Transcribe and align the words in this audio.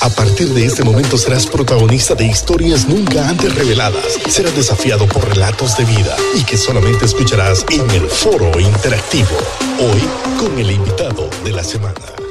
A 0.00 0.10
partir 0.10 0.48
de 0.48 0.66
este 0.66 0.84
momento 0.84 1.16
serás 1.16 1.46
protagonista 1.46 2.14
de 2.14 2.26
historias 2.26 2.86
nunca 2.86 3.28
antes 3.28 3.54
reveladas. 3.54 4.18
Serás 4.28 4.54
desafiado 4.54 5.06
por 5.06 5.26
relatos 5.28 5.76
de 5.76 5.84
vida 5.84 6.16
y 6.34 6.44
que 6.44 6.56
solamente 6.56 7.06
escucharás 7.06 7.64
en 7.70 7.90
el 7.90 8.08
foro 8.08 8.58
interactivo. 8.60 9.36
Hoy 9.80 10.02
con 10.38 10.58
el 10.58 10.70
invitado 10.70 11.28
de 11.44 11.52
la 11.52 11.64
semana. 11.64 12.25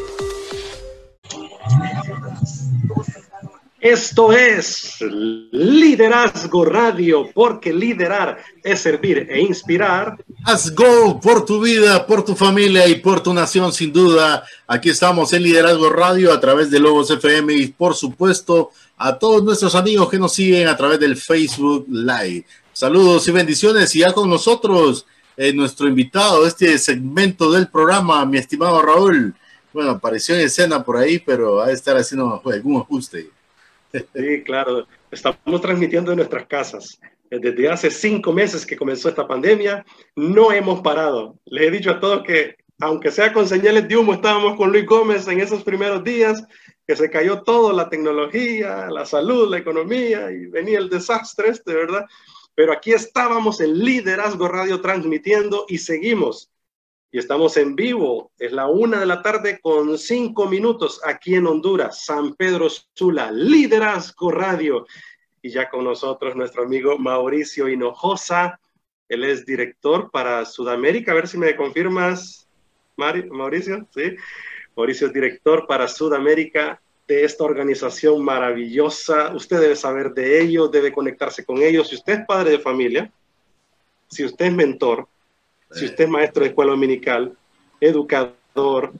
Esto 3.85 4.33
es 4.33 4.95
Liderazgo 5.51 6.65
Radio, 6.65 7.29
porque 7.31 7.71
liderar 7.71 8.39
es 8.63 8.79
servir 8.79 9.27
e 9.29 9.39
inspirar. 9.41 10.17
Haz 10.43 10.73
go 10.73 11.19
por 11.21 11.45
tu 11.45 11.61
vida, 11.61 12.07
por 12.07 12.25
tu 12.25 12.33
familia 12.35 12.87
y 12.87 12.95
por 12.95 13.21
tu 13.21 13.31
nación, 13.31 13.71
sin 13.71 13.93
duda. 13.93 14.43
Aquí 14.65 14.89
estamos 14.89 15.33
en 15.33 15.43
Liderazgo 15.43 15.91
Radio 15.91 16.33
a 16.33 16.39
través 16.39 16.71
de 16.71 16.79
Lobos 16.79 17.11
FM 17.11 17.53
y, 17.53 17.67
por 17.67 17.93
supuesto, 17.93 18.71
a 18.97 19.19
todos 19.19 19.43
nuestros 19.43 19.75
amigos 19.75 20.09
que 20.09 20.17
nos 20.17 20.33
siguen 20.33 20.67
a 20.67 20.75
través 20.75 20.99
del 20.99 21.15
Facebook 21.15 21.85
Live. 21.87 22.43
Saludos 22.73 23.27
y 23.27 23.31
bendiciones. 23.33 23.95
Y 23.95 23.99
ya 23.99 24.13
con 24.13 24.27
nosotros, 24.27 25.05
eh, 25.37 25.53
nuestro 25.53 25.87
invitado, 25.87 26.47
este 26.47 26.75
segmento 26.79 27.51
del 27.51 27.67
programa, 27.67 28.25
mi 28.25 28.39
estimado 28.39 28.81
Raúl. 28.81 29.35
Bueno, 29.71 29.91
apareció 29.91 30.33
en 30.33 30.41
escena 30.41 30.83
por 30.83 30.97
ahí, 30.97 31.19
pero 31.19 31.57
va 31.57 31.67
a 31.67 31.71
estar 31.71 31.95
haciendo 31.95 32.41
algún 32.43 32.81
ajuste. 32.81 33.34
Sí, 34.13 34.43
claro. 34.43 34.87
Estamos 35.11 35.61
transmitiendo 35.61 36.11
en 36.11 36.17
nuestras 36.17 36.45
casas. 36.47 36.99
Desde 37.29 37.69
hace 37.69 37.89
cinco 37.89 38.31
meses 38.31 38.65
que 38.65 38.77
comenzó 38.77 39.09
esta 39.09 39.27
pandemia, 39.27 39.85
no 40.15 40.51
hemos 40.51 40.81
parado. 40.81 41.37
Les 41.45 41.67
he 41.67 41.71
dicho 41.71 41.91
a 41.91 41.99
todos 41.99 42.23
que, 42.23 42.55
aunque 42.79 43.11
sea 43.11 43.33
con 43.33 43.47
señales 43.47 43.87
de 43.87 43.97
humo, 43.97 44.13
estábamos 44.13 44.55
con 44.55 44.71
Luis 44.71 44.85
Gómez 44.85 45.27
en 45.27 45.39
esos 45.39 45.63
primeros 45.63 46.03
días, 46.03 46.43
que 46.87 46.95
se 46.95 47.09
cayó 47.09 47.41
todo, 47.41 47.73
la 47.73 47.89
tecnología, 47.89 48.87
la 48.89 49.05
salud, 49.05 49.49
la 49.49 49.57
economía, 49.57 50.31
y 50.31 50.45
venía 50.45 50.77
el 50.77 50.89
desastre 50.89 51.49
este, 51.49 51.73
¿verdad? 51.73 52.05
Pero 52.53 52.71
aquí 52.71 52.91
estábamos 52.91 53.59
en 53.59 53.79
Liderazgo 53.79 54.47
Radio 54.47 54.79
transmitiendo 54.81 55.65
y 55.67 55.79
seguimos 55.79 56.51
y 57.11 57.19
estamos 57.19 57.55
en 57.57 57.75
vivo. 57.75 58.31
Es 58.37 58.51
la 58.51 58.67
una 58.67 58.99
de 58.99 59.05
la 59.05 59.21
tarde 59.21 59.59
con 59.61 59.97
cinco 59.97 60.47
minutos 60.47 60.99
aquí 61.05 61.35
en 61.35 61.47
Honduras, 61.47 62.03
San 62.03 62.35
Pedro 62.35 62.67
Sula, 62.93 63.31
Liderazgo 63.31 64.31
Radio. 64.31 64.85
Y 65.41 65.49
ya 65.49 65.69
con 65.69 65.83
nosotros 65.83 66.35
nuestro 66.35 66.63
amigo 66.63 66.97
Mauricio 66.97 67.69
Hinojosa. 67.69 68.59
Él 69.07 69.23
es 69.23 69.45
director 69.45 70.09
para 70.11 70.43
Sudamérica. 70.45 71.11
A 71.11 71.15
ver 71.15 71.27
si 71.27 71.37
me 71.37 71.55
confirmas, 71.55 72.49
Mauricio. 72.97 73.87
Sí. 73.93 74.15
Mauricio 74.75 75.07
es 75.07 75.13
director 75.13 75.67
para 75.67 75.87
Sudamérica 75.87 76.81
de 77.07 77.23
esta 77.23 77.43
organización 77.43 78.23
maravillosa. 78.23 79.33
Usted 79.33 79.61
debe 79.61 79.75
saber 79.75 80.11
de 80.13 80.41
ellos, 80.41 80.71
debe 80.71 80.91
conectarse 80.91 81.45
con 81.45 81.61
ellos. 81.61 81.87
Si 81.89 81.95
usted 81.95 82.13
es 82.13 82.25
padre 82.25 82.51
de 82.51 82.59
familia, 82.59 83.11
si 84.09 84.25
usted 84.25 84.47
es 84.47 84.53
mentor, 84.53 85.07
si 85.75 85.85
usted 85.85 86.05
es 86.05 86.09
maestro 86.09 86.43
de 86.43 86.49
escuela 86.49 86.71
dominical, 86.71 87.33
educador, 87.81 88.93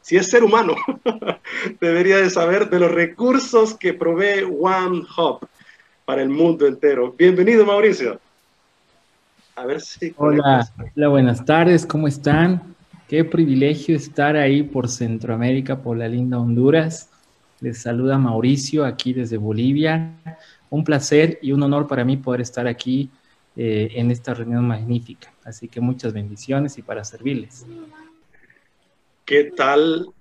si 0.00 0.16
es 0.16 0.30
ser 0.30 0.44
humano, 0.44 0.74
debería 1.80 2.18
de 2.18 2.30
saber 2.30 2.70
de 2.70 2.78
los 2.78 2.90
recursos 2.90 3.74
que 3.74 3.94
provee 3.94 4.44
One 4.44 5.02
Hub 5.16 5.46
para 6.04 6.22
el 6.22 6.28
mundo 6.28 6.66
entero. 6.66 7.12
Bienvenido, 7.18 7.66
Mauricio. 7.66 8.20
A 9.56 9.66
ver 9.66 9.80
si. 9.80 10.14
Hola, 10.16 10.70
hola, 10.96 11.08
buenas 11.08 11.44
tardes, 11.44 11.84
¿cómo 11.84 12.06
están? 12.06 12.76
Qué 13.08 13.24
privilegio 13.24 13.96
estar 13.96 14.36
ahí 14.36 14.62
por 14.62 14.88
Centroamérica, 14.88 15.82
por 15.82 15.96
la 15.96 16.06
linda 16.06 16.38
Honduras. 16.38 17.10
Les 17.60 17.82
saluda 17.82 18.18
Mauricio 18.18 18.84
aquí 18.84 19.12
desde 19.12 19.36
Bolivia. 19.36 20.12
Un 20.70 20.84
placer 20.84 21.40
y 21.42 21.50
un 21.50 21.64
honor 21.64 21.88
para 21.88 22.04
mí 22.04 22.16
poder 22.16 22.40
estar 22.40 22.68
aquí 22.68 23.10
eh, 23.56 23.90
en 23.94 24.10
esta 24.10 24.34
reunión 24.34 24.66
magnífica. 24.66 25.32
Así 25.44 25.68
que 25.68 25.80
muchas 25.80 26.12
bendiciones 26.12 26.78
y 26.78 26.82
para 26.82 27.04
servirles. 27.04 27.66
¿Qué 29.24 29.44
tal? 29.44 30.12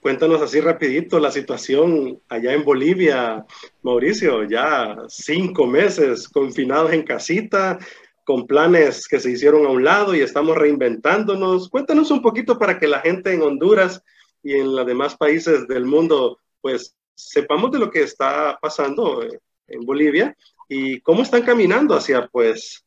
Cuéntanos 0.00 0.42
así 0.42 0.60
rapidito 0.60 1.20
la 1.20 1.30
situación 1.30 2.20
allá 2.28 2.52
en 2.54 2.64
Bolivia, 2.64 3.46
Mauricio, 3.82 4.42
ya 4.44 4.96
cinco 5.08 5.66
meses 5.66 6.28
confinados 6.28 6.92
en 6.92 7.04
casita, 7.04 7.78
con 8.24 8.46
planes 8.46 9.06
que 9.06 9.20
se 9.20 9.30
hicieron 9.30 9.64
a 9.64 9.70
un 9.70 9.84
lado 9.84 10.14
y 10.14 10.20
estamos 10.20 10.56
reinventándonos. 10.56 11.68
Cuéntanos 11.68 12.10
un 12.10 12.20
poquito 12.20 12.58
para 12.58 12.78
que 12.78 12.88
la 12.88 13.00
gente 13.00 13.32
en 13.32 13.42
Honduras 13.42 14.02
y 14.42 14.54
en 14.54 14.74
los 14.74 14.86
demás 14.86 15.16
países 15.16 15.68
del 15.68 15.86
mundo, 15.86 16.38
pues 16.60 16.96
sepamos 17.14 17.70
de 17.70 17.78
lo 17.78 17.90
que 17.90 18.02
está 18.02 18.58
pasando 18.60 19.22
eh, 19.22 19.38
en 19.68 19.84
Bolivia 19.84 20.36
y 20.72 21.00
cómo 21.00 21.22
están 21.22 21.42
caminando 21.42 21.94
hacia, 21.94 22.26
pues, 22.28 22.84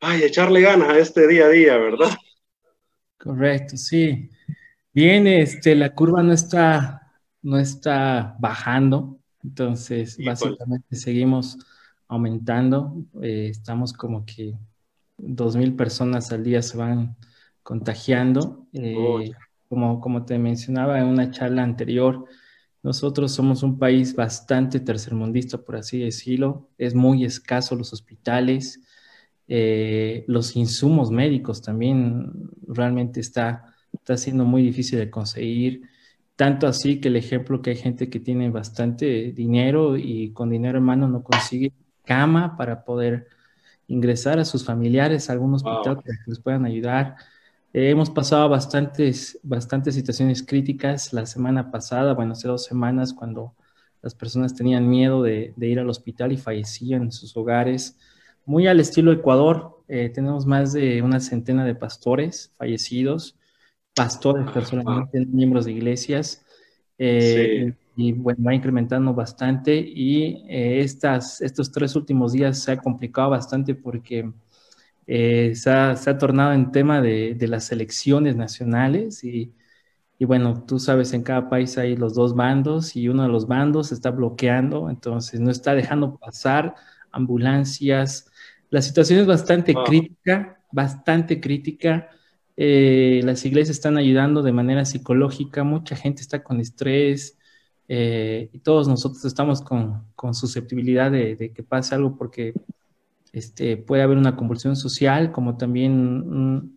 ay, 0.00 0.22
echarle 0.22 0.62
ganas 0.62 0.88
a 0.88 0.98
este 0.98 1.26
día 1.28 1.46
a 1.46 1.48
día, 1.50 1.76
¿verdad? 1.76 2.10
Correcto, 3.18 3.76
sí. 3.76 4.30
Bien, 4.92 5.26
este, 5.26 5.74
la 5.74 5.94
curva 5.94 6.22
no 6.22 6.32
está, 6.32 7.12
no 7.42 7.58
está 7.58 8.36
bajando, 8.38 9.18
entonces 9.44 10.16
básicamente 10.24 10.96
seguimos 10.96 11.58
aumentando. 12.08 13.04
Eh, 13.22 13.48
estamos 13.50 13.92
como 13.92 14.24
que 14.24 14.54
dos 15.18 15.56
mil 15.56 15.76
personas 15.76 16.32
al 16.32 16.42
día 16.42 16.62
se 16.62 16.78
van 16.78 17.16
contagiando. 17.62 18.66
Eh, 18.72 19.32
como, 19.68 20.00
como 20.00 20.24
te 20.24 20.38
mencionaba 20.38 20.98
en 20.98 21.06
una 21.06 21.30
charla 21.30 21.62
anterior, 21.62 22.24
nosotros 22.82 23.32
somos 23.32 23.62
un 23.62 23.78
país 23.78 24.14
bastante 24.14 24.80
tercermundista, 24.80 25.58
por 25.58 25.76
así 25.76 25.98
decirlo. 25.98 26.68
Es 26.78 26.94
muy 26.94 27.24
escaso 27.24 27.76
los 27.76 27.92
hospitales, 27.92 28.80
eh, 29.48 30.24
los 30.28 30.56
insumos 30.56 31.10
médicos 31.10 31.60
también 31.60 32.50
realmente 32.66 33.20
está, 33.20 33.74
está 33.92 34.16
siendo 34.16 34.44
muy 34.44 34.62
difícil 34.62 34.98
de 34.98 35.10
conseguir. 35.10 35.82
Tanto 36.36 36.66
así 36.66 37.00
que 37.00 37.08
el 37.08 37.16
ejemplo 37.16 37.60
que 37.60 37.70
hay 37.70 37.76
gente 37.76 38.08
que 38.08 38.20
tiene 38.20 38.48
bastante 38.48 39.32
dinero 39.32 39.98
y 39.98 40.32
con 40.32 40.48
dinero 40.48 40.78
en 40.78 40.84
mano 40.84 41.06
no 41.06 41.22
consigue 41.22 41.72
cama 42.04 42.56
para 42.56 42.84
poder 42.84 43.28
ingresar 43.88 44.38
a 44.38 44.44
sus 44.44 44.64
familiares 44.64 45.28
a 45.28 45.34
algún 45.34 45.52
hospital 45.54 46.02
que 46.02 46.12
les 46.26 46.40
puedan 46.40 46.64
ayudar. 46.64 47.16
Eh, 47.72 47.90
hemos 47.90 48.10
pasado 48.10 48.48
bastantes, 48.48 49.38
bastantes 49.44 49.94
situaciones 49.94 50.42
críticas 50.42 51.12
la 51.12 51.24
semana 51.24 51.70
pasada, 51.70 52.14
bueno, 52.14 52.32
hace 52.32 52.48
dos 52.48 52.64
semanas, 52.64 53.14
cuando 53.14 53.54
las 54.02 54.14
personas 54.14 54.54
tenían 54.54 54.88
miedo 54.88 55.22
de, 55.22 55.54
ir 55.56 55.78
al 55.78 55.88
hospital 55.88 56.32
y 56.32 56.36
fallecían 56.36 57.02
en 57.02 57.12
sus 57.12 57.36
hogares. 57.36 57.96
Muy 58.44 58.66
al 58.66 58.80
estilo 58.80 59.12
Ecuador, 59.12 59.84
eh, 59.86 60.10
tenemos 60.12 60.46
más 60.46 60.72
de 60.72 61.00
una 61.02 61.20
centena 61.20 61.64
de 61.64 61.76
pastores 61.76 62.52
fallecidos, 62.56 63.38
pastores 63.94 64.50
personalmente, 64.50 65.24
miembros 65.26 65.66
de 65.66 65.72
iglesias. 65.72 66.44
Eh, 66.98 67.72
y 67.94 68.12
bueno, 68.12 68.42
va 68.44 68.54
incrementando 68.54 69.14
bastante 69.14 69.76
y 69.76 70.44
estas, 70.48 71.40
estos 71.40 71.70
tres 71.70 71.94
últimos 71.94 72.32
días 72.32 72.62
se 72.62 72.72
ha 72.72 72.76
complicado 72.78 73.30
bastante 73.30 73.74
porque 73.74 74.30
eh, 75.06 75.54
se, 75.54 75.70
ha, 75.70 76.18
tornado 76.18 76.52
en 76.52 76.72
tema 76.72 77.00
de, 77.00 77.36
las 77.48 77.72
elecciones 77.72 78.36
nacionales 78.36 79.24
y, 79.24 79.52
bueno, 80.20 80.64
tú 80.66 80.78
sabes, 80.78 81.12
en 81.12 81.22
cada 81.22 81.48
país 81.48 81.78
hay 81.78 81.96
los 81.96 82.14
dos 82.14 82.34
bandos 82.34 82.94
y 82.96 83.08
uno 83.08 83.22
de 83.24 83.28
los 83.28 83.46
bandos 83.48 83.92
está 83.92 84.10
bloqueando, 84.10 84.90
entonces 84.90 85.40
no 85.40 85.50
está 85.50 85.74
dejando 85.74 86.16
pasar 86.18 86.74
ambulancias. 87.10 88.30
La 88.70 88.82
situación 88.82 89.20
es 89.20 89.26
bastante 89.26 89.74
crítica, 89.86 90.60
bastante 90.70 91.40
crítica. 91.40 92.10
Eh, 92.56 93.20
las 93.24 93.44
iglesias 93.44 93.76
están 93.78 93.96
ayudando 93.96 94.42
de 94.42 94.52
manera 94.52 94.84
psicológica, 94.84 95.64
mucha 95.64 95.96
gente 95.96 96.22
está 96.22 96.42
con 96.42 96.60
estrés 96.60 97.38
eh, 97.88 98.50
y 98.52 98.58
todos 98.60 98.86
nosotros 98.86 99.24
estamos 99.24 99.62
con, 99.62 100.04
susceptibilidad 100.34 101.10
de, 101.10 101.34
de, 101.36 101.52
que 101.52 101.62
pase 101.62 101.94
algo 101.94 102.16
porque 102.16 102.54
este, 103.32 103.76
puede 103.76 104.02
haber 104.02 104.18
una 104.18 104.36
convulsión 104.36 104.76
social, 104.76 105.32
como 105.32 105.56
también 105.56 106.76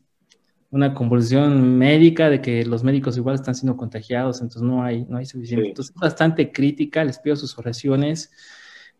una 0.69 0.93
convulsión 0.93 1.77
médica 1.77 2.29
de 2.29 2.41
que 2.41 2.65
los 2.65 2.83
médicos 2.83 3.17
igual 3.17 3.35
están 3.35 3.55
siendo 3.55 3.77
contagiados, 3.77 4.41
entonces 4.41 4.63
no 4.63 4.83
hay, 4.83 5.05
no 5.05 5.17
hay 5.17 5.25
suficiente. 5.25 5.69
Entonces 5.69 5.93
es 5.95 6.01
bastante 6.01 6.51
crítica, 6.51 7.03
les 7.03 7.19
pido 7.19 7.35
sus 7.35 7.57
oraciones. 7.57 8.31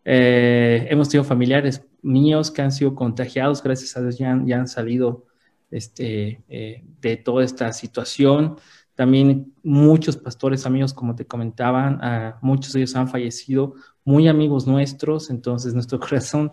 Eh, 0.04 0.86
hemos 0.90 1.08
tenido 1.08 1.24
familiares 1.24 1.82
míos 2.02 2.50
que 2.50 2.62
han 2.62 2.70
sido 2.70 2.94
contagiados, 2.94 3.62
gracias 3.62 3.96
a 3.96 4.02
Dios 4.02 4.18
ya 4.18 4.30
han, 4.30 4.46
ya 4.46 4.58
han 4.58 4.68
salido 4.68 5.26
este, 5.70 6.42
eh, 6.48 6.84
de 7.00 7.16
toda 7.16 7.44
esta 7.44 7.72
situación. 7.72 8.56
También 8.94 9.52
muchos 9.64 10.16
pastores 10.16 10.66
amigos, 10.66 10.94
como 10.94 11.16
te 11.16 11.26
comentaban, 11.26 11.96
uh, 11.96 12.36
muchos 12.40 12.72
de 12.72 12.80
ellos 12.80 12.94
han 12.94 13.08
fallecido, 13.08 13.74
muy 14.04 14.28
amigos 14.28 14.68
nuestros, 14.68 15.30
entonces 15.30 15.74
nuestro 15.74 15.98
corazón 16.00 16.52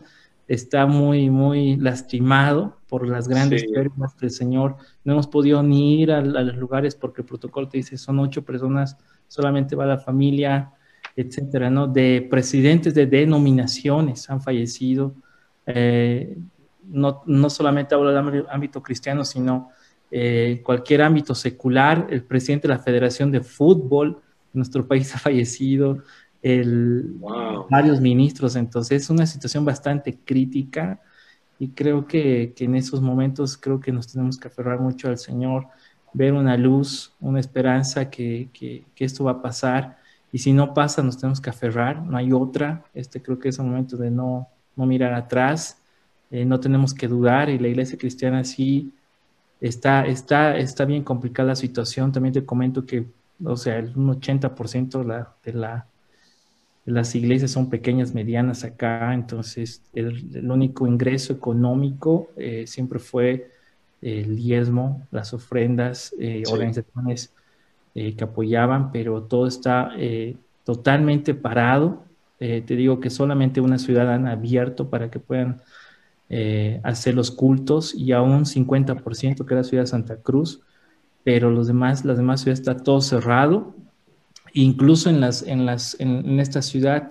está 0.53 0.85
muy, 0.85 1.29
muy 1.29 1.77
lastimado 1.77 2.77
por 2.89 3.07
las 3.07 3.29
grandes 3.29 3.63
pérdidas 3.71 4.17
del 4.17 4.31
Señor. 4.31 4.75
No 5.05 5.13
hemos 5.13 5.27
podido 5.27 5.63
ni 5.63 6.01
ir 6.01 6.11
a, 6.11 6.21
los 6.21 6.57
lugares 6.57 6.93
porque 6.93 7.21
el 7.21 7.27
protocolo 7.27 7.69
te 7.69 7.77
dice 7.77 7.97
son 7.97 8.19
ocho 8.19 8.43
personas, 8.43 8.97
solamente 9.29 9.77
va 9.77 9.85
la 9.85 9.97
familia. 9.97 10.73
etcétera, 11.15 11.69
¿no? 11.69 11.87
De 11.87 12.27
presidentes 12.29 12.93
de 12.93 13.05
denominaciones 13.05 14.29
han 14.29 14.41
fallecido. 14.41 15.15
Eh, 15.65 16.37
no, 16.83 17.23
no, 17.25 17.49
solamente 17.49 17.95
hablo 17.95 18.09
del 18.09 18.45
ámbito 18.49 18.83
cristiano, 18.83 19.23
sino 19.23 19.69
eh, 20.11 20.61
cualquier 20.65 21.01
ámbito 21.01 21.33
secular. 21.33 22.07
El 22.09 22.23
presidente 22.23 22.67
de 22.67 22.73
la 22.73 22.79
Federación 22.79 23.31
de 23.31 23.39
Fútbol 23.39 24.15
de 24.15 24.57
nuestro 24.57 24.85
país 24.85 25.15
ha 25.15 25.17
fallecido, 25.17 25.99
el, 26.41 27.15
varios 27.69 28.01
ministros, 28.01 28.55
entonces 28.55 29.03
es 29.03 29.09
una 29.09 29.25
situación 29.25 29.63
bastante 29.65 30.17
crítica 30.25 30.99
y 31.59 31.69
creo 31.69 32.07
que, 32.07 32.53
que, 32.55 32.65
en 32.65 32.75
esos 32.75 33.01
momentos 33.01 33.57
creo 33.57 33.79
que 33.79 33.91
nos 33.91 34.11
tenemos 34.11 34.37
que 34.39 34.47
aferrar 34.47 34.79
mucho 34.79 35.07
al 35.07 35.17
Señor, 35.17 35.67
ver 36.13 36.33
una 36.33 36.57
luz, 36.57 37.13
una 37.19 37.39
esperanza 37.39 38.09
que, 38.09 38.49
que, 38.53 38.83
que 38.95 39.05
esto 39.05 39.25
va 39.25 39.31
a 39.33 39.41
pasar. 39.41 39.97
Y 40.31 40.39
si 40.39 40.53
no 40.53 40.73
pasa, 40.73 41.03
nos 41.03 41.17
tenemos 41.17 41.39
que 41.39 41.49
aferrar, 41.49 42.01
no 42.01 42.17
hay 42.17 42.33
otra. 42.33 42.83
Este 42.93 43.21
creo 43.21 43.37
que 43.37 43.49
es 43.49 43.59
un 43.59 43.69
momento 43.69 43.97
de 43.97 44.09
no, 44.09 44.47
no 44.75 44.85
mirar 44.85 45.13
atrás, 45.13 45.81
eh, 46.31 46.45
no 46.45 46.59
tenemos 46.59 46.93
que 46.93 47.07
dudar 47.07 47.49
y 47.49 47.59
la 47.59 47.67
iglesia 47.67 47.97
cristiana 47.97 48.43
sí 48.43 48.93
está, 49.59 50.05
está, 50.05 50.57
está 50.57 50.85
bien 50.85 51.03
complicada 51.03 51.49
la 51.49 51.55
situación. 51.55 52.11
También 52.11 52.33
te 52.33 52.45
comento 52.45 52.85
que, 52.85 53.05
o 53.43 53.57
sea, 53.57 53.77
el 53.77 53.93
80% 53.93 54.99
de, 54.99 55.05
la, 55.05 55.33
de, 55.43 55.53
la, 55.53 55.75
de 55.75 55.83
las 56.85 57.13
iglesias 57.15 57.51
son 57.51 57.69
pequeñas, 57.69 58.13
medianas 58.13 58.63
acá, 58.63 59.13
entonces 59.13 59.83
el, 59.93 60.49
único 60.49 60.87
ingreso 60.87 61.33
económico 61.33 62.29
eh, 62.37 62.65
siempre 62.67 62.99
fue 62.99 63.51
el 64.01 64.35
diezmo, 64.35 65.07
las 65.11 65.33
ofrendas, 65.33 66.13
eh, 66.19 66.43
organizaciones 66.51 67.33
eh, 67.93 68.15
que 68.15 68.23
apoyaban, 68.23 68.91
pero 68.91 69.23
todo 69.23 69.47
está 69.47 69.91
eh, 69.97 70.35
totalmente 70.63 71.33
parado. 71.33 72.03
Te 72.39 72.75
digo 72.75 72.99
que 72.99 73.11
solamente 73.11 73.61
una 73.61 73.77
ciudad 73.77 74.11
han 74.11 74.25
abierto 74.25 74.89
para 74.89 75.11
que 75.11 75.19
puedan 75.19 75.61
hacer 76.81 77.13
los 77.13 77.29
cultos 77.29 77.93
y 77.93 78.13
aún 78.13 78.45
50% 78.45 79.45
que 79.45 79.53
era 79.53 79.61
la 79.61 79.63
ciudad 79.63 79.83
de 79.83 79.87
Santa 79.87 80.15
Cruz, 80.15 80.59
pero 81.23 81.51
los 81.51 81.67
demás, 81.67 82.03
las 82.03 82.17
demás 82.17 82.41
ciudades 82.41 82.61
está 82.61 82.77
todo 82.77 82.99
cerrado. 83.01 83.75
Incluso 84.53 85.09
en, 85.09 85.21
las, 85.21 85.43
en, 85.43 85.65
las, 85.65 85.95
en, 85.99 86.39
esta 86.39 86.61
ciudad, 86.61 87.09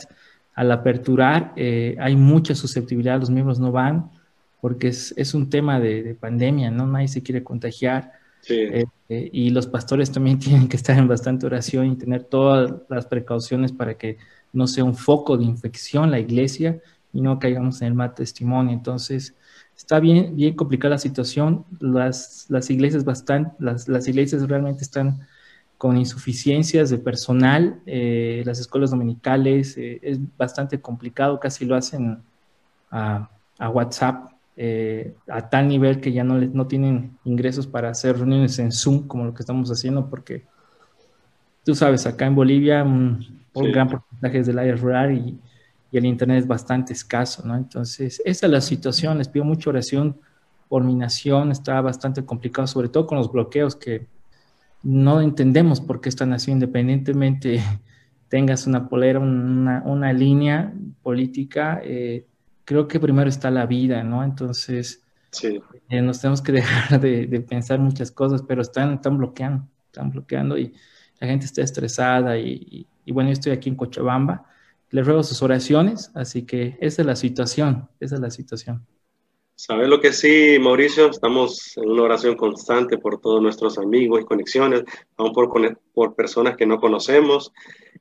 al 0.55 0.73
aperturar, 0.73 1.55
hay 1.57 2.17
mucha 2.17 2.55
susceptibilidad, 2.55 3.21
los 3.21 3.31
miembros 3.31 3.59
no 3.59 3.73
van 3.73 4.11
porque 4.61 4.89
es, 4.89 5.15
es 5.17 5.35
un 5.35 5.49
tema 5.49 5.81
de, 5.81 6.03
de, 6.03 6.15
pandemia, 6.15 6.71
¿no? 6.71 6.87
Nadie 6.87 7.09
se 7.09 7.23
quiere 7.23 7.43
contagiar. 7.43 8.13
Eh, 8.49 8.87
eh, 9.09 9.31
y 9.33 9.51
los 9.51 9.67
pastores 9.67 10.11
también 10.11 10.39
tienen 10.39 10.69
que 10.69 10.77
estar 10.77 10.97
en 10.99 11.09
bastante 11.09 11.47
oración 11.47 11.87
y 11.87 11.97
tener 11.97 12.25
todas 12.25 12.73
las 12.89 13.07
precauciones 13.07 13.73
para 13.73 13.95
que 13.95 14.19
no 14.53 14.67
sea 14.67 14.85
un 14.85 14.95
foco 14.95 15.37
de 15.37 15.45
infección 15.45 16.11
la 16.11 16.19
iglesia 16.19 16.81
y 17.13 17.21
no 17.21 17.39
caigamos 17.39 17.81
en 17.83 17.89
el 17.89 17.95
mal 17.95 18.15
testimonio. 18.15 18.73
Entonces, 18.73 19.35
está 19.77 20.01
bien, 20.01 20.37
bien 20.37 20.55
complicada 20.55 20.95
la 20.95 20.99
situación. 20.99 21.65
Las, 21.79 22.47
las 22.49 22.71
iglesias 22.71 23.05
bastante, 23.05 23.53
las, 23.59 23.89
las 23.89 24.07
iglesias 24.09 24.47
realmente 24.49 24.83
están 24.83 25.27
con 25.81 25.97
insuficiencias 25.97 26.91
de 26.91 26.99
personal, 26.99 27.81
eh, 27.87 28.43
las 28.45 28.61
escuelas 28.61 28.91
dominicales, 28.91 29.79
es 29.79 30.19
bastante 30.37 30.79
complicado, 30.79 31.41
casi 31.41 31.65
lo 31.65 31.75
hacen 31.75 32.19
a, 32.91 33.31
a 33.59 33.69
WhatsApp 33.71 34.31
eh, 34.63 35.15
a 35.27 35.49
tal 35.49 35.69
nivel 35.69 36.03
que 36.03 36.13
ya 36.13 36.23
no, 36.23 36.39
no 36.39 36.67
tienen 36.67 37.17
ingresos 37.25 37.67
para 37.67 37.89
hacer 37.89 38.19
reuniones 38.19 38.59
en 38.59 38.73
Zoom 38.73 39.07
como 39.07 39.25
lo 39.25 39.33
que 39.33 39.41
estamos 39.43 39.71
haciendo, 39.71 40.11
porque 40.11 40.45
tú 41.65 41.75
sabes, 41.75 42.05
acá 42.05 42.27
en 42.27 42.35
Bolivia 42.35 42.85
un, 42.85 43.41
gran 43.55 43.89
porcentaje 43.89 44.39
es 44.39 44.47
del 44.47 44.59
área 44.59 44.77
rural 44.77 45.13
y, 45.17 45.39
y, 45.91 45.97
el 45.97 46.05
Internet 46.05 46.41
es 46.41 46.47
bastante 46.47 46.93
escaso, 46.93 47.43
¿no? 47.47 47.57
Entonces, 47.57 48.21
esa 48.27 48.45
es 48.45 48.53
la 48.53 48.61
situación, 48.61 49.17
les 49.17 49.29
pido 49.29 49.47
mucha 49.47 49.71
oración 49.71 50.19
por 50.69 50.85
mi 50.85 50.95
nación, 50.95 51.53
está 51.53 51.81
bastante 51.81 52.23
complicado, 52.27 52.67
sobre 52.67 52.91
todo 52.91 53.07
con 53.07 53.17
los 53.17 53.33
bloqueos 53.33 53.75
que 53.75 54.07
no 54.83 55.21
entendemos 55.21 55.81
por 55.81 56.01
qué 56.01 56.09
están 56.09 56.33
así, 56.33 56.51
independientemente 56.51 57.61
tengas 58.29 58.67
una 58.67 58.89
polera, 58.89 59.19
una, 59.19 59.83
una 59.85 60.13
línea 60.13 60.73
política, 61.03 61.81
eh, 61.85 62.27
creo 62.65 62.87
que 62.87 63.01
primero 63.01 63.29
está 63.29 63.51
la 63.51 63.67
vida, 63.67 64.05
¿no? 64.05 64.23
Entonces, 64.23 65.03
eh, 65.89 66.03
nos 66.03 66.21
tenemos 66.21 66.43
que 66.43 66.53
dejar 66.61 67.01
de, 67.01 67.41
pensar 67.41 67.79
muchas 67.79 68.11
cosas, 68.11 68.43
pero 68.47 68.63
están, 68.63 68.95
están 68.95 69.19
bloqueando, 69.19 69.67
están 69.87 70.11
bloqueando 70.11 70.59
y 70.59 70.73
la 71.21 71.29
gente 71.29 71.47
está 71.47 71.63
estresada 71.63 72.39
y, 72.39 72.87
bueno, 73.07 73.29
yo 73.31 73.33
estoy 73.35 73.53
aquí 73.53 73.69
en 73.69 73.75
Cochabamba, 73.75 74.47
les 74.91 75.07
ruego 75.07 75.23
sus 75.23 75.43
oraciones, 75.43 76.11
así 76.15 76.43
que 76.43 76.79
esa 76.81 77.03
es 77.03 77.07
la 77.07 77.17
situación, 77.17 77.89
esa 78.01 78.15
es 78.17 78.21
la 78.21 78.31
situación. 78.31 78.87
¿Sabes 79.63 79.89
lo 79.89 80.01
que 80.01 80.15
sí, 80.15 80.57
Mauricio? 80.59 81.11
Estamos 81.11 81.77
en 81.77 81.91
una 81.91 82.05
oración 82.05 82.35
constante 82.35 82.97
por 82.97 83.21
todos 83.21 83.43
nuestros 83.43 83.77
amigos 83.77 84.23
y 84.23 84.25
conexiones, 84.25 84.85
aún 85.19 85.35
por, 85.35 85.51
por 85.93 86.15
personas 86.15 86.57
que 86.57 86.65
no 86.65 86.81
conocemos. 86.81 87.53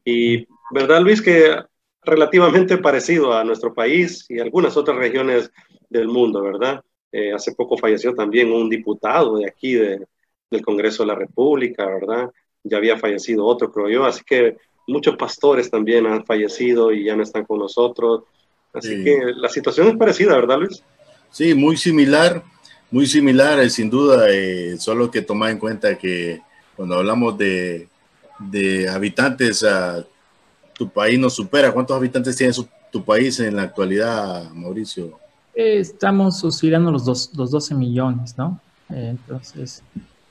Y, 0.06 0.48
¿verdad, 0.72 1.02
Luis? 1.02 1.22
Que 1.22 1.54
relativamente 2.02 2.78
parecido 2.78 3.34
a 3.34 3.44
nuestro 3.44 3.74
país 3.74 4.26
y 4.30 4.40
algunas 4.40 4.78
otras 4.78 4.96
regiones 4.96 5.52
del 5.90 6.08
mundo, 6.08 6.42
¿verdad? 6.42 6.82
Eh, 7.12 7.34
hace 7.34 7.54
poco 7.54 7.78
falleció 7.78 8.16
también 8.16 8.54
un 8.54 8.70
diputado 8.70 9.36
de 9.36 9.50
aquí 9.50 9.74
de, 9.74 10.08
del 10.50 10.62
Congreso 10.62 11.04
de 11.04 11.08
la 11.08 11.16
República, 11.16 11.86
¿verdad? 11.86 12.32
Ya 12.64 12.78
había 12.78 12.98
fallecido 12.98 13.46
otro, 13.46 13.70
creo 13.70 13.90
yo, 13.90 14.06
así 14.06 14.24
que 14.26 14.56
muchos 14.88 15.18
pastores 15.18 15.70
también 15.70 16.08
han 16.08 16.26
fallecido 16.26 16.94
y 16.94 17.04
ya 17.04 17.18
no 17.18 17.24
están 17.24 17.44
con 17.44 17.60
nosotros. 17.60 18.24
Así 18.72 19.04
que 19.04 19.20
la 19.36 19.50
situación 19.50 19.90
es 19.90 19.98
parecida, 19.98 20.36
¿verdad, 20.36 20.60
Luis? 20.60 20.82
Sí, 21.32 21.54
muy 21.54 21.78
similar, 21.78 22.44
muy 22.92 23.06
similar, 23.06 23.60
eh, 23.60 23.70
sin 23.70 23.90
duda, 23.90 24.26
eh, 24.30 24.78
solo 24.78 25.12
que 25.12 25.22
tomar 25.22 25.52
en 25.52 25.60
cuenta 25.60 25.98
que 25.98 26.42
cuando 26.76 26.96
hablamos 26.96 27.38
de, 27.38 27.88
de 28.40 28.90
habitantes 28.90 29.64
a 29.64 30.06
tu 30.74 30.90
país 30.90 31.20
nos 31.20 31.34
supera. 31.36 31.72
¿Cuántos 31.72 31.96
habitantes 31.96 32.36
tiene 32.36 32.54
tu 32.92 33.04
país 33.04 33.40
en 33.40 33.56
la 33.58 33.64
actualidad, 33.64 34.50
Mauricio? 34.52 35.20
estamos 35.54 36.42
oscilando 36.46 36.90
los, 36.90 37.04
dos, 37.04 37.32
los 37.36 37.52
12 37.52 37.76
millones, 37.76 38.38
¿no? 38.38 38.62
entonces. 38.90 39.84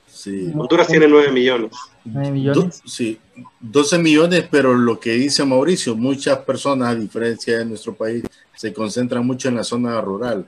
Sí. 0.07 0.51
Honduras 0.55 0.87
tiene 0.87 1.07
9 1.07 1.31
millones. 1.31 1.71
9 2.03 2.31
millones. 2.31 2.81
sí, 2.85 3.19
12 3.59 3.99
millones, 3.99 4.45
pero 4.49 4.73
lo 4.73 4.99
que 4.99 5.11
dice 5.11 5.45
Mauricio, 5.45 5.95
muchas 5.95 6.39
personas, 6.39 6.89
a 6.89 6.95
diferencia 6.95 7.59
de 7.59 7.65
nuestro 7.65 7.93
país, 7.93 8.23
se 8.55 8.73
concentran 8.73 9.25
mucho 9.25 9.49
en 9.49 9.55
la 9.55 9.63
zona 9.63 10.01
rural. 10.01 10.47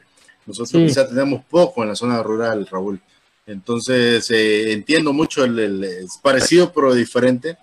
Nosotros 0.57 0.83
quizá 0.83 1.07
tenemos 1.07 1.43
poco 1.45 1.83
en 1.83 1.89
la 1.89 1.95
zona 1.95 2.21
rural, 2.21 2.67
Raúl. 2.69 2.99
Entonces, 3.45 4.29
eh, 4.31 4.71
entiendo 4.71 5.13
mucho, 5.13 5.43
el, 5.43 5.83
es 5.83 6.17
parecido 6.21 6.71
pero 6.71 6.93
diferente 6.93 7.57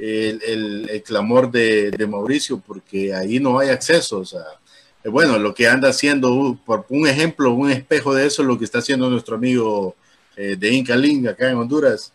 el, 0.00 0.88
el, 0.90 1.02
clamor 1.02 1.50
de, 1.50 1.90
de, 1.90 2.06
Mauricio, 2.06 2.62
porque 2.64 3.14
ahí 3.14 3.40
no 3.40 3.58
hay 3.58 3.70
acceso. 3.70 4.18
O 4.18 4.24
sea, 4.24 4.42
eh, 5.04 5.08
bueno, 5.08 5.38
lo 5.38 5.54
que 5.54 5.68
anda 5.68 5.88
haciendo, 5.88 6.58
por 6.64 6.86
un 6.88 7.06
ejemplo, 7.06 7.52
un 7.52 7.70
espejo 7.70 8.14
de 8.14 8.26
eso, 8.26 8.42
lo 8.42 8.58
que 8.58 8.64
está 8.64 8.78
haciendo 8.78 9.10
nuestro 9.10 9.36
amigo 9.36 9.96
eh, 10.36 10.56
de 10.58 10.70
Inca 10.72 10.96
Link 10.96 11.26
acá 11.26 11.50
en 11.50 11.56
Honduras. 11.56 12.12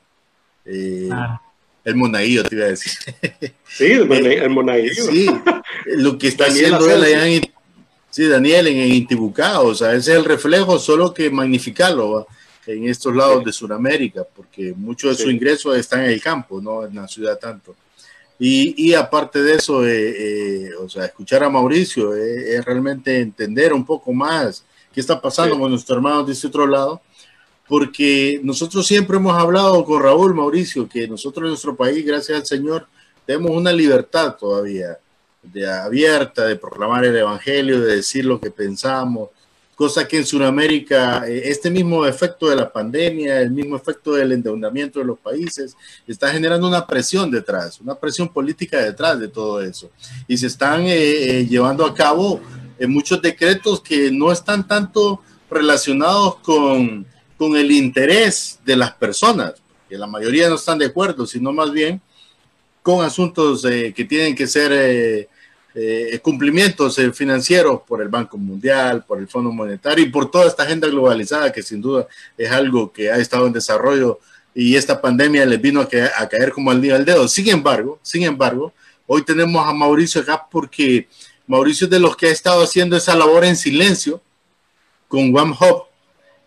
Eh, 0.65 1.09
ah. 1.11 1.41
El 1.83 1.95
monaguillo, 1.95 2.43
te 2.43 2.55
iba 2.55 2.65
a 2.65 2.69
decir. 2.69 2.93
Sí, 3.67 3.91
el, 3.91 4.49
monaguillo. 4.49 5.03
Sí, 5.03 5.29
lo 5.85 6.17
que 6.17 6.29
está 6.29 6.45
haciendo 6.45 6.89
él 6.89 7.03
allá 7.03 7.27
en, 7.27 7.43
sí, 8.13 8.27
Daniel 8.27 8.67
en, 8.67 8.93
Intibucá, 8.93 9.59
o 9.61 9.73
sea, 9.73 9.93
ese 9.95 10.11
es 10.11 10.17
el 10.19 10.25
reflejo, 10.25 10.77
solo 10.77 11.11
que 11.11 11.31
magnificarlo 11.31 12.27
en 12.67 12.87
estos 12.87 13.15
lados 13.15 13.43
de 13.43 13.51
Sudamérica, 13.51 14.23
porque 14.23 14.71
mucho 14.77 15.09
de 15.09 15.15
su 15.15 15.31
ingreso 15.31 15.73
está 15.73 16.03
en 16.03 16.11
el 16.11 16.21
campo, 16.21 16.61
no 16.61 16.85
en 16.85 16.95
la 16.95 17.07
ciudad 17.07 17.39
tanto. 17.39 17.75
Y, 18.37 18.89
y 18.89 18.93
aparte 18.93 19.41
de 19.41 19.55
eso, 19.55 19.83
eh, 19.83 20.65
eh, 20.65 20.69
o 20.79 20.87
sea, 20.87 21.05
escuchar 21.05 21.43
a 21.43 21.49
Mauricio 21.49 22.15
eh, 22.15 22.55
es 22.55 22.63
realmente 22.63 23.19
entender 23.19 23.73
un 23.73 23.83
poco 23.83 24.13
más 24.13 24.63
qué 24.93 24.99
está 24.99 25.19
pasando 25.19 25.57
con 25.57 25.71
nuestros 25.71 25.95
hermanos 25.95 26.27
de 26.27 26.33
este 26.33 26.47
otro 26.47 26.67
lado, 26.67 27.01
porque 27.67 28.39
nosotros 28.43 28.85
siempre 28.85 29.17
hemos 29.17 29.35
hablado 29.35 29.83
con 29.83 30.03
Raúl 30.03 30.35
Mauricio 30.35 30.87
que 30.87 31.07
nosotros 31.07 31.45
en 31.45 31.49
nuestro 31.49 31.75
país, 31.75 32.05
gracias 32.05 32.41
al 32.41 32.45
Señor, 32.45 32.85
tenemos 33.25 33.51
una 33.51 33.73
libertad 33.73 34.35
todavía 34.35 34.99
de 35.43 35.69
abierta 35.69 36.45
de 36.45 36.55
proclamar 36.55 37.03
el 37.05 37.15
evangelio, 37.15 37.81
de 37.81 37.97
decir 37.97 38.25
lo 38.25 38.39
que 38.39 38.49
pensamos, 38.49 39.29
cosa 39.75 40.07
que 40.07 40.17
en 40.17 40.25
Sudamérica 40.25 41.27
eh, 41.27 41.43
este 41.45 41.69
mismo 41.69 42.05
efecto 42.05 42.47
de 42.47 42.55
la 42.55 42.71
pandemia, 42.71 43.41
el 43.41 43.51
mismo 43.51 43.75
efecto 43.75 44.13
del 44.13 44.31
endeudamiento 44.31 44.99
de 44.99 45.05
los 45.05 45.19
países, 45.19 45.75
está 46.07 46.31
generando 46.31 46.67
una 46.67 46.85
presión 46.85 47.29
detrás, 47.31 47.81
una 47.81 47.95
presión 47.95 48.29
política 48.29 48.77
detrás 48.77 49.19
de 49.19 49.27
todo 49.27 49.61
eso. 49.61 49.89
Y 50.27 50.37
se 50.37 50.47
están 50.47 50.81
eh, 50.81 50.93
eh, 51.39 51.47
llevando 51.47 51.85
a 51.85 51.93
cabo 51.93 52.39
muchos 52.87 53.21
decretos 53.21 53.79
que 53.79 54.11
no 54.11 54.29
están 54.29 54.67
tanto 54.67 55.21
relacionados 55.49 56.35
con, 56.37 57.05
con 57.37 57.55
el 57.55 57.71
interés 57.71 58.59
de 58.65 58.75
las 58.75 58.91
personas, 58.91 59.53
que 59.87 59.97
la 59.97 60.07
mayoría 60.07 60.49
no 60.49 60.55
están 60.55 60.79
de 60.79 60.87
acuerdo, 60.87 61.25
sino 61.25 61.53
más 61.53 61.71
bien 61.71 62.01
con 62.81 63.05
asuntos 63.05 63.61
que 63.61 64.05
tienen 64.09 64.35
que 64.35 64.47
ser 64.47 65.29
eh, 65.75 66.09
eh, 66.11 66.19
cumplimientos 66.19 66.99
financieros 67.13 67.81
por 67.87 68.01
el 68.01 68.07
Banco 68.07 68.37
Mundial, 68.37 69.03
por 69.05 69.19
el 69.19 69.27
Fondo 69.27 69.51
Monetario 69.51 70.05
y 70.05 70.09
por 70.09 70.29
toda 70.29 70.47
esta 70.47 70.63
agenda 70.63 70.87
globalizada 70.87 71.51
que 71.51 71.61
sin 71.61 71.81
duda 71.81 72.07
es 72.37 72.51
algo 72.51 72.91
que 72.91 73.11
ha 73.11 73.17
estado 73.17 73.47
en 73.47 73.53
desarrollo 73.53 74.19
y 74.53 74.75
esta 74.75 75.01
pandemia 75.01 75.45
les 75.45 75.59
vino 75.59 75.81
a, 75.81 75.87
a 76.17 76.29
caer 76.29 76.51
como 76.51 76.69
al 76.71 76.81
día 76.81 76.95
al 76.95 77.05
dedo. 77.05 77.27
Sin 77.27 77.49
embargo, 77.49 77.99
sin 78.03 78.23
embargo, 78.23 78.73
hoy 79.07 79.23
tenemos 79.23 79.65
a 79.65 79.73
Mauricio 79.73 80.21
acá 80.21 80.45
porque 80.49 81.07
Mauricio 81.47 81.85
es 81.85 81.91
de 81.91 81.99
los 81.99 82.15
que 82.15 82.27
ha 82.27 82.31
estado 82.31 82.63
haciendo 82.63 82.95
esa 82.95 83.15
labor 83.15 83.43
en 83.45 83.55
silencio 83.55 84.21
con 85.07 85.35
One 85.35 85.55
Hop 85.59 85.87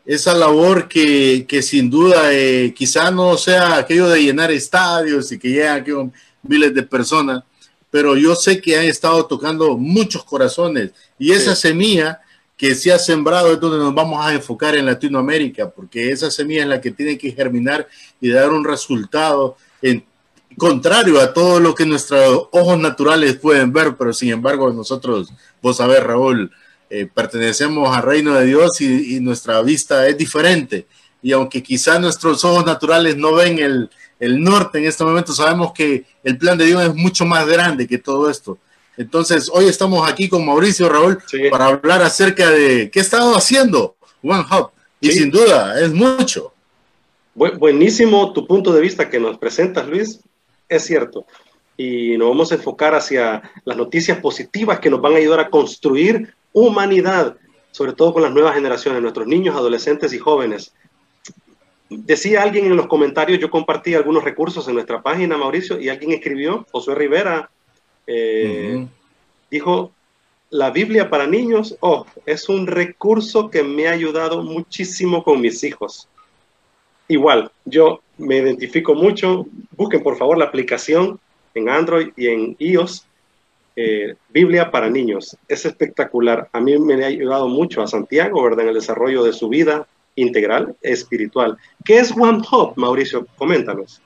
esa 0.06 0.34
labor 0.34 0.86
que, 0.86 1.44
que 1.48 1.62
sin 1.62 1.90
duda 1.90 2.32
eh, 2.32 2.72
quizá 2.74 3.10
no 3.10 3.36
sea 3.36 3.76
aquello 3.76 4.08
de 4.08 4.22
llenar 4.22 4.52
estadios 4.52 5.32
y 5.32 5.38
que 5.38 5.48
llegan 5.48 5.80
aquí 5.80 5.90
miles 6.42 6.72
de 6.72 6.82
personas, 6.84 7.42
pero 7.96 8.14
yo 8.14 8.34
sé 8.34 8.60
que 8.60 8.76
han 8.76 8.84
estado 8.84 9.24
tocando 9.24 9.74
muchos 9.78 10.22
corazones. 10.22 10.90
Y 11.18 11.32
esa 11.32 11.56
semilla 11.56 12.20
que 12.54 12.74
se 12.74 12.92
ha 12.92 12.98
sembrado 12.98 13.54
es 13.54 13.58
donde 13.58 13.78
nos 13.78 13.94
vamos 13.94 14.22
a 14.22 14.34
enfocar 14.34 14.76
en 14.76 14.84
Latinoamérica, 14.84 15.70
porque 15.70 16.10
esa 16.10 16.30
semilla 16.30 16.64
es 16.64 16.68
la 16.68 16.78
que 16.78 16.90
tiene 16.90 17.16
que 17.16 17.32
germinar 17.32 17.88
y 18.20 18.28
dar 18.28 18.50
un 18.50 18.66
resultado 18.66 19.56
en, 19.80 20.04
contrario 20.58 21.18
a 21.18 21.32
todo 21.32 21.58
lo 21.58 21.74
que 21.74 21.86
nuestros 21.86 22.48
ojos 22.52 22.78
naturales 22.78 23.36
pueden 23.36 23.72
ver, 23.72 23.96
pero 23.96 24.12
sin 24.12 24.28
embargo 24.28 24.70
nosotros, 24.74 25.32
vos 25.62 25.78
sabés, 25.78 26.02
Raúl, 26.02 26.52
eh, 26.90 27.06
pertenecemos 27.06 27.96
al 27.96 28.02
reino 28.02 28.34
de 28.34 28.44
Dios 28.44 28.78
y, 28.82 29.20
nuestra 29.20 29.62
vista 29.62 30.06
es 30.06 30.18
diferente. 30.18 30.86
Y 31.26 31.32
aunque 31.32 31.60
quizá 31.60 31.98
nuestros 31.98 32.44
ojos 32.44 32.64
naturales 32.64 33.16
no 33.16 33.34
ven 33.34 33.58
el, 33.58 33.90
el, 34.20 34.40
norte 34.40 34.78
en 34.78 34.84
este 34.84 35.02
momento, 35.02 35.32
sabemos 35.32 35.72
que 35.72 36.04
el 36.22 36.38
plan 36.38 36.56
de 36.56 36.66
Dios 36.66 36.84
es 36.84 36.94
mucho 36.94 37.26
más 37.26 37.44
grande 37.48 37.88
que 37.88 37.98
todo 37.98 38.30
esto. 38.30 38.58
Entonces, 38.96 39.50
hoy 39.52 39.64
estamos 39.64 40.08
aquí 40.08 40.28
con 40.28 40.46
Mauricio 40.46 40.88
Raúl 40.88 41.18
para 41.50 41.66
hablar 41.66 42.00
acerca 42.00 42.48
de 42.50 42.92
qué 42.92 43.00
ha 43.00 43.02
estado 43.02 43.36
haciendo 43.36 43.96
One 44.22 44.44
Hub. 44.48 44.70
Y 45.00 45.10
sin 45.10 45.32
duda, 45.32 45.80
es 45.80 45.92
mucho. 45.92 46.52
buenísimo 47.34 48.32
tu 48.32 48.46
punto 48.46 48.72
de 48.72 48.80
vista 48.80 49.10
que 49.10 49.18
nos 49.18 49.36
presentas, 49.36 49.88
Luis. 49.88 50.20
Es 50.68 50.84
cierto. 50.84 51.26
Y 51.76 52.16
nos 52.18 52.28
vamos 52.28 52.52
a 52.52 52.54
enfocar 52.54 52.94
hacia 52.94 53.42
las 53.64 53.76
noticias 53.76 54.20
positivas 54.20 54.78
que 54.78 54.90
nos 54.90 55.00
van 55.00 55.14
a 55.14 55.16
ayudar 55.16 55.40
a 55.40 55.50
construir 55.50 56.32
humanidad, 56.52 57.36
sobre 57.72 57.94
todo 57.94 58.12
con 58.12 58.22
las 58.22 58.32
nuevas 58.32 58.54
generaciones, 58.54 59.02
nuestros 59.02 59.26
niños, 59.26 59.56
adolescentes 59.56 60.12
y 60.12 60.20
jóvenes. 60.20 60.72
Decía 61.88 62.42
alguien 62.42 62.66
en 62.66 62.76
los 62.76 62.88
comentarios, 62.88 63.38
yo 63.38 63.50
compartí 63.50 63.94
algunos 63.94 64.24
recursos 64.24 64.66
en 64.66 64.74
nuestra 64.74 65.02
página, 65.02 65.36
Mauricio, 65.36 65.80
y 65.80 65.88
alguien 65.88 66.12
escribió, 66.12 66.66
Josué 66.72 66.96
Rivera, 66.96 67.48
eh, 68.06 68.86
dijo, 69.50 69.92
la 70.50 70.70
Biblia 70.70 71.08
para 71.10 71.26
niños, 71.26 71.76
oh, 71.80 72.06
es 72.24 72.48
un 72.48 72.66
recurso 72.66 73.50
que 73.50 73.62
me 73.62 73.86
ha 73.86 73.92
ayudado 73.92 74.42
muchísimo 74.42 75.22
con 75.22 75.40
mis 75.40 75.62
hijos. 75.62 76.08
Igual, 77.08 77.52
yo 77.64 78.00
me 78.18 78.38
identifico 78.38 78.94
mucho, 78.94 79.46
busquen 79.76 80.02
por 80.02 80.16
favor 80.16 80.38
la 80.38 80.46
aplicación 80.46 81.20
en 81.54 81.68
Android 81.68 82.08
y 82.16 82.26
en 82.26 82.56
iOS 82.58 83.06
eh, 83.76 84.14
Biblia 84.30 84.70
para 84.70 84.88
niños. 84.88 85.36
Es 85.46 85.66
espectacular. 85.66 86.48
A 86.52 86.60
mí 86.60 86.78
me 86.78 87.04
ha 87.04 87.08
ayudado 87.08 87.46
mucho 87.48 87.82
a 87.82 87.86
Santiago, 87.86 88.42
¿verdad? 88.42 88.62
En 88.62 88.68
el 88.68 88.74
desarrollo 88.74 89.22
de 89.22 89.32
su 89.32 89.48
vida 89.48 89.86
integral, 90.16 90.76
espiritual. 90.82 91.56
¿Qué 91.84 91.98
es 91.98 92.12
One 92.12 92.42
Hop, 92.50 92.72
Mauricio? 92.76 93.26
Coméntanos. 93.36 94.02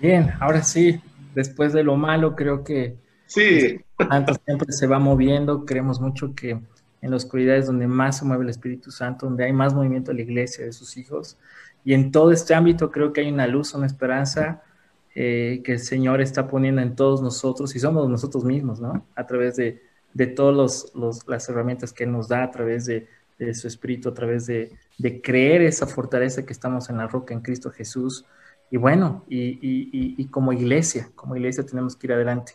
Bien, 0.00 0.32
ahora 0.40 0.62
sí, 0.62 1.00
después 1.34 1.72
de 1.72 1.84
lo 1.84 1.96
malo, 1.96 2.34
creo 2.34 2.64
que 2.64 2.96
sí. 3.26 3.80
Santo 3.98 4.34
siempre 4.44 4.72
se 4.72 4.86
va 4.86 4.98
moviendo. 4.98 5.64
Creemos 5.64 6.00
mucho 6.00 6.34
que 6.34 6.58
en 7.02 7.10
la 7.10 7.16
oscuridad 7.16 7.56
es 7.56 7.66
donde 7.66 7.86
más 7.86 8.18
se 8.18 8.24
mueve 8.24 8.44
el 8.44 8.50
Espíritu 8.50 8.90
Santo, 8.90 9.26
donde 9.26 9.44
hay 9.44 9.52
más 9.52 9.74
movimiento 9.74 10.10
de 10.10 10.16
la 10.16 10.22
iglesia, 10.22 10.64
de 10.64 10.72
sus 10.72 10.96
hijos. 10.96 11.38
Y 11.84 11.94
en 11.94 12.10
todo 12.10 12.32
este 12.32 12.54
ámbito 12.54 12.90
creo 12.90 13.12
que 13.12 13.20
hay 13.20 13.30
una 13.30 13.46
luz, 13.46 13.74
una 13.74 13.86
esperanza 13.86 14.62
eh, 15.14 15.60
que 15.64 15.72
el 15.72 15.78
Señor 15.78 16.20
está 16.20 16.46
poniendo 16.46 16.80
en 16.80 16.94
todos 16.94 17.22
nosotros 17.22 17.74
y 17.76 17.78
somos 17.78 18.08
nosotros 18.08 18.44
mismos, 18.44 18.80
¿no? 18.80 19.06
A 19.14 19.26
través 19.26 19.56
de, 19.56 19.82
de 20.14 20.26
todas 20.26 20.92
las 21.26 21.48
herramientas 21.48 21.92
que 21.92 22.04
Él 22.04 22.12
nos 22.12 22.28
da, 22.28 22.44
a 22.44 22.50
través 22.50 22.86
de, 22.86 23.06
su 23.54 23.66
Espíritu, 23.66 24.08
a 24.08 24.14
través 24.14 24.46
de, 24.46 24.72
creer 25.22 25.62
esa 25.62 25.86
fortaleza 25.86 26.44
que 26.44 26.52
estamos 26.52 26.90
en 26.90 26.98
la 26.98 27.06
roca 27.06 27.34
en 27.34 27.40
Cristo 27.40 27.70
Jesús. 27.70 28.24
Y 28.70 28.76
bueno, 28.76 29.24
y, 29.28 30.24
como 30.26 30.52
iglesia, 30.52 31.08
como 31.14 31.36
iglesia 31.36 31.64
tenemos 31.64 31.96
que 31.96 32.06
ir 32.06 32.12
adelante. 32.12 32.52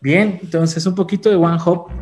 Bien, 0.00 0.38
entonces 0.42 0.86
un 0.86 0.94
poquito 0.94 1.28
de 1.28 1.36
One 1.36 1.58
Hope 1.64 1.92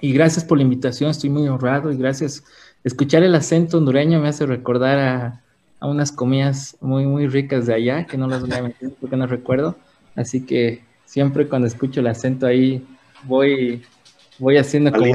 y 0.00 0.12
gracias 0.12 0.44
por 0.44 0.58
la 0.58 0.64
invitación, 0.64 1.10
estoy 1.10 1.30
muy 1.30 1.48
honrado 1.48 1.92
y 1.92 1.96
gracias. 1.96 2.44
Escuchar 2.82 3.22
el 3.22 3.34
acento 3.34 3.78
hondureño 3.78 4.20
me 4.20 4.28
hace 4.28 4.46
recordar 4.46 4.98
a, 4.98 5.42
a 5.80 5.86
unas 5.86 6.12
comidas 6.12 6.76
muy, 6.80 7.06
muy 7.06 7.26
ricas 7.26 7.66
de 7.66 7.74
allá, 7.74 8.06
que 8.06 8.16
no 8.16 8.26
las 8.26 8.42
voy 8.42 8.52
a 8.52 8.62
meter 8.62 8.90
porque 9.00 9.16
no 9.16 9.26
recuerdo. 9.26 9.76
Así 10.14 10.44
que 10.44 10.84
siempre 11.06 11.48
cuando 11.48 11.66
escucho 11.66 12.00
el 12.00 12.06
acento 12.06 12.46
ahí, 12.46 12.86
voy, 13.24 13.82
voy 14.38 14.58
haciendo 14.58 14.92
como... 14.92 15.12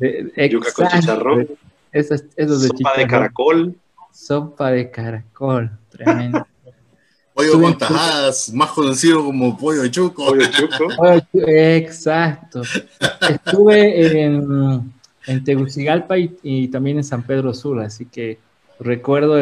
yuca 0.00 0.72
con 0.72 0.88
chicharrón. 0.88 1.48
Sopa 1.92 2.96
de, 2.96 3.06
caracol. 3.06 3.74
Sopa 4.12 4.70
de 4.70 4.90
caracol, 4.90 5.70
tremendo. 5.90 6.46
Pollo 7.34 7.60
con 7.60 7.78
tajadas, 7.78 8.52
más 8.52 8.70
conocido 8.70 9.24
como 9.24 9.56
pollo 9.56 9.86
chuco. 9.88 10.26
Pollo 10.26 10.46
chuco. 10.50 10.88
exacto. 11.46 12.62
Estuve 13.20 14.24
en, 14.24 14.92
en 15.26 15.44
Tegucigalpa 15.44 16.18
y, 16.18 16.36
y, 16.42 16.68
también 16.68 16.98
en 16.98 17.04
San 17.04 17.22
Pedro 17.22 17.54
Sur, 17.54 17.80
así 17.80 18.04
que 18.04 18.38
recuerdo 18.80 19.36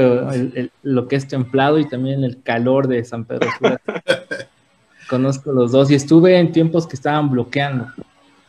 lo 0.82 1.08
que 1.08 1.16
es 1.16 1.28
templado 1.28 1.78
y 1.78 1.88
también 1.88 2.24
el 2.24 2.42
calor 2.42 2.88
de 2.88 3.04
San 3.04 3.24
Pedro 3.24 3.48
Sula. 3.56 3.80
Conozco 5.08 5.52
los 5.52 5.72
dos 5.72 5.90
y 5.90 5.94
estuve 5.94 6.38
en 6.38 6.52
tiempos 6.52 6.86
que 6.86 6.96
estaban 6.96 7.30
bloqueando, 7.30 7.86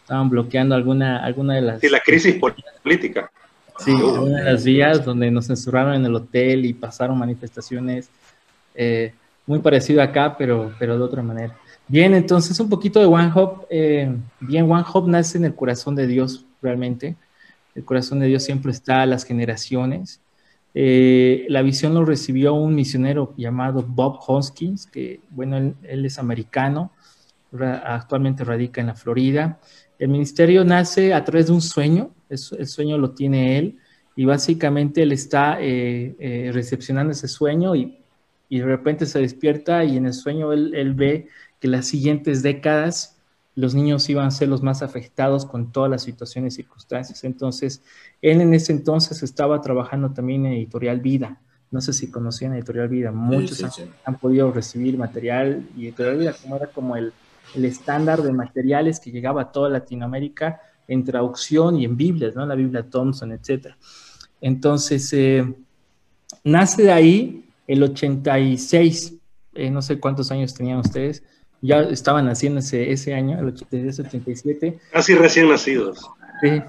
estaban 0.09 0.27
bloqueando 0.27 0.73
alguna, 0.73 1.23
alguna 1.23 1.53
de 1.53 1.61
las... 1.61 1.81
Sí, 1.81 1.87
la 1.87 1.99
crisis 1.99 2.35
política. 2.81 3.29
Sí, 3.77 3.91
una 3.91 4.39
de 4.39 4.43
las 4.43 4.63
vías 4.63 5.05
donde 5.05 5.29
nos 5.29 5.45
censuraron 5.45 5.93
en 5.93 6.03
el 6.03 6.15
hotel 6.15 6.65
y 6.65 6.73
pasaron 6.73 7.15
manifestaciones 7.15 8.09
eh, 8.73 9.13
muy 9.45 9.59
parecido 9.59 10.01
acá, 10.01 10.35
pero, 10.35 10.73
pero 10.79 10.97
de 10.97 11.03
otra 11.03 11.21
manera. 11.21 11.55
Bien, 11.87 12.15
entonces 12.15 12.59
un 12.59 12.69
poquito 12.69 12.99
de 12.99 13.05
One 13.05 13.31
Hope. 13.35 13.67
Eh, 13.69 14.11
bien, 14.39 14.69
One 14.69 14.83
Hope 14.91 15.11
nace 15.11 15.37
en 15.37 15.45
el 15.45 15.53
corazón 15.53 15.93
de 15.95 16.07
Dios, 16.07 16.43
realmente. 16.59 17.15
El 17.75 17.85
corazón 17.85 18.19
de 18.19 18.25
Dios 18.25 18.43
siempre 18.43 18.71
está 18.71 19.03
a 19.03 19.05
las 19.05 19.23
generaciones. 19.25 20.21
Eh, 20.73 21.45
la 21.49 21.61
visión 21.61 21.93
lo 21.93 22.03
recibió 22.03 22.55
un 22.55 22.73
misionero 22.73 23.35
llamado 23.37 23.83
Bob 23.87 24.17
Hoskins, 24.25 24.87
que, 24.87 25.19
bueno, 25.29 25.57
él, 25.83 26.05
es 26.05 26.17
americano, 26.17 26.91
actualmente 27.83 28.43
radica 28.43 28.81
en 28.81 28.87
la 28.87 28.95
Florida. 28.95 29.59
El 29.99 30.09
ministerio 30.09 30.63
nace 30.63 31.13
a 31.13 31.23
través 31.23 31.47
de 31.47 31.53
un 31.53 31.61
sueño, 31.61 32.11
el 32.29 32.67
sueño 32.67 32.97
lo 32.97 33.11
tiene 33.11 33.59
él, 33.59 33.77
y 34.15 34.25
básicamente 34.25 35.03
él 35.03 35.11
está 35.11 35.61
eh, 35.61 36.15
eh, 36.19 36.51
recepcionando 36.53 37.11
ese 37.11 37.27
sueño 37.27 37.75
y, 37.75 37.97
de 38.49 38.65
repente 38.65 39.05
se 39.05 39.19
despierta 39.19 39.85
y 39.85 39.95
en 39.95 40.07
el 40.07 40.13
sueño 40.13 40.51
él, 40.51 40.73
él 40.73 40.95
ve 40.95 41.27
que 41.61 41.67
las 41.67 41.85
siguientes 41.85 42.41
décadas 42.41 43.19
los 43.55 43.75
niños 43.75 44.09
iban 44.09 44.25
a 44.25 44.31
ser 44.31 44.49
los 44.49 44.63
más 44.63 44.81
afectados 44.81 45.45
con 45.45 45.71
todas 45.71 45.89
las 45.91 46.01
situaciones 46.01 46.53
y 46.53 46.63
circunstancias. 46.63 47.23
Entonces, 47.23 47.81
él 48.21 48.41
en 48.41 48.53
ese 48.53 48.71
entonces 48.71 49.21
estaba 49.21 49.61
trabajando 49.61 50.11
también 50.11 50.45
en 50.45 50.53
Editorial 50.53 50.99
Vida. 50.99 51.39
No 51.69 51.79
sé 51.79 51.93
si 51.93 52.09
conocían 52.09 52.53
Editorial 52.55 52.89
Vida. 52.89 53.11
Muchos 53.11 53.63
Han, 54.03 54.17
podido 54.17 54.51
recibir 54.51 54.97
material 54.97 55.67
y 55.77 55.85
Editorial 55.85 56.17
Vida 56.17 56.33
como 56.41 56.55
era 56.55 56.67
como 56.67 56.95
el, 56.95 57.13
el 57.55 57.65
estándar 57.65 58.21
de 58.21 58.31
materiales 58.31 58.99
que 58.99 59.11
llegaba 59.11 59.43
a 59.43 59.51
toda 59.51 59.69
Latinoamérica 59.69 60.61
en 60.87 61.03
traducción 61.03 61.77
y 61.77 61.85
en 61.85 61.95
Biblias, 61.95 62.35
¿no? 62.35 62.45
La 62.45 62.55
Biblia 62.55 62.83
Thompson, 62.89 63.31
etc. 63.31 63.75
Entonces, 64.41 65.11
eh, 65.13 65.53
nace 66.43 66.83
de 66.83 66.91
ahí 66.91 67.45
el 67.67 67.83
86, 67.83 69.13
eh, 69.53 69.69
no 69.69 69.81
sé 69.81 69.99
cuántos 69.99 70.31
años 70.31 70.53
tenían 70.53 70.79
ustedes, 70.79 71.23
ya 71.61 71.81
estaban 71.81 72.25
naciendo 72.25 72.59
ese, 72.59 72.91
ese 72.91 73.13
año, 73.13 73.39
el 73.39 73.53
86-87. 73.53 74.79
Casi 74.91 75.15
recién 75.15 75.49
nacidos. 75.49 76.09
Sí. 76.41 76.61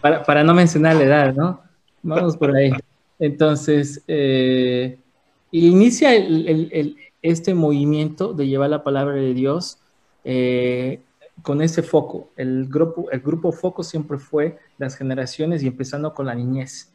Para, 0.00 0.24
para, 0.24 0.42
no 0.42 0.54
mencionar 0.54 0.96
la 0.96 1.04
edad, 1.04 1.34
¿no? 1.34 1.62
Vamos 2.02 2.36
por 2.36 2.56
ahí. 2.56 2.72
Entonces, 3.18 4.02
eh, 4.08 4.98
inicia 5.52 6.14
el, 6.14 6.70
el, 6.72 6.96
este 7.22 7.54
movimiento 7.54 8.32
de 8.32 8.46
llevar 8.46 8.70
la 8.70 8.82
palabra 8.82 9.14
de 9.14 9.34
Dios 9.34 9.78
eh, 10.24 11.00
con 11.42 11.62
ese 11.62 11.82
foco. 11.82 12.30
El 12.36 12.66
grupo, 12.68 13.10
el 13.10 13.20
grupo 13.20 13.52
foco 13.52 13.82
siempre 13.82 14.18
fue 14.18 14.58
las 14.78 14.96
generaciones 14.96 15.62
y 15.62 15.66
empezando 15.66 16.14
con 16.14 16.26
la 16.26 16.34
niñez. 16.34 16.92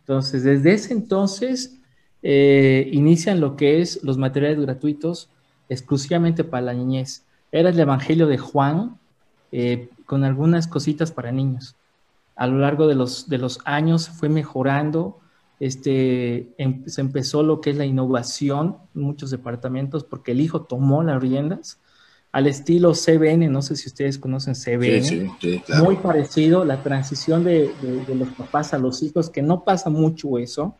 Entonces, 0.00 0.42
desde 0.44 0.72
ese 0.72 0.92
entonces, 0.94 1.78
eh, 2.22 2.88
inician 2.92 3.40
lo 3.40 3.56
que 3.56 3.80
es 3.80 4.02
los 4.02 4.18
materiales 4.18 4.60
gratuitos 4.60 5.30
exclusivamente 5.68 6.44
para 6.44 6.62
la 6.62 6.74
niñez. 6.74 7.24
Era 7.52 7.70
el 7.70 7.78
Evangelio 7.78 8.26
de 8.26 8.38
Juan 8.38 8.98
eh, 9.52 9.88
con 10.06 10.24
algunas 10.24 10.66
cositas 10.66 11.12
para 11.12 11.32
niños. 11.32 11.76
A 12.36 12.46
lo 12.46 12.58
largo 12.58 12.86
de 12.86 12.94
los, 12.94 13.28
de 13.28 13.38
los 13.38 13.60
años 13.64 14.08
fue 14.08 14.28
mejorando, 14.28 15.18
este, 15.60 16.54
em, 16.58 16.86
se 16.86 17.00
empezó 17.00 17.42
lo 17.42 17.60
que 17.60 17.70
es 17.70 17.76
la 17.76 17.84
innovación 17.84 18.76
en 18.94 19.02
muchos 19.02 19.30
departamentos 19.30 20.04
porque 20.04 20.32
el 20.32 20.40
hijo 20.40 20.62
tomó 20.62 21.02
las 21.02 21.20
riendas 21.20 21.80
al 22.30 22.46
estilo 22.46 22.92
CBN, 22.92 23.48
no 23.48 23.62
sé 23.62 23.74
si 23.74 23.88
ustedes 23.88 24.18
conocen 24.18 24.54
CBN, 24.54 25.32
muy 25.82 25.96
parecido, 25.96 26.64
la 26.64 26.82
transición 26.82 27.42
de, 27.42 27.72
los 28.08 28.28
papás 28.30 28.74
a 28.74 28.78
los 28.78 29.02
hijos, 29.02 29.30
que 29.30 29.40
no 29.40 29.64
pasa 29.64 29.88
mucho 29.88 30.38
eso, 30.38 30.76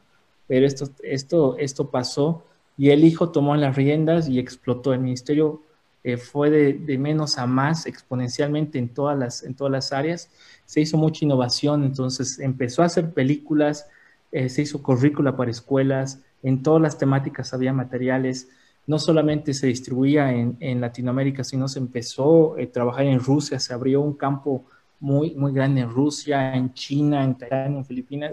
pero 0.46 0.66
esto, 0.66 0.90
esto, 1.02 1.56
esto 1.58 1.90
pasó 1.90 2.44
y 2.76 2.90
el 2.90 3.04
hijo 3.04 3.30
tomó 3.30 3.56
las 3.56 3.76
riendas 3.76 4.28
y 4.28 4.38
explotó. 4.38 4.92
El 4.92 5.00
ministerio 5.00 5.62
eh, 6.04 6.16
fue 6.16 6.48
de, 6.48 6.98
menos 6.98 7.38
a 7.38 7.46
más 7.46 7.86
exponencialmente 7.86 8.78
en 8.78 8.88
todas, 8.88 9.18
las, 9.18 9.42
en 9.42 9.54
todas 9.54 9.72
las 9.72 9.92
áreas. 9.92 10.30
Se 10.64 10.80
hizo 10.80 10.96
mucha 10.96 11.24
innovación, 11.24 11.82
entonces 11.82 12.38
empezó 12.38 12.82
a 12.82 12.86
hacer 12.86 13.12
películas, 13.12 13.86
eh, 14.32 14.48
se 14.48 14.62
hizo 14.62 14.82
currícula 14.82 15.36
para 15.36 15.50
escuelas, 15.50 16.20
en 16.42 16.62
todas 16.62 16.80
las 16.80 16.98
temáticas 16.98 17.52
había 17.52 17.72
materiales 17.72 18.48
no 18.88 18.98
solamente 18.98 19.52
se 19.52 19.66
distribuía 19.66 20.32
en, 20.32 20.80
Latinoamérica, 20.80 21.44
sino 21.44 21.68
se 21.68 21.78
empezó 21.78 22.56
a 22.56 22.66
trabajar 22.72 23.04
en 23.04 23.20
Rusia, 23.20 23.60
se 23.60 23.74
abrió 23.74 24.00
un 24.00 24.14
campo 24.14 24.64
muy, 24.98 25.34
muy 25.34 25.52
grande 25.52 25.82
en 25.82 25.90
Rusia, 25.90 26.54
en 26.54 26.72
China, 26.72 27.22
en 27.22 27.36
Taiwán, 27.36 27.76
en 27.76 27.84
Filipinas. 27.84 28.30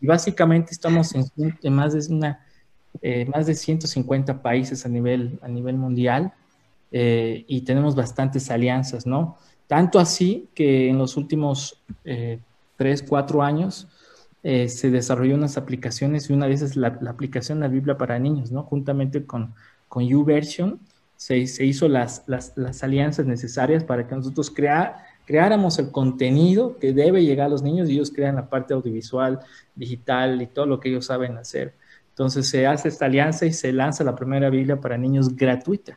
Y 0.00 0.06
básicamente 0.08 0.72
estamos 0.72 1.14
en, 1.14 1.24
más, 1.72 1.92
de 1.92 2.12
una, 2.12 2.44
eh, 3.02 3.24
más 3.26 3.46
de 3.46 3.54
150 3.54 4.42
países 4.42 4.84
a 4.84 4.88
nivel, 4.88 5.38
a 5.40 5.46
nivel 5.46 5.76
mundial 5.76 6.32
eh, 6.90 7.44
y 7.46 7.60
tenemos 7.60 7.94
bastantes 7.94 8.50
alianzas, 8.50 9.06
¿no? 9.06 9.38
Tanto 9.68 10.00
así 10.00 10.48
que 10.56 10.88
en 10.88 10.98
los 10.98 11.16
últimos 11.16 11.80
eh, 12.04 12.40
3, 12.78 13.04
4 13.08 13.42
años 13.42 13.86
eh, 14.44 14.68
se 14.68 14.90
desarrolló 14.90 15.34
unas 15.34 15.56
aplicaciones 15.56 16.30
y 16.30 16.32
una 16.32 16.46
de 16.46 16.54
esas 16.54 16.70
es 16.70 16.76
la, 16.76 16.96
la 17.00 17.10
aplicación 17.10 17.58
la 17.58 17.68
Biblia 17.68 17.98
para 17.98 18.20
niños, 18.20 18.52
¿no? 18.52 18.62
Juntamente 18.62 19.26
con 19.26 19.54
con 19.94 20.08
YouVersion 20.08 20.80
se, 21.16 21.46
se 21.46 21.64
hizo 21.64 21.86
las, 21.86 22.24
las, 22.26 22.52
las, 22.56 22.82
alianzas 22.82 23.26
necesarias 23.26 23.84
para 23.84 24.08
que 24.08 24.16
nosotros 24.16 24.52
creáramos 25.24 25.78
el 25.78 25.92
contenido 25.92 26.76
que 26.80 26.92
debe 26.92 27.22
llegar 27.22 27.46
a 27.46 27.50
los 27.50 27.62
niños 27.62 27.88
y 27.88 27.92
ellos 27.92 28.10
crean 28.12 28.34
la 28.34 28.50
parte 28.50 28.74
audiovisual, 28.74 29.38
digital 29.76 30.42
y 30.42 30.48
todo 30.48 30.66
lo 30.66 30.80
que 30.80 30.88
ellos 30.88 31.06
saben 31.06 31.38
hacer. 31.38 31.74
Entonces 32.08 32.48
se 32.48 32.66
hace 32.66 32.88
esta 32.88 33.06
alianza 33.06 33.46
y 33.46 33.52
se 33.52 33.72
lanza 33.72 34.02
la 34.02 34.16
primera 34.16 34.50
Biblia 34.50 34.80
para 34.80 34.98
niños 34.98 35.36
gratuita. 35.36 35.96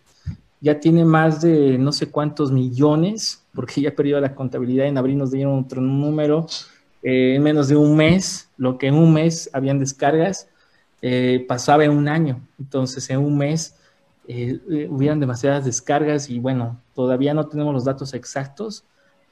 Ya 0.62 0.80
tiene 0.80 1.04
más 1.04 1.42
de 1.42 1.80
no 1.80 1.92
sé 1.92 2.12
cuántos 2.12 2.52
millones, 2.52 3.44
porque 3.52 3.82
ya 3.82 3.96
perdido 3.96 4.22
la 4.22 4.36
contabilidad. 4.36 4.86
En 4.86 5.00
abril 5.00 5.18
nos 5.18 5.32
dieron 5.32 5.58
otro 5.58 5.82
número. 5.82 6.46
Eh, 7.04 7.36
en 7.36 7.44
menos 7.44 7.68
de 7.68 7.76
un 7.76 7.96
mes, 7.96 8.50
lo 8.58 8.78
que 8.78 8.88
en 8.88 8.96
un 8.96 9.14
mes 9.14 9.50
habían 9.54 9.80
descargas, 9.80 10.50
eh, 11.02 11.46
pasaba 11.48 11.86
en 11.86 11.92
un 11.92 12.08
año. 12.08 12.42
Entonces, 12.60 13.10
en 13.10 13.20
un 13.20 13.38
mes 13.38 13.76
eh, 14.28 14.60
hubieran 14.90 15.20
demasiadas 15.20 15.66
descargas 15.66 16.30
y 16.30 16.40
bueno, 16.40 16.82
todavía 16.94 17.34
no 17.34 17.48
tenemos 17.48 17.74
los 17.74 17.86
datos 17.86 18.14
exactos, 18.14 18.84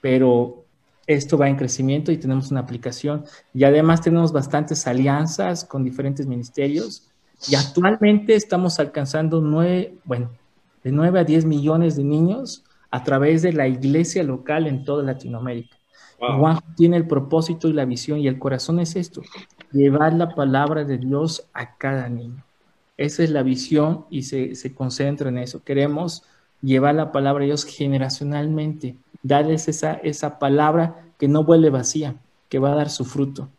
pero 0.01 0.63
esto 1.07 1.37
va 1.37 1.49
en 1.49 1.55
crecimiento 1.55 2.11
y 2.11 2.17
tenemos 2.17 2.49
una 2.51 2.61
aplicación 2.61 3.25
y 3.53 3.63
además 3.63 4.01
tenemos 4.01 4.31
bastantes 4.31 4.87
alianzas 4.87 5.65
con 5.65 5.83
diferentes 5.83 6.25
ministerios 6.25 7.11
y 7.47 7.55
actualmente 7.55 8.35
estamos 8.35 8.79
alcanzando 8.79 9.41
nueve, 9.41 9.95
bueno, 10.03 10.31
de 10.83 10.91
9 10.91 11.19
a 11.19 11.23
10 11.23 11.45
millones 11.45 11.95
de 11.95 12.03
niños 12.03 12.63
a 12.91 13.03
través 13.03 13.41
de 13.41 13.51
la 13.53 13.67
iglesia 13.67 14.23
local 14.23 14.67
en 14.67 14.85
toda 14.85 15.03
Latinoamérica. 15.03 15.77
Juan 16.19 16.59
tiene 16.75 16.97
el 16.97 17.07
propósito 17.07 17.67
y 17.67 17.73
la 17.73 17.85
visión 17.85 18.19
y 18.19 18.27
el 18.27 18.39
corazón 18.39 18.79
es 18.79 18.95
esto, 18.95 19.21
llevar 19.71 20.13
la 20.13 20.33
palabra 20.33 20.83
de 20.83 20.97
Dios 20.97 21.47
a 21.53 21.75
cada 21.75 22.09
niño. 22.09 22.43
Esa 22.97 23.23
es 23.23 23.29
la 23.29 23.43
visión 23.43 24.05
y 24.09 24.23
se, 24.23 24.55
se 24.55 24.73
concentra 24.73 25.29
en 25.29 25.37
eso. 25.37 25.63
Queremos 25.63 26.23
llevar 26.61 26.95
la 26.95 27.11
palabra 27.11 27.41
de 27.41 27.47
Dios 27.47 27.65
generacionalmente, 27.65 28.95
darles 29.21 29.67
esa, 29.67 29.93
esa 29.93 30.39
palabra 30.39 31.03
que 31.17 31.27
no 31.27 31.43
vuelve 31.43 31.69
vacía, 31.69 32.15
que 32.49 32.59
va 32.59 32.71
a 32.71 32.75
dar 32.75 32.89
su 32.89 33.05
fruto, 33.05 33.49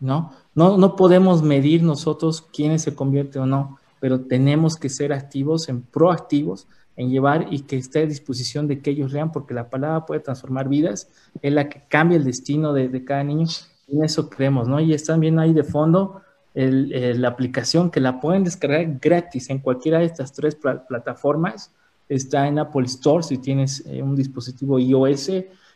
¿no? 0.00 0.32
No, 0.54 0.78
no 0.78 0.96
podemos 0.96 1.42
medir 1.42 1.82
nosotros 1.82 2.42
quiénes 2.42 2.82
se 2.82 2.94
convierte 2.94 3.38
o 3.38 3.46
no, 3.46 3.78
pero 4.00 4.20
tenemos 4.20 4.76
que 4.76 4.88
ser 4.88 5.12
activos, 5.12 5.68
en 5.68 5.82
proactivos, 5.82 6.66
en 6.96 7.10
llevar 7.10 7.48
y 7.50 7.60
que 7.60 7.76
esté 7.76 8.00
a 8.00 8.06
disposición 8.06 8.68
de 8.68 8.80
que 8.80 8.90
ellos 8.90 9.12
lean, 9.12 9.32
porque 9.32 9.54
la 9.54 9.70
palabra 9.70 10.06
puede 10.06 10.20
transformar 10.20 10.68
vidas, 10.68 11.10
es 11.42 11.52
la 11.52 11.68
que 11.68 11.82
cambia 11.88 12.16
el 12.16 12.24
destino 12.24 12.72
de, 12.72 13.04
cada 13.04 13.24
niño, 13.24 13.46
y 13.88 13.96
en 13.96 14.04
eso 14.04 14.30
creemos, 14.30 14.68
¿no? 14.68 14.80
Y 14.80 14.94
están 14.94 15.20
viendo 15.20 15.42
ahí 15.42 15.52
de 15.52 15.64
fondo 15.64 16.22
la 16.54 17.28
aplicación 17.28 17.90
que 17.90 18.00
la 18.00 18.20
pueden 18.20 18.44
descargar 18.44 18.98
gratis 19.00 19.50
en 19.50 19.58
cualquiera 19.58 19.98
de 19.98 20.04
estas 20.04 20.32
tres 20.32 20.54
plataformas. 20.54 21.72
Está 22.08 22.46
en 22.46 22.58
Apple 22.58 22.84
Store 22.84 23.24
si 23.24 23.38
tienes 23.38 23.84
eh, 23.86 24.02
un 24.02 24.14
dispositivo 24.14 24.78
iOS. 24.78 25.30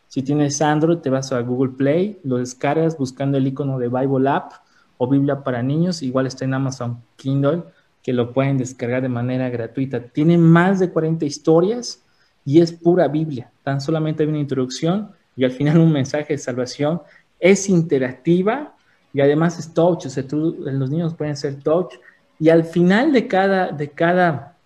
Si 0.06 0.22
tienes 0.22 0.62
Android, 0.62 0.98
te 0.98 1.10
vas 1.10 1.32
a 1.32 1.40
Google 1.40 1.72
Play, 1.72 2.20
lo 2.22 2.36
descargas 2.36 2.96
buscando 2.96 3.38
el 3.38 3.46
icono 3.46 3.78
de 3.78 3.88
Bible 3.88 4.28
App 4.28 4.52
o 4.98 5.08
Biblia 5.08 5.42
para 5.42 5.62
niños. 5.62 6.02
Igual 6.02 6.26
está 6.26 6.44
en 6.44 6.54
Amazon 6.54 7.02
Kindle, 7.16 7.64
que 8.08 8.14
lo 8.14 8.32
pueden 8.32 8.56
descargar 8.56 9.02
de 9.02 9.10
manera 9.10 9.50
gratuita. 9.50 10.00
Tiene 10.00 10.38
más 10.38 10.78
de 10.78 10.88
40 10.88 11.26
historias 11.26 12.02
y 12.42 12.62
es 12.62 12.72
pura 12.72 13.06
Biblia. 13.06 13.52
Tan 13.62 13.82
solamente 13.82 14.22
hay 14.22 14.30
una 14.30 14.38
introducción 14.38 15.10
y 15.36 15.44
al 15.44 15.50
final 15.50 15.76
un 15.76 15.92
mensaje 15.92 16.32
de 16.32 16.38
salvación. 16.38 17.02
Es 17.38 17.68
interactiva, 17.68 18.74
y 19.12 19.20
además 19.20 19.58
es 19.58 19.74
touch, 19.74 20.06
o 20.06 20.08
sea, 20.08 20.24
los 20.32 20.88
niños 20.88 21.12
pueden 21.12 21.36
ser 21.36 21.62
touch 21.62 21.96
y 22.40 22.48
al 22.48 22.64
final 22.64 23.12
de 23.12 23.28
cada, 23.28 23.72
de 23.72 23.90
cada, 23.90 24.56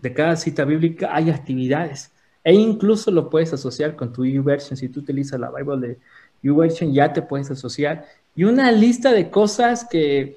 de 0.00 0.14
cada 0.14 0.36
cita 0.36 0.64
bíblica 0.64 1.10
hay 1.12 1.30
actividades 1.30 2.12
e 2.44 2.54
incluso 2.54 3.10
lo 3.10 3.28
puedes 3.28 3.52
asociar 3.52 3.96
con 3.96 4.12
tu 4.12 4.24
YouVersion, 4.24 4.76
si 4.76 4.88
tú 4.88 5.00
utilizas 5.00 5.40
la 5.40 5.50
Bible 5.50 5.88
de 5.88 5.98
YouVersion 6.44 6.92
ya 6.92 7.12
te 7.12 7.22
puedes 7.22 7.50
asociar 7.50 8.06
y 8.36 8.44
una 8.44 8.70
lista 8.70 9.10
de 9.10 9.30
cosas 9.30 9.84
que, 9.84 10.36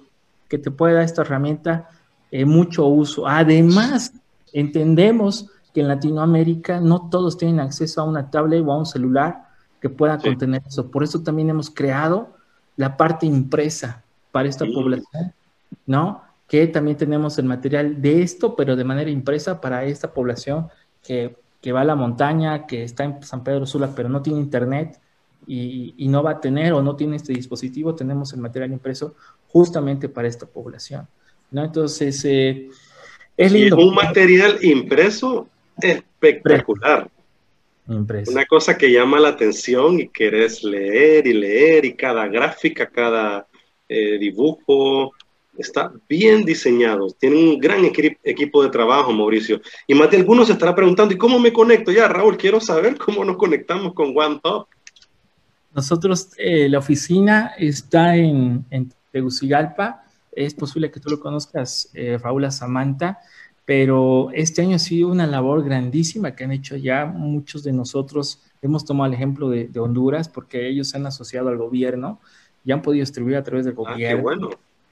que 0.50 0.58
te 0.58 0.72
puede 0.72 0.96
dar 0.96 1.04
esta 1.04 1.22
herramienta 1.22 1.90
eh, 2.32 2.46
mucho 2.46 2.86
uso. 2.88 3.28
Además, 3.28 4.14
entendemos 4.54 5.50
que 5.74 5.82
en 5.82 5.88
Latinoamérica 5.88 6.80
no 6.80 7.10
todos 7.10 7.38
tienen 7.38 7.60
acceso 7.60 8.02
a 8.02 8.04
una 8.04 8.30
tablet 8.30 8.64
o 8.66 8.72
a 8.72 8.78
un 8.78 8.86
celular 8.86 9.48
que 9.82 9.90
pueda 9.90 10.18
contener 10.18 10.64
eso. 10.68 10.90
Por 10.90 11.04
eso 11.04 11.22
también 11.22 11.50
hemos 11.50 11.70
creado 11.70 12.36
la 12.76 12.98
parte 12.98 13.26
impresa 13.26 14.04
para 14.32 14.48
esta 14.48 14.66
población, 14.66 15.34
¿no? 15.86 16.22
Que 16.48 16.68
también 16.68 16.98
tenemos 16.98 17.38
el 17.40 17.46
material 17.46 18.02
de 18.02 18.22
esto, 18.22 18.56
pero 18.56 18.76
de 18.76 18.84
manera 18.84 19.10
impresa 19.10 19.60
para 19.60 19.84
esta 19.84 20.14
población 20.14 20.68
que, 21.04 21.36
va 21.74 21.82
a 21.82 21.86
la 21.86 21.96
montaña, 21.96 22.66
que 22.66 22.84
está 22.84 23.04
en 23.04 23.22
San 23.24 23.44
Pedro 23.44 23.66
Sula, 23.66 23.92
pero 23.94 24.08
no 24.08 24.22
tiene 24.22 24.40
internet 24.40 25.02
y, 25.46 26.08
no 26.08 26.24
va 26.24 26.32
a 26.32 26.40
tener 26.40 26.72
o 26.74 26.82
no 26.82 26.96
tiene 26.96 27.18
este 27.18 27.34
dispositivo, 27.34 27.94
tenemos 27.94 28.32
el 28.32 28.40
material 28.40 28.72
impreso 28.72 29.16
justamente 29.48 30.08
para 30.08 30.28
esta 30.28 30.46
población, 30.46 31.08
¿no? 31.52 31.66
Entonces, 31.66 32.24
eh, 32.26 32.70
es 33.36 33.52
lindo. 33.52 33.78
un 33.78 33.96
material 33.96 34.58
impreso 34.62 35.48
espectacular. 35.82 37.10
Una 37.88 38.46
cosa 38.46 38.78
que 38.78 38.92
llama 38.92 39.20
la 39.20 39.30
atención 39.30 40.00
y 40.00 40.10
querés 40.10 40.64
leer 40.64 41.26
y 41.26 41.34
leer 41.34 41.86
y 41.86 41.96
cada 41.96 42.28
gráfica, 42.28 42.86
cada 42.88 43.48
eh, 43.88 44.18
dibujo 44.18 45.14
está 45.58 45.92
bien 46.08 46.46
diseñado. 46.46 47.08
Tiene 47.20 47.36
un 47.36 47.60
gran 47.60 47.84
equipo 47.86 48.64
de 48.64 48.70
trabajo, 48.70 49.12
Mauricio. 49.12 49.62
Y 49.88 49.94
más 49.96 50.12
de 50.12 50.18
algunos 50.18 50.48
se 50.48 50.54
estará 50.54 50.76
preguntando, 50.76 51.14
¿y 51.14 51.18
cómo 51.18 51.40
me 51.40 51.52
conecto? 51.52 51.92
Ya, 51.92 52.08
Raúl, 52.08 52.38
quiero 52.38 52.60
saber 52.60 52.98
cómo 52.98 53.26
nos 53.26 53.38
conectamos 53.38 53.94
con 53.94 54.14
OneTop. 54.16 54.68
Nosotros, 55.74 56.30
eh, 56.38 56.70
la 56.70 56.80
oficina 56.80 57.54
está 57.58 58.16
en, 58.16 58.66
en, 58.70 58.92
Tegucigalpa. 59.12 60.04
Es 60.46 60.54
posible 60.54 60.92
que 60.92 61.00
tú 61.00 61.10
lo 61.10 61.20
conozcas, 61.20 61.90
eh, 61.94 62.18
Raúl 62.22 62.52
Samantha 62.52 63.20
pero 63.68 64.30
este 64.32 64.62
año 64.62 64.78
ha 64.78 64.80
sido 64.80 65.10
una 65.10 65.28
labor 65.28 65.62
grandísima 65.62 66.34
que 66.34 66.46
han 66.46 66.54
hecho 66.54 66.78
ya 66.78 67.06
muchos 67.06 67.64
de 67.64 67.74
nosotros. 67.74 68.42
Hemos 68.62 68.86
tomado 68.86 69.10
el 69.10 69.14
ejemplo 69.14 69.50
de, 69.50 69.70
Honduras 69.78 70.30
porque 70.30 70.70
ellos 70.70 70.88
se 70.88 70.96
han 70.96 71.06
asociado 71.06 71.50
al 71.50 71.58
gobierno 71.58 72.22
y 72.64 72.72
han 72.72 72.82
podido 72.82 73.02
distribuir 73.02 73.36
a 73.36 73.44
través 73.44 73.66
del 73.66 73.74
ah, 73.74 73.92
gobierno. 73.92 74.24
bueno. 74.24 74.50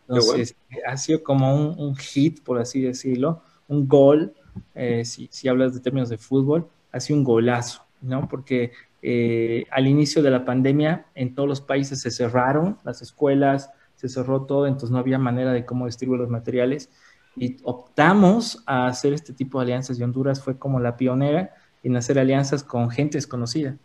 Entonces, 0.09 0.57
ha 0.85 0.97
sido 0.97 1.23
como 1.23 1.55
un, 1.71 1.95
hit, 1.95 2.43
por 2.43 2.59
así 2.59 2.81
decirlo, 2.81 3.41
un 3.69 3.87
gol, 3.87 4.33
eh, 4.73 5.05
si, 5.05 5.29
si, 5.31 5.47
hablas 5.47 5.73
de 5.73 5.79
términos 5.79 6.09
de 6.09 6.17
fútbol, 6.17 6.67
ha 6.91 6.99
sido 6.99 7.17
un 7.19 7.23
golazo, 7.23 7.81
¿no? 8.01 8.27
Porque 8.27 8.73
eh, 9.01 9.63
al 9.71 9.87
inicio 9.87 10.21
de 10.21 10.31
la 10.31 10.43
pandemia 10.43 11.05
en 11.15 11.33
todos 11.33 11.47
los 11.47 11.61
países 11.61 12.01
se 12.01 12.11
cerraron 12.11 12.77
las 12.83 13.01
escuelas, 13.01 13.69
se 14.07 14.15
cerró 14.15 14.43
todo, 14.43 14.67
entonces 14.67 14.91
no 14.91 14.97
había 14.97 15.17
manera 15.17 15.51
de 15.53 15.65
cómo 15.65 15.85
distribuir 15.85 16.19
los 16.19 16.29
materiales 16.29 16.89
y 17.35 17.57
optamos 17.63 18.63
a 18.65 18.87
hacer 18.87 19.13
este 19.13 19.33
tipo 19.33 19.59
de 19.59 19.63
alianzas 19.63 19.99
y 19.99 20.03
Honduras 20.03 20.41
fue 20.41 20.57
como 20.57 20.79
la 20.79 20.97
pionera 20.97 21.53
en 21.83 21.95
hacer 21.97 22.17
alianzas 22.17 22.63
con 22.63 22.89
gente 22.89 23.17
desconocida, 23.17 23.77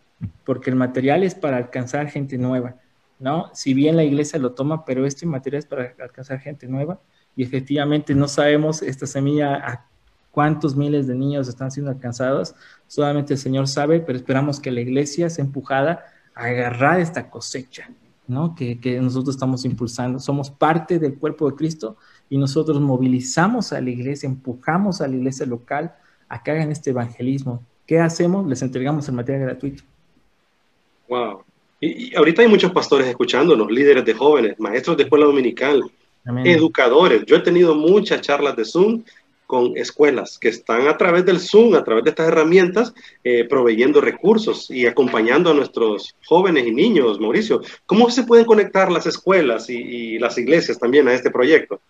porque 0.44 0.70
el 0.70 0.76
material 0.76 1.22
es 1.22 1.34
para 1.34 1.56
alcanzar 1.56 2.08
gente 2.08 2.38
nueva, 2.38 2.76
¿no? 3.18 3.50
Si 3.52 3.74
bien 3.74 3.96
la 3.96 4.04
iglesia 4.04 4.38
lo 4.38 4.52
toma, 4.52 4.84
pero 4.84 5.04
este 5.04 5.26
material 5.26 5.60
es 5.60 5.66
para 5.66 5.94
alcanzar 5.98 6.38
gente 6.40 6.66
nueva 6.66 7.00
y 7.36 7.42
efectivamente 7.42 8.14
no 8.14 8.28
sabemos 8.28 8.82
esta 8.82 9.06
semilla 9.06 9.56
a 9.56 9.86
cuántos 10.30 10.76
miles 10.76 11.06
de 11.06 11.14
niños 11.14 11.48
están 11.48 11.70
siendo 11.70 11.90
alcanzados, 11.90 12.54
solamente 12.86 13.34
el 13.34 13.38
Señor 13.38 13.66
sabe, 13.66 14.00
pero 14.00 14.16
esperamos 14.16 14.60
que 14.60 14.70
la 14.70 14.80
iglesia 14.80 15.28
sea 15.28 15.44
empujada 15.44 16.04
a 16.34 16.44
agarrar 16.44 17.00
esta 17.00 17.28
cosecha, 17.28 17.90
¿no? 18.30 18.54
Que, 18.54 18.80
que 18.80 19.00
nosotros 19.00 19.34
estamos 19.34 19.64
impulsando. 19.64 20.18
Somos 20.18 20.50
parte 20.50 20.98
del 20.98 21.18
cuerpo 21.18 21.50
de 21.50 21.56
Cristo 21.56 21.96
y 22.30 22.38
nosotros 22.38 22.80
movilizamos 22.80 23.72
a 23.72 23.80
la 23.80 23.90
iglesia, 23.90 24.28
empujamos 24.28 25.00
a 25.00 25.08
la 25.08 25.16
iglesia 25.16 25.44
local 25.44 25.94
a 26.28 26.42
que 26.42 26.50
hagan 26.52 26.70
este 26.70 26.90
evangelismo. 26.90 27.62
¿Qué 27.86 27.98
hacemos? 27.98 28.46
Les 28.46 28.62
entregamos 28.62 29.08
el 29.08 29.14
material 29.16 29.46
gratuito. 29.46 29.82
Wow. 31.08 31.42
Y, 31.80 32.14
ahorita 32.14 32.42
hay 32.42 32.48
muchos 32.48 32.70
pastores 32.70 33.08
escuchándonos, 33.08 33.70
líderes 33.70 34.04
de 34.04 34.14
jóvenes, 34.14 34.60
maestros 34.60 34.96
de 34.96 35.02
escuela 35.02 35.26
dominical, 35.26 35.82
educadores. 36.44 37.24
Yo 37.26 37.36
he 37.36 37.40
tenido 37.40 37.74
muchas 37.74 38.20
charlas 38.20 38.54
de 38.54 38.64
Zoom 38.64 39.02
con 39.50 39.76
escuelas 39.76 40.38
que 40.38 40.48
están 40.48 40.86
a 40.86 40.96
través 40.96 41.26
del 41.26 41.40
Zoom, 41.40 41.74
a 41.74 41.82
través 41.82 42.04
de 42.04 42.10
estas 42.10 42.28
herramientas, 42.28 42.94
eh, 43.24 43.44
proveyendo 43.48 44.00
recursos 44.00 44.70
y 44.70 44.86
acompañando 44.86 45.50
a 45.50 45.54
nuestros 45.54 46.14
jóvenes 46.24 46.68
y 46.68 46.70
niños. 46.70 47.18
Mauricio, 47.18 47.62
¿cómo 47.84 48.08
se 48.10 48.22
pueden 48.22 48.46
conectar 48.46 48.92
las 48.92 49.06
escuelas 49.06 49.68
y 49.68 50.20
las 50.20 50.38
iglesias 50.38 50.78
también 50.78 51.08
a 51.08 51.14
este 51.14 51.32
proyecto? 51.32 51.80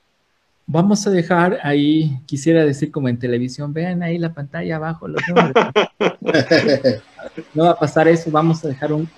Vamos 0.72 1.04
a 1.04 1.10
dejar 1.10 1.58
ahí, 1.64 2.20
quisiera 2.26 2.64
decir 2.64 2.92
como 2.92 3.08
en 3.08 3.18
televisión, 3.18 3.72
vean 3.72 4.04
ahí 4.04 4.18
la 4.18 4.32
pantalla 4.32 4.76
abajo. 4.76 5.08
Los 5.08 5.20
no 7.54 7.64
va 7.64 7.70
a 7.70 7.76
pasar 7.76 8.06
eso, 8.06 8.30
vamos 8.30 8.64
a 8.64 8.68
dejar 8.68 8.92
un, 8.92 9.10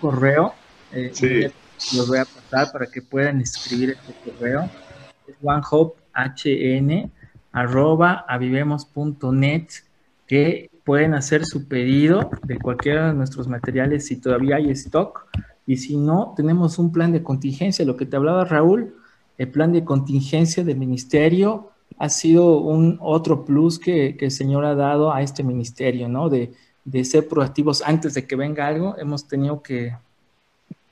correo. 0.00 0.54
Eh, 0.90 1.10
sí. 1.12 1.42
Los 1.94 2.08
voy 2.08 2.16
a 2.16 2.24
pasar 2.24 2.72
para 2.72 2.86
que 2.86 3.02
puedan 3.02 3.42
escribir 3.42 3.90
este 3.90 4.14
correo. 4.24 4.70
Es 5.28 5.34
onehopehn 5.42 7.12
arroba 7.52 8.24
avivemos.net 8.28 9.66
que 10.26 10.70
pueden 10.84 11.14
hacer 11.14 11.44
su 11.44 11.68
pedido 11.68 12.30
de 12.44 12.58
cualquiera 12.58 13.08
de 13.08 13.14
nuestros 13.14 13.48
materiales 13.48 14.06
si 14.06 14.16
todavía 14.16 14.56
hay 14.56 14.70
stock 14.70 15.26
y 15.66 15.76
si 15.76 15.96
no, 15.96 16.34
tenemos 16.36 16.78
un 16.78 16.90
plan 16.90 17.12
de 17.12 17.22
contingencia, 17.22 17.84
lo 17.84 17.96
que 17.96 18.06
te 18.06 18.16
hablaba 18.16 18.44
Raúl, 18.44 18.94
el 19.38 19.48
plan 19.48 19.72
de 19.72 19.84
contingencia 19.84 20.64
del 20.64 20.76
ministerio 20.76 21.70
ha 21.98 22.08
sido 22.08 22.58
un 22.58 22.98
otro 23.00 23.44
plus 23.44 23.78
que, 23.78 24.16
el 24.18 24.30
Señor 24.30 24.64
ha 24.64 24.74
dado 24.74 25.12
a 25.12 25.22
este 25.22 25.42
ministerio, 25.42 26.08
¿no? 26.08 26.28
De, 26.28 26.52
ser 27.04 27.28
proactivos 27.28 27.82
antes 27.82 28.14
de 28.14 28.26
que 28.26 28.34
venga 28.34 28.66
algo. 28.66 28.96
Hemos 28.98 29.28
tenido 29.28 29.62
que 29.62 29.94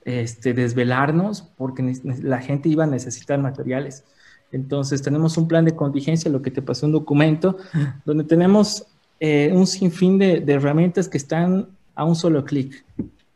este, 0.05 0.53
desvelarnos 0.53 1.41
porque 1.57 1.83
la 2.23 2.39
gente 2.39 2.69
iba 2.69 2.85
a 2.85 2.87
necesitar 2.87 3.37
materiales. 3.39 4.05
Entonces 4.51 5.01
tenemos 5.01 5.37
un 5.37 5.47
plan 5.47 5.65
de 5.65 5.75
contingencia, 5.75 6.31
lo 6.31 6.41
que 6.41 6.51
te 6.51 6.61
pasó 6.61 6.85
un 6.85 6.91
documento, 6.91 7.57
donde 8.05 8.23
tenemos 8.23 8.85
eh, 9.19 9.51
un 9.53 9.67
sinfín 9.67 10.17
de, 10.17 10.43
herramientas 10.47 11.07
que 11.07 11.17
están 11.17 11.67
a 11.95 12.05
un 12.05 12.15
solo 12.15 12.45
clic. 12.45 12.85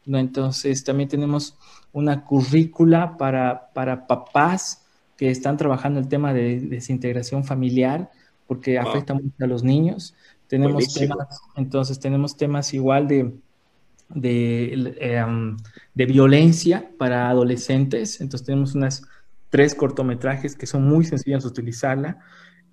¿no? 0.05 0.17
Entonces 0.17 0.83
también 0.83 1.09
tenemos 1.09 1.55
una 1.91 2.25
currícula 2.25 3.17
para, 3.17 3.69
para 3.73 4.07
papás 4.07 4.83
que 5.17 5.29
están 5.29 5.57
trabajando 5.57 5.99
el 5.99 6.07
tema 6.07 6.33
de 6.33 6.59
desintegración 6.59 7.43
familiar, 7.43 8.09
porque 8.47 8.79
afecta 8.79 9.13
mucho 9.13 9.31
a 9.39 9.47
los 9.47 9.63
niños. 9.63 10.15
Tenemos 10.47 10.93
temas, 10.93 11.41
entonces 11.55 11.99
tenemos 11.99 12.35
temas 12.35 12.73
igual 12.73 13.07
de, 13.07 13.33
de, 14.09 14.95
em, 14.99 15.57
de, 15.93 16.05
violencia 16.05 16.89
para 16.97 17.29
adolescentes. 17.29 18.21
Entonces 18.21 18.45
tenemos 18.45 18.75
unas 18.75 19.03
tres 19.53 19.75
cortometrajes 19.75 20.55
que 20.55 20.65
son 20.65 20.83
muy 20.83 21.05
sencillos 21.05 21.43
de 21.43 21.49
utilizarla 21.49 22.17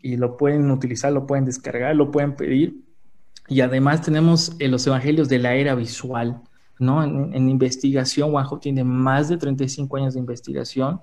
y 0.00 0.16
lo 0.16 0.38
pueden 0.38 0.70
utilizar, 0.70 1.12
lo 1.12 1.26
pueden 1.26 1.44
descargar, 1.44 1.94
lo 1.94 2.10
pueden 2.10 2.36
pedir. 2.36 2.80
Y 3.48 3.60
además 3.60 4.00
tenemos 4.00 4.56
eh, 4.58 4.68
los 4.68 4.86
evangelios 4.86 5.28
de 5.28 5.40
la 5.40 5.54
era 5.56 5.74
visual, 5.74 6.40
¿no? 6.78 7.04
En, 7.04 7.34
en 7.34 7.50
investigación, 7.50 8.30
Juanjo 8.30 8.60
tiene 8.60 8.82
más 8.82 9.28
de 9.28 9.36
35 9.36 9.94
años 9.98 10.14
de 10.14 10.20
investigación 10.20 11.02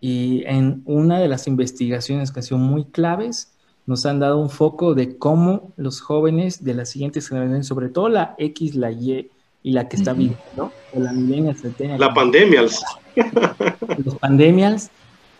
y 0.00 0.42
en 0.44 0.82
una 0.86 1.20
de 1.20 1.28
las 1.28 1.46
investigaciones 1.46 2.32
que 2.32 2.40
han 2.40 2.42
sido 2.42 2.58
muy 2.58 2.86
claves, 2.86 3.56
nos 3.86 4.06
han 4.06 4.18
dado 4.18 4.38
un 4.38 4.50
foco 4.50 4.96
de 4.96 5.18
cómo 5.18 5.72
los 5.76 6.00
jóvenes 6.00 6.64
de 6.64 6.74
las 6.74 6.90
siguientes 6.90 7.28
generaciones, 7.28 7.68
sobre 7.68 7.90
todo 7.90 8.08
la 8.08 8.34
X, 8.38 8.74
la 8.74 8.90
Y 8.90 9.30
y 9.62 9.70
la 9.70 9.88
que 9.88 9.94
está 9.94 10.14
viviendo, 10.14 10.72
o 10.92 10.98
la 10.98 11.12
la 11.96 12.12
pandemias. 12.12 12.82
Los 14.04 14.16
pandemias 14.16 14.90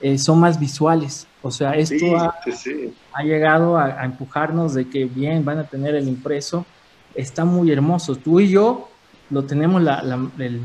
eh, 0.00 0.18
son 0.18 0.40
más 0.40 0.58
visuales. 0.58 1.26
O 1.42 1.50
sea, 1.50 1.72
esto 1.72 2.16
ha, 2.16 3.22
llegado 3.22 3.78
a, 3.78 4.04
empujarnos 4.04 4.74
de 4.74 4.88
que 4.88 5.04
bien 5.04 5.44
van 5.44 5.58
a 5.58 5.64
tener 5.64 5.94
el 5.94 6.08
impreso. 6.08 6.66
Está 7.14 7.44
muy 7.44 7.70
hermoso. 7.70 8.16
Tú 8.16 8.40
y 8.40 8.48
yo 8.50 8.88
lo 9.30 9.44
tenemos 9.44 9.82
la, 9.82 10.00
el, 10.38 10.60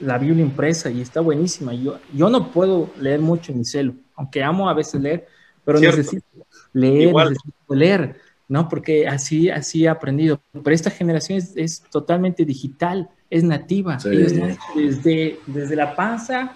la 0.00 0.18
Biblia 0.18 0.44
impresa 0.44 0.90
y 0.90 1.00
está 1.00 1.20
buenísima. 1.20 1.74
Yo, 1.74 1.98
yo 2.12 2.28
no 2.28 2.50
puedo 2.50 2.90
leer 2.98 3.20
mucho 3.20 3.52
en 3.52 3.58
mi 3.58 3.64
celo, 3.64 3.94
aunque 4.14 4.42
amo 4.42 4.68
a 4.68 4.74
veces 4.74 5.00
leer, 5.00 5.26
pero 5.64 5.80
necesito 5.80 6.26
leer, 6.72 7.14
necesito 7.14 7.74
leer, 7.74 8.16
¿no? 8.48 8.68
Porque 8.68 9.06
así, 9.06 9.50
así 9.50 9.84
he 9.84 9.88
aprendido. 9.88 10.40
Pero 10.52 10.74
esta 10.74 10.90
generación 10.90 11.38
es, 11.54 11.82
totalmente 11.90 12.44
digital, 12.44 13.08
es 13.30 13.42
nativa. 13.42 13.98
desde, 14.04 15.40
desde 15.46 15.76
la 15.76 15.94
panza 15.94 16.54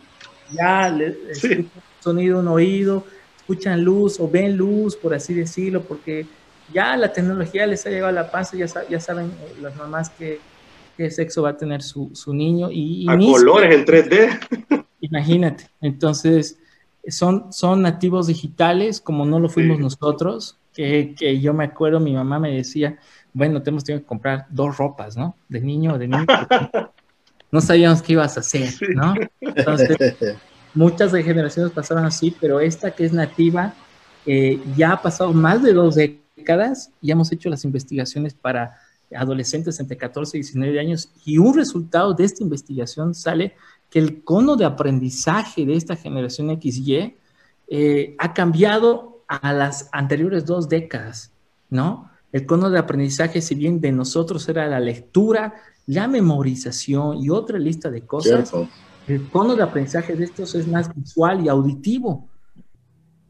ya 0.52 0.88
le, 0.88 1.16
escuchan 1.30 1.70
sonido 2.00 2.40
en 2.40 2.48
oído, 2.48 3.04
escuchan 3.36 3.82
luz 3.82 4.18
o 4.20 4.28
ven 4.28 4.56
luz, 4.56 4.96
por 4.96 5.14
así 5.14 5.34
decirlo, 5.34 5.82
porque 5.82 6.26
ya 6.72 6.96
la 6.96 7.12
tecnología 7.12 7.66
les 7.66 7.84
ha 7.86 7.90
llegado 7.90 8.08
a 8.08 8.12
la 8.12 8.30
panza, 8.30 8.56
ya, 8.56 8.66
ya 8.88 9.00
saben 9.00 9.26
eh, 9.26 9.60
las 9.60 9.76
mamás 9.76 10.10
que 10.10 10.38
qué 11.00 11.10
sexo 11.10 11.42
va 11.42 11.50
a 11.50 11.56
tener 11.56 11.82
su, 11.82 12.10
su 12.12 12.34
niño. 12.34 12.68
Y, 12.70 13.06
a 13.08 13.16
colores 13.16 13.74
en 13.74 13.86
3D. 13.86 14.84
Imagínate. 15.00 15.64
Entonces, 15.80 16.58
son, 17.08 17.50
son 17.52 17.80
nativos 17.80 18.26
digitales, 18.26 19.00
como 19.00 19.24
no 19.24 19.40
lo 19.40 19.48
fuimos 19.48 19.78
nosotros, 19.78 20.58
que, 20.74 21.14
que, 21.18 21.40
yo 21.40 21.54
me 21.54 21.64
acuerdo, 21.64 22.00
mi 22.00 22.12
mamá 22.12 22.38
me 22.38 22.54
decía, 22.54 22.98
bueno, 23.32 23.62
tenemos 23.62 23.84
que 23.84 24.02
comprar 24.02 24.46
dos 24.50 24.76
ropas, 24.76 25.16
¿no? 25.16 25.36
De 25.48 25.60
niño 25.60 25.94
o 25.94 25.98
de 25.98 26.08
niño. 26.08 26.26
no 27.50 27.60
sabíamos 27.60 28.02
qué 28.02 28.12
ibas 28.12 28.36
a 28.36 28.40
hacer, 28.40 28.70
¿no? 28.94 29.14
Entonces, 29.40 29.96
muchas 30.74 31.12
de 31.12 31.22
generaciones 31.22 31.72
pasaron 31.72 32.04
así, 32.04 32.34
pero 32.40 32.60
esta 32.60 32.90
que 32.90 33.04
es 33.04 33.12
nativa, 33.12 33.74
eh, 34.26 34.60
ya 34.76 34.92
ha 34.92 35.02
pasado 35.02 35.32
más 35.32 35.62
de 35.62 35.72
dos 35.72 35.94
décadas 35.94 36.90
y 37.00 37.10
hemos 37.10 37.32
hecho 37.32 37.48
las 37.48 37.64
investigaciones 37.64 38.34
para 38.34 38.76
adolescentes 39.14 39.80
entre 39.80 39.96
14 39.96 40.36
y 40.36 40.40
19 40.42 40.78
años 40.78 41.10
y 41.24 41.38
un 41.38 41.54
resultado 41.54 42.14
de 42.14 42.24
esta 42.24 42.42
investigación 42.42 43.14
sale 43.14 43.54
que 43.90 43.98
el 43.98 44.22
cono 44.22 44.56
de 44.56 44.64
aprendizaje 44.64 45.66
de 45.66 45.74
esta 45.74 45.96
generación 45.96 46.48
XY 46.60 47.16
eh, 47.68 48.14
ha 48.18 48.34
cambiado 48.34 49.22
a 49.26 49.52
las 49.52 49.88
anteriores 49.92 50.44
dos 50.44 50.68
décadas, 50.68 51.32
¿no? 51.68 52.09
El 52.32 52.46
cono 52.46 52.70
de 52.70 52.78
aprendizaje, 52.78 53.40
si 53.40 53.54
bien 53.54 53.80
de 53.80 53.92
nosotros 53.92 54.48
era 54.48 54.68
la 54.68 54.80
lectura, 54.80 55.54
la 55.86 56.06
memorización 56.06 57.18
y 57.18 57.30
otra 57.30 57.58
lista 57.58 57.90
de 57.90 58.02
cosas, 58.02 58.52
el 59.08 59.28
cono 59.30 59.56
de 59.56 59.62
aprendizaje 59.62 60.14
de 60.14 60.24
estos 60.24 60.54
es 60.54 60.68
más 60.68 60.94
visual 60.94 61.44
y 61.44 61.48
auditivo. 61.48 62.28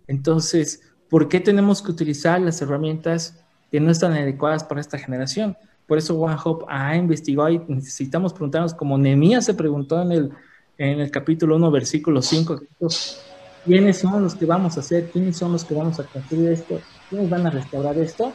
Entonces, 0.06 0.82
¿por 1.08 1.28
qué 1.28 1.40
tenemos 1.40 1.80
que 1.80 1.90
utilizar 1.90 2.40
las 2.40 2.60
herramientas 2.60 3.42
que 3.70 3.80
no 3.80 3.90
están 3.90 4.12
adecuadas 4.12 4.64
para 4.64 4.80
esta 4.80 4.98
generación? 4.98 5.56
Por 5.86 5.98
eso 5.98 6.20
One 6.20 6.36
Hope 6.44 6.66
ha 6.68 6.94
investigado 6.96 7.48
y 7.48 7.58
necesitamos 7.68 8.32
preguntarnos, 8.32 8.74
como 8.74 8.98
Nehemías 8.98 9.44
se 9.44 9.54
preguntó 9.54 10.02
en 10.02 10.12
el, 10.12 10.30
en 10.76 11.00
el 11.00 11.10
capítulo 11.10 11.56
1, 11.56 11.70
versículo 11.70 12.20
5, 12.20 12.60
¿quiénes 13.64 13.98
son 13.98 14.22
los 14.22 14.34
que 14.34 14.44
vamos 14.44 14.76
a 14.76 14.80
hacer? 14.80 15.10
¿Quiénes 15.10 15.36
son 15.36 15.52
los 15.52 15.64
que 15.64 15.74
vamos 15.74 15.98
a 15.98 16.04
construir 16.04 16.50
esto? 16.50 16.80
¿Quiénes 17.08 17.30
van 17.30 17.46
a 17.46 17.50
restaurar 17.50 17.96
esto? 17.96 18.32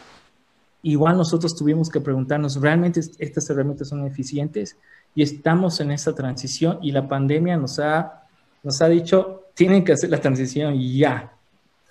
Igual 0.94 1.18
nosotros 1.18 1.56
tuvimos 1.56 1.90
que 1.90 2.00
preguntarnos, 2.00 2.62
¿realmente 2.62 3.00
estas 3.18 3.50
herramientas 3.50 3.88
son 3.90 4.06
eficientes? 4.06 4.78
Y 5.16 5.24
estamos 5.24 5.80
en 5.80 5.90
esa 5.90 6.14
transición 6.14 6.78
y 6.82 6.92
la 6.92 7.08
pandemia 7.08 7.58
nos 7.58 7.80
ha, 7.80 8.24
nos 8.62 8.82
ha 8.84 8.88
dicho, 8.88 9.46
tienen 9.56 9.84
que 9.84 9.94
hacer 9.94 10.12
la 10.12 10.22
transición 10.22 10.80
ya, 10.80 11.34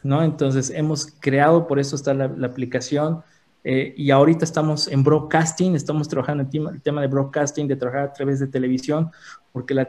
¿no? 0.05 0.23
Entonces 0.23 0.71
hemos 0.71 1.07
creado, 1.19 1.67
por 1.67 1.79
eso 1.81 1.97
está 1.97 2.15
la, 2.15 2.29
la 2.29 2.47
aplicación, 2.47 3.23
Eh, 3.67 3.95
y 3.97 4.11
ahorita 4.11 4.45
estamos 4.45 4.89
en 4.89 5.03
broadcasting, 5.03 5.75
estamos 5.75 6.07
trabajando 6.07 6.43
en 6.43 6.75
el 6.75 6.83
tema 6.83 7.01
de 7.01 7.09
broadcasting, 7.09 7.67
de 7.67 7.77
trabajar 7.77 8.05
a 8.11 8.13
través 8.13 8.39
de 8.39 8.47
televisión, 8.47 9.11
porque 9.55 9.73
la 9.73 9.89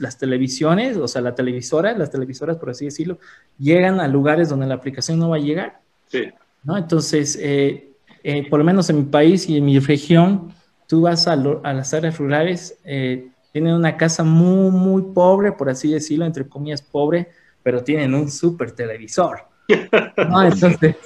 las 0.00 0.18
televisiones, 0.18 0.98
o 0.98 1.08
sea, 1.08 1.22
la 1.22 1.32
televisora, 1.34 1.96
las 1.96 2.10
televisoras, 2.10 2.58
por 2.58 2.68
así 2.68 2.84
decirlo, 2.84 3.16
llegan 3.58 3.98
a 3.98 4.08
lugares 4.08 4.50
donde 4.50 4.66
la 4.66 4.74
aplicación 4.74 5.18
no 5.18 5.30
va 5.30 5.36
a 5.36 5.46
llegar. 5.48 5.80
Sí. 6.12 6.22
¿no? 6.64 6.76
Entonces, 6.76 7.38
eh, 7.40 7.93
eh, 8.24 8.48
por 8.50 8.58
lo 8.58 8.64
menos 8.64 8.90
en 8.90 8.96
mi 8.96 9.04
país 9.04 9.48
y 9.48 9.58
en 9.58 9.64
mi 9.64 9.78
región, 9.78 10.52
tú 10.88 11.02
vas 11.02 11.28
a, 11.28 11.36
las 11.36 11.94
áreas 11.94 12.18
rurales, 12.18 12.78
tienen 13.52 13.74
una 13.74 13.96
casa 13.96 14.24
muy, 14.24 14.72
muy 14.72 15.02
pobre, 15.14 15.52
por 15.52 15.70
así 15.70 15.92
decirlo, 15.92 16.24
entre 16.26 16.48
comillas, 16.48 16.82
pobre, 16.82 17.28
pero 17.62 17.84
tienen 17.84 18.12
un 18.12 18.28
súper 18.28 18.72
televisor. 18.72 19.38
¿no? 20.28 20.42
Entonces, 20.42 20.96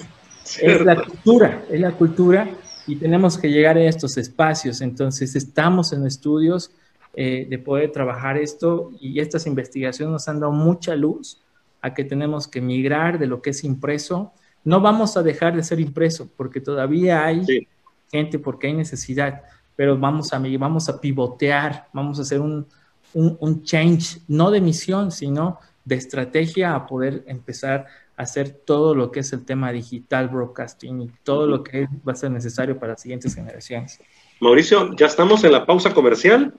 es 0.61 0.81
la 0.81 0.95
cultura, 0.95 1.63
es 1.69 1.79
la 1.79 1.91
cultura 1.91 2.49
y 2.87 2.95
tenemos 2.95 3.37
que 3.37 3.49
llegar 3.49 3.77
a 3.77 3.83
estos 3.83 4.17
espacios. 4.17 4.81
Entonces, 4.81 5.35
estamos 5.35 5.93
en 5.93 6.07
estudios 6.07 6.71
eh, 7.13 7.45
de 7.49 7.59
poder 7.59 7.91
trabajar 7.91 8.37
esto 8.37 8.91
y 8.99 9.19
estas 9.19 9.45
investigaciones 9.45 10.11
nos 10.11 10.27
han 10.27 10.39
dado 10.39 10.51
mucha 10.51 10.95
luz 10.95 11.41
a 11.81 11.93
que 11.93 12.03
tenemos 12.03 12.47
que 12.47 12.61
migrar 12.61 13.19
de 13.19 13.27
lo 13.27 13.41
que 13.41 13.51
es 13.51 13.63
impreso. 13.63 14.33
No 14.63 14.81
vamos 14.81 15.17
a 15.17 15.23
dejar 15.23 15.55
de 15.55 15.63
ser 15.63 15.79
impreso 15.79 16.29
porque 16.35 16.61
todavía 16.61 17.25
hay 17.25 17.67
gente, 18.11 18.39
porque 18.39 18.67
hay 18.67 18.73
necesidad, 18.73 19.41
pero 19.75 19.97
vamos 19.97 20.33
a, 20.33 20.41
vamos 20.59 20.89
a 20.89 20.99
pivotear, 20.99 21.87
vamos 21.93 22.19
a 22.19 22.23
hacer 22.23 22.41
un, 22.41 22.67
un, 23.13 23.37
un 23.39 23.63
change, 23.63 24.19
no 24.27 24.51
de 24.51 24.61
misión, 24.61 25.11
sino 25.11 25.59
de 25.85 25.95
estrategia 25.95 26.75
a 26.75 26.85
poder 26.85 27.23
empezar 27.27 27.87
hacer 28.19 28.49
todo 28.49 28.93
lo 28.93 29.11
que 29.11 29.21
es 29.21 29.31
el 29.31 29.45
tema 29.45 29.71
digital, 29.71 30.27
broadcasting 30.27 31.01
y 31.01 31.11
todo 31.23 31.47
lo 31.47 31.63
que 31.63 31.87
va 32.05 32.11
a 32.11 32.15
ser 32.15 32.29
necesario 32.29 32.77
para 32.77 32.91
las 32.91 33.01
siguientes 33.01 33.33
generaciones. 33.33 33.97
Mauricio, 34.41 34.93
ya 34.97 35.05
estamos 35.05 35.45
en 35.45 35.53
la 35.53 35.65
pausa 35.65 35.93
comercial 35.93 36.53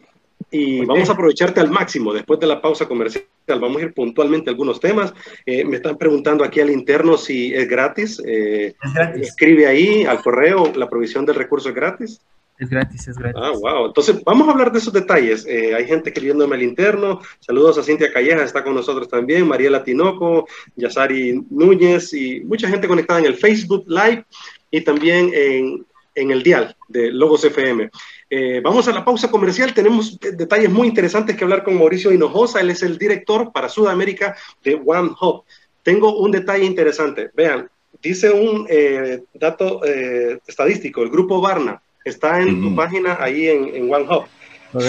y 0.51 0.85
vamos 0.85 1.09
a 1.09 1.13
aprovecharte 1.13 1.61
al 1.61 1.71
máximo 1.71 2.13
después 2.13 2.41
de 2.41 2.47
la 2.47 2.61
pausa 2.61 2.87
comercial. 2.87 3.25
Vamos 3.47 3.79
a 3.79 3.85
ir 3.87 3.95
puntualmente 3.95 4.51
a 4.51 4.53
algunos 4.53 4.81
temas. 4.81 5.13
Eh, 5.45 5.65
me 5.65 5.77
están 5.77 5.97
preguntando 5.99 6.45
aquí 6.45 6.61
al 6.61 6.71
interno 6.71 7.17
si 7.17 7.55
es 7.55 7.69
gratis. 7.69 8.23
Eh, 8.25 8.75
es 8.83 8.95
gratis. 8.95 9.29
Escribe 9.29 9.67
ahí 9.67 10.05
al 10.05 10.23
correo, 10.23 10.73
la 10.75 10.89
provisión 10.89 11.27
del 11.27 11.37
recurso 11.37 11.69
es 11.69 11.75
gratis. 11.75 12.21
Es 12.59 12.69
gratis, 12.69 13.09
es 13.09 13.17
gratis. 13.17 13.41
Ah, 13.43 13.53
wow. 13.53 13.87
Entonces, 13.87 14.23
vamos 14.23 14.47
a 14.47 14.51
hablar 14.51 14.71
de 14.71 14.79
esos 14.79 14.93
detalles. 14.93 15.47
Eh, 15.47 15.75
hay 15.75 15.87
gente 15.87 16.11
escribiéndome 16.11 16.57
al 16.57 16.63
interno. 16.63 17.21
Saludos 17.41 17.79
a 17.79 17.83
Cintia 17.83 18.13
Calleja, 18.13 18.45
está 18.45 18.63
con 18.63 18.75
nosotros 18.75 19.09
también. 19.09 19.49
Mariela 19.49 19.83
Tinoco, 19.83 20.47
Yasari 20.77 21.43
Núñez 21.49 22.13
y 22.13 22.41
mucha 22.41 22.69
gente 22.69 22.87
conectada 22.87 23.21
en 23.21 23.27
el 23.27 23.37
Facebook 23.37 23.85
Live 23.89 24.27
y 24.71 24.83
también 24.83 25.31
en, 25.33 25.87
en 26.15 26.31
el 26.31 26.43
dial 26.43 26.77
de 26.89 27.11
Logos 27.11 27.45
FM. 27.45 27.91
Eh, 28.31 28.61
vamos 28.63 28.87
a 28.89 28.93
la 28.93 29.05
pausa 29.05 29.31
comercial. 29.31 29.75
Tenemos 29.75 30.19
detalles 30.21 30.71
muy 30.71 30.89
interesantes 30.89 31.37
que 31.37 31.45
hablar 31.45 31.65
con 31.65 31.77
Mauricio 31.77 32.13
Hinojosa. 32.13 32.61
Él 32.61 32.71
es 32.71 32.83
el 32.83 32.97
director 32.97 33.53
para 33.53 33.69
Sudamérica 33.69 34.37
de 34.63 34.81
One 34.85 35.11
Hub. 35.21 35.45
Tengo 35.83 36.17
un 36.17 36.31
detalle 36.31 36.65
interesante. 36.65 37.31
Vean, 37.35 37.69
dice 38.01 38.31
un 38.31 38.67
eh, 38.71 39.23
dato 39.35 39.83
estadístico, 39.85 41.03
el 41.03 41.11
grupo 41.11 41.41
Barna 41.41 41.83
Está 42.05 42.41
en 42.41 42.63
tu 42.63 42.75
página 42.75 43.19
ahí 43.21 43.49
en, 43.49 43.75
en 43.75 43.93
OneHub. 43.93 44.25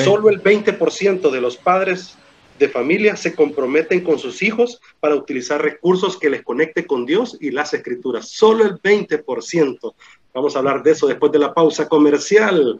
Solo 0.03 0.29
el 0.29 0.41
20% 0.41 1.29
de 1.29 1.41
los 1.41 1.57
padres 1.57 2.17
de 2.57 2.69
familia 2.69 3.15
se 3.15 3.35
comprometen 3.35 4.01
con 4.01 4.19
sus 4.19 4.41
hijos 4.43 4.79
para 4.99 5.15
utilizar 5.15 5.61
recursos 5.61 6.17
que 6.17 6.29
les 6.29 6.43
conecte 6.43 6.85
con 6.85 7.05
Dios 7.05 7.37
y 7.41 7.51
las 7.51 7.73
escrituras. 7.73 8.29
Solo 8.29 8.63
el 8.63 8.81
20%. 8.81 9.93
Vamos 10.33 10.55
a 10.55 10.59
hablar 10.59 10.83
de 10.83 10.91
eso 10.91 11.07
después 11.07 11.31
de 11.31 11.39
la 11.39 11.53
pausa 11.53 11.89
comercial. 11.89 12.79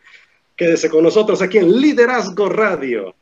Quédese 0.62 0.91
con 0.91 1.04
nosotros 1.04 1.41
aquí 1.41 1.58
en 1.58 1.71
Liderazgo 1.82 2.47
Radio. 2.47 3.15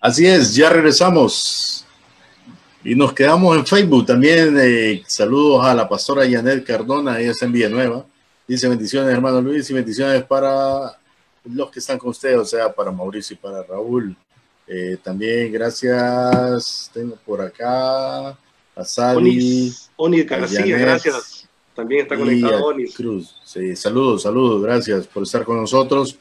Así 0.00 0.26
es, 0.26 0.56
ya 0.56 0.70
regresamos. 0.70 1.86
Y 2.82 2.96
nos 2.96 3.12
quedamos 3.12 3.56
en 3.56 3.64
Facebook 3.64 4.06
también. 4.06 4.58
Eh, 4.60 5.04
saludos 5.06 5.64
a 5.64 5.72
la 5.72 5.88
pastora 5.88 6.26
Yanet 6.26 6.66
Cardona, 6.66 7.20
ella 7.20 7.30
está 7.30 7.46
en 7.46 7.52
Villanueva. 7.52 8.04
Dice 8.48 8.68
bendiciones, 8.68 9.14
hermano 9.14 9.40
Luis, 9.40 9.70
y 9.70 9.74
bendiciones 9.74 10.24
para 10.24 10.98
los 11.44 11.70
que 11.70 11.78
están 11.78 11.96
con 11.96 12.10
usted, 12.10 12.36
o 12.36 12.44
sea, 12.44 12.72
para 12.72 12.90
Mauricio 12.90 13.34
y 13.34 13.38
para 13.38 13.62
Raúl. 13.62 14.16
Eh, 14.66 14.96
también 15.00 15.52
gracias, 15.52 16.90
tengo 16.92 17.14
por 17.24 17.40
acá 17.40 18.30
a 18.30 18.84
Sally. 18.84 19.72
Onis, 19.94 20.26
García, 20.26 20.76
gracias. 20.76 21.41
También 21.74 22.02
está 22.02 22.16
conectado 22.16 22.66
Onis. 22.66 22.94
Cruz, 22.94 23.36
sí, 23.44 23.74
saludos, 23.76 24.22
saludos, 24.22 24.62
gracias 24.62 25.06
por 25.06 25.22
estar 25.22 25.44
con 25.44 25.56
nosotros. 25.56 26.16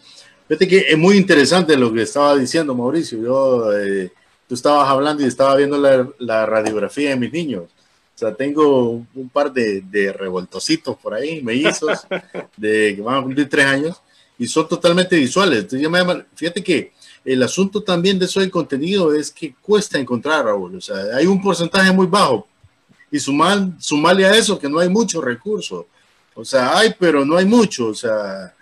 Fíjate 0.47 0.67
que 0.67 0.79
es 0.89 0.97
muy 0.97 1.17
interesante 1.17 1.77
lo 1.77 1.93
que 1.93 2.03
estaba 2.03 2.37
diciendo 2.37 2.75
Mauricio. 2.75 3.21
Yo, 3.21 3.77
eh, 3.77 4.11
tú 4.47 4.55
estabas 4.55 4.87
hablando 4.87 5.23
y 5.23 5.27
estaba 5.27 5.55
viendo 5.55 5.77
la, 5.77 6.07
la 6.19 6.45
radiografía 6.45 7.09
de 7.09 7.15
mis 7.15 7.31
niños 7.31 7.63
sea, 8.21 8.35
tengo 8.35 9.03
un 9.13 9.29
par 9.31 9.51
de, 9.51 9.81
de 9.81 10.13
revoltositos 10.13 10.95
por 10.97 11.13
ahí, 11.13 11.41
mellizos, 11.41 12.07
de 12.57 12.93
que 12.95 13.01
van 13.01 13.17
a 13.17 13.23
cumplir 13.23 13.49
tres 13.49 13.65
años, 13.65 14.01
y 14.37 14.47
son 14.47 14.67
totalmente 14.67 15.15
visuales. 15.15 15.59
Entonces, 15.59 15.89
me 15.89 16.25
fíjate 16.35 16.63
que 16.63 16.91
el 17.25 17.41
asunto 17.43 17.83
también 17.83 18.17
de 18.17 18.25
eso 18.25 18.39
del 18.39 18.51
contenido 18.51 19.13
es 19.13 19.31
que 19.31 19.55
cuesta 19.61 19.99
encontrar, 19.99 20.45
Raúl. 20.45 20.75
O 20.75 20.81
sea, 20.81 20.97
hay 21.15 21.25
un 21.25 21.41
porcentaje 21.41 21.91
muy 21.91 22.07
bajo. 22.07 22.47
Y 23.11 23.19
sumar, 23.19 23.67
sumarle 23.79 24.25
a 24.25 24.35
eso 24.35 24.57
que 24.57 24.69
no 24.69 24.79
hay 24.79 24.89
mucho 24.89 25.21
recurso. 25.21 25.87
O 26.33 26.45
sea, 26.45 26.77
hay, 26.77 26.95
pero 26.97 27.25
no 27.25 27.37
hay 27.37 27.45
mucho. 27.45 27.87
O 27.87 27.93
sea, 27.93 28.55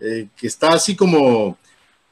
eh, 0.00 0.28
que 0.36 0.46
está 0.46 0.68
así 0.68 0.94
como, 0.94 1.58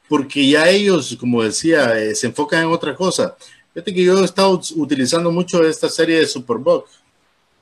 porque 0.09 0.47
ya 0.49 0.69
ellos, 0.69 1.17
como 1.19 1.43
decía, 1.43 1.99
eh, 1.99 2.15
se 2.15 2.27
enfocan 2.27 2.65
en 2.65 2.71
otra 2.71 2.95
cosa. 2.95 3.37
Fíjate 3.73 3.95
que 3.95 4.05
yo 4.05 4.21
he 4.21 4.25
estado 4.25 4.61
utilizando 4.77 5.31
mucho 5.31 5.63
esta 5.65 5.89
serie 5.89 6.19
de 6.21 6.27
Superbox 6.27 6.91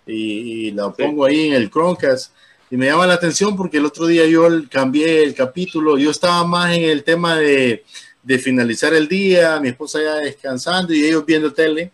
y, 0.07 0.71
la 0.73 0.93
pongo 0.93 1.25
ahí 1.25 1.49
en 1.49 1.55
el 1.55 1.71
Chromecast 1.71 2.33
y 2.71 2.77
me 2.77 2.87
llama 2.87 3.07
la 3.07 3.15
atención 3.15 3.57
porque 3.57 3.79
el 3.79 3.87
otro 3.87 4.07
día 4.07 4.27
yo 4.27 4.47
cambié 4.71 5.23
el 5.23 5.35
capítulo, 5.35 5.99
yo 5.99 6.11
estaba 6.11 6.45
más 6.47 6.75
en 6.77 6.85
el 6.85 7.03
tema 7.05 7.37
de, 7.37 7.85
de 8.23 8.39
finalizar 8.39 8.95
el 8.95 9.09
día, 9.09 9.59
mi 9.61 9.69
esposa 9.69 10.01
ya 10.03 10.15
descansando 10.17 10.93
y 10.93 11.05
ellos 11.05 11.25
viendo 11.25 11.53
tele 11.53 11.93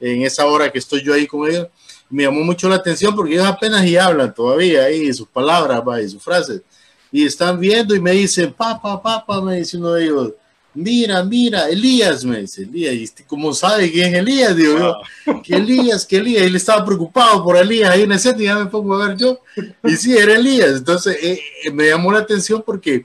en 0.00 0.22
esa 0.22 0.46
hora 0.46 0.70
que 0.70 0.78
estoy 0.78 1.02
yo 1.02 1.14
ahí 1.14 1.26
con 1.26 1.48
ellos. 1.48 1.68
Me 2.10 2.24
llamó 2.24 2.40
mucho 2.40 2.68
la 2.68 2.76
atención 2.76 3.14
porque 3.14 3.34
ellos 3.34 3.46
apenas 3.46 3.84
y 3.86 3.96
hablan 3.96 4.34
todavía 4.34 4.84
ahí 4.84 5.12
sus 5.12 5.28
palabras 5.28 5.82
y 6.02 6.08
sus 6.08 6.22
frases. 6.22 6.62
Y 7.10 7.24
están 7.24 7.58
viendo 7.58 7.94
y 7.94 8.00
me 8.00 8.12
dicen, 8.12 8.52
papá, 8.52 9.02
papá, 9.02 9.40
me 9.40 9.56
dice 9.56 9.76
uno 9.76 9.92
de 9.92 10.04
ellos 10.04 10.32
mira, 10.78 11.24
mira, 11.24 11.68
Elías, 11.68 12.24
me 12.24 12.40
dice, 12.40 12.62
Elías, 12.62 12.94
y 12.94 13.02
este, 13.04 13.24
como 13.24 13.52
sabe 13.52 13.90
quién 13.90 14.14
es 14.14 14.20
Elías, 14.20 14.56
digo 14.56 14.78
yo, 14.78 15.42
que 15.42 15.56
Elías, 15.56 16.06
que 16.06 16.18
Elías, 16.18 16.42
él 16.42 16.56
estaba 16.56 16.84
preocupado 16.84 17.42
por 17.42 17.56
Elías 17.56 17.90
ahí 17.90 18.02
en 18.02 18.12
el 18.12 18.18
set 18.18 18.38
y 18.40 18.44
ya 18.44 18.56
me 18.56 18.66
pongo 18.66 18.94
a 18.94 19.08
ver 19.08 19.16
yo, 19.16 19.40
y 19.84 19.96
sí, 19.96 20.16
era 20.16 20.34
Elías, 20.34 20.76
entonces 20.76 21.16
eh, 21.20 21.40
eh, 21.64 21.70
me 21.70 21.88
llamó 21.88 22.12
la 22.12 22.20
atención 22.20 22.62
porque 22.64 23.04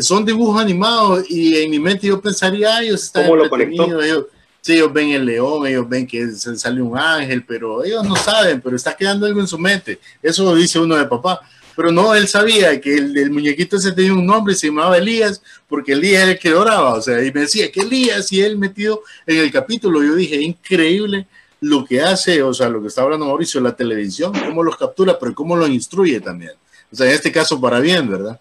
son 0.00 0.24
dibujos 0.24 0.60
animados 0.60 1.24
y 1.28 1.56
en 1.56 1.70
mi 1.70 1.78
mente 1.78 2.06
yo 2.06 2.20
pensaría, 2.20 2.80
ellos 2.80 3.04
están 3.04 3.24
¿Cómo 3.26 3.36
lo 3.36 3.54
ellos, 4.02 4.26
sí, 4.62 4.74
ellos 4.74 4.92
ven 4.92 5.10
el 5.10 5.26
león, 5.26 5.66
ellos 5.66 5.86
ven 5.88 6.06
que 6.06 6.30
sale 6.30 6.80
un 6.80 6.96
ángel, 6.96 7.44
pero 7.44 7.84
ellos 7.84 8.04
no 8.04 8.16
saben, 8.16 8.60
pero 8.60 8.76
está 8.76 8.96
quedando 8.96 9.26
algo 9.26 9.40
en 9.40 9.46
su 9.46 9.58
mente, 9.58 9.98
eso 10.22 10.44
lo 10.44 10.54
dice 10.54 10.78
uno 10.78 10.96
de 10.96 11.04
papá, 11.04 11.40
pero 11.76 11.90
no, 11.90 12.14
él 12.14 12.28
sabía 12.28 12.80
que 12.80 12.94
el, 12.94 13.30
muñequito 13.30 13.76
ese 13.76 13.92
tenía 13.92 14.12
un 14.12 14.24
nombre, 14.24 14.54
se 14.54 14.68
llamaba 14.68 14.96
Elías, 14.96 15.42
porque 15.68 15.92
Elías 15.92 16.22
era 16.22 16.32
el 16.32 16.38
que 16.38 16.54
oraba, 16.54 16.94
o 16.94 17.02
sea, 17.02 17.22
y 17.22 17.32
me 17.32 17.40
decía 17.40 17.70
que 17.70 17.80
Elías 17.80 18.32
y 18.32 18.40
él 18.40 18.56
metido 18.56 19.02
en 19.26 19.38
el 19.38 19.50
capítulo, 19.50 20.02
yo 20.02 20.14
dije, 20.14 20.36
increíble 20.36 21.26
lo 21.60 21.84
que 21.84 22.00
hace, 22.00 22.42
o 22.42 22.54
sea, 22.54 22.68
lo 22.68 22.80
que 22.80 22.88
está 22.88 23.02
hablando 23.02 23.26
Mauricio, 23.26 23.60
la 23.60 23.74
televisión, 23.74 24.32
cómo 24.32 24.62
los 24.62 24.76
captura, 24.76 25.18
pero 25.18 25.34
cómo 25.34 25.56
los 25.56 25.68
instruye 25.68 26.20
también. 26.20 26.52
O 26.92 26.96
sea, 26.96 27.06
en 27.06 27.12
este 27.12 27.32
caso 27.32 27.60
para 27.60 27.80
bien, 27.80 28.10
¿verdad? 28.10 28.38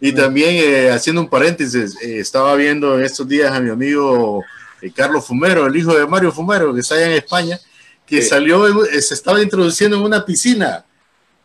Y 0.00 0.12
también, 0.12 0.56
eh, 0.56 0.90
haciendo 0.90 1.22
un 1.22 1.28
paréntesis, 1.28 1.96
eh, 2.02 2.18
estaba 2.18 2.54
viendo 2.56 2.98
en 2.98 3.04
estos 3.04 3.26
días 3.26 3.52
a 3.52 3.60
mi 3.60 3.70
amigo 3.70 4.42
Carlos 4.90 5.26
Fumero, 5.26 5.66
el 5.66 5.76
hijo 5.76 5.94
de 5.94 6.06
Mario 6.06 6.32
Fumero, 6.32 6.74
que 6.74 6.80
está 6.80 6.94
allá 6.94 7.06
en 7.06 7.12
España, 7.12 7.58
que 8.06 8.22
salió, 8.22 8.84
se 8.84 9.14
estaba 9.14 9.42
introduciendo 9.42 9.96
en 9.96 10.02
una 10.02 10.24
piscina 10.24 10.84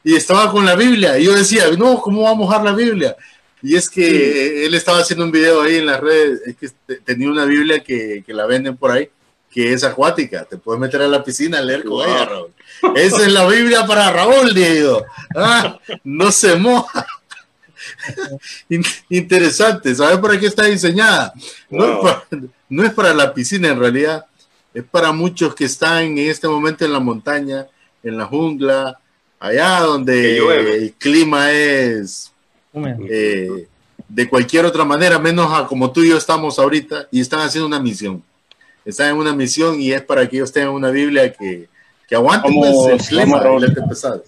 y 0.04 0.16
estaba 0.16 0.52
con 0.52 0.66
la 0.66 0.76
Biblia. 0.76 1.18
Y 1.18 1.26
yo 1.26 1.34
decía, 1.34 1.66
no, 1.78 2.00
¿cómo 2.02 2.24
va 2.24 2.32
a 2.32 2.36
mojar 2.36 2.64
la 2.64 2.74
Biblia? 2.74 3.16
Y 3.64 3.76
es 3.76 3.90
que 3.90 4.66
él 4.66 4.74
estaba 4.74 5.00
haciendo 5.00 5.26
un 5.26 5.32
video 5.32 5.62
ahí 5.62 5.78
en 5.78 5.86
las 5.86 6.00
redes, 6.00 6.42
es 6.46 6.56
que 6.56 6.96
tenía 6.96 7.30
una 7.30 7.46
Biblia 7.46 7.84
que, 7.84 8.24
que, 8.26 8.34
la 8.34 8.46
venden 8.48 8.76
por 8.76 8.92
ahí, 8.92 9.10
que 9.52 9.74
es 9.74 9.84
acuática, 9.84 10.46
te 10.46 10.58
puedes 10.58 10.80
meter 10.80 11.02
a 11.02 11.08
la 11.08 11.24
piscina 11.24 11.60
a 11.60 11.62
leer 11.62 11.84
con 11.84 12.08
ella, 12.08 12.26
Raúl. 12.26 12.52
Esa 12.96 13.26
es 13.26 13.32
la 13.32 13.46
Biblia 13.48 13.86
para 13.86 14.12
Raúl, 14.12 14.54
Diego. 14.54 15.06
Ah, 15.36 15.80
no 16.04 16.32
se 16.32 16.56
moja. 16.56 17.06
Interesante, 19.10 19.96
¿sabes 19.96 20.18
para 20.20 20.40
qué 20.40 20.48
está 20.48 20.66
diseñada? 20.66 21.34
No, 21.70 21.86
es 21.86 21.98
para, 22.00 22.44
no 22.70 22.84
es 22.84 22.94
para 22.94 23.14
la 23.14 23.34
piscina 23.34 23.70
en 23.70 23.80
realidad, 23.80 24.26
es 24.74 24.84
para 24.84 25.12
muchos 25.12 25.54
que 25.56 25.66
están 25.66 26.04
en 26.04 26.18
este 26.20 26.48
momento 26.48 26.86
en 26.86 26.94
la 26.94 27.00
montaña, 27.00 27.68
en 28.04 28.18
la 28.18 28.26
jungla, 28.26 29.00
allá 29.40 29.80
donde 29.82 30.38
el 30.38 30.94
clima 30.94 31.52
es 31.52 32.32
eh, 32.74 33.68
de 34.08 34.30
cualquier 34.30 34.66
otra 34.66 34.86
manera, 34.86 35.20
menos 35.20 35.52
a 35.52 35.66
como 35.66 35.92
tú 35.92 36.02
y 36.04 36.10
yo 36.10 36.18
estamos 36.18 36.60
ahorita, 36.60 37.08
y 37.12 37.20
están 37.22 37.42
haciendo 37.42 37.68
una 37.68 37.80
misión. 37.80 38.24
Están 38.86 39.10
en 39.10 39.18
una 39.18 39.34
misión 39.34 39.80
y 39.80 39.92
es 39.92 40.02
para 40.02 40.28
que 40.28 40.38
ellos 40.38 40.52
tengan 40.52 40.74
una 40.74 40.90
Biblia 40.90 41.32
que, 41.32 41.68
que 42.08 42.16
aguante 42.16 42.50
pues, 42.52 42.88
el 42.88 43.08
clima 43.08 43.42
pesado. 43.88 44.24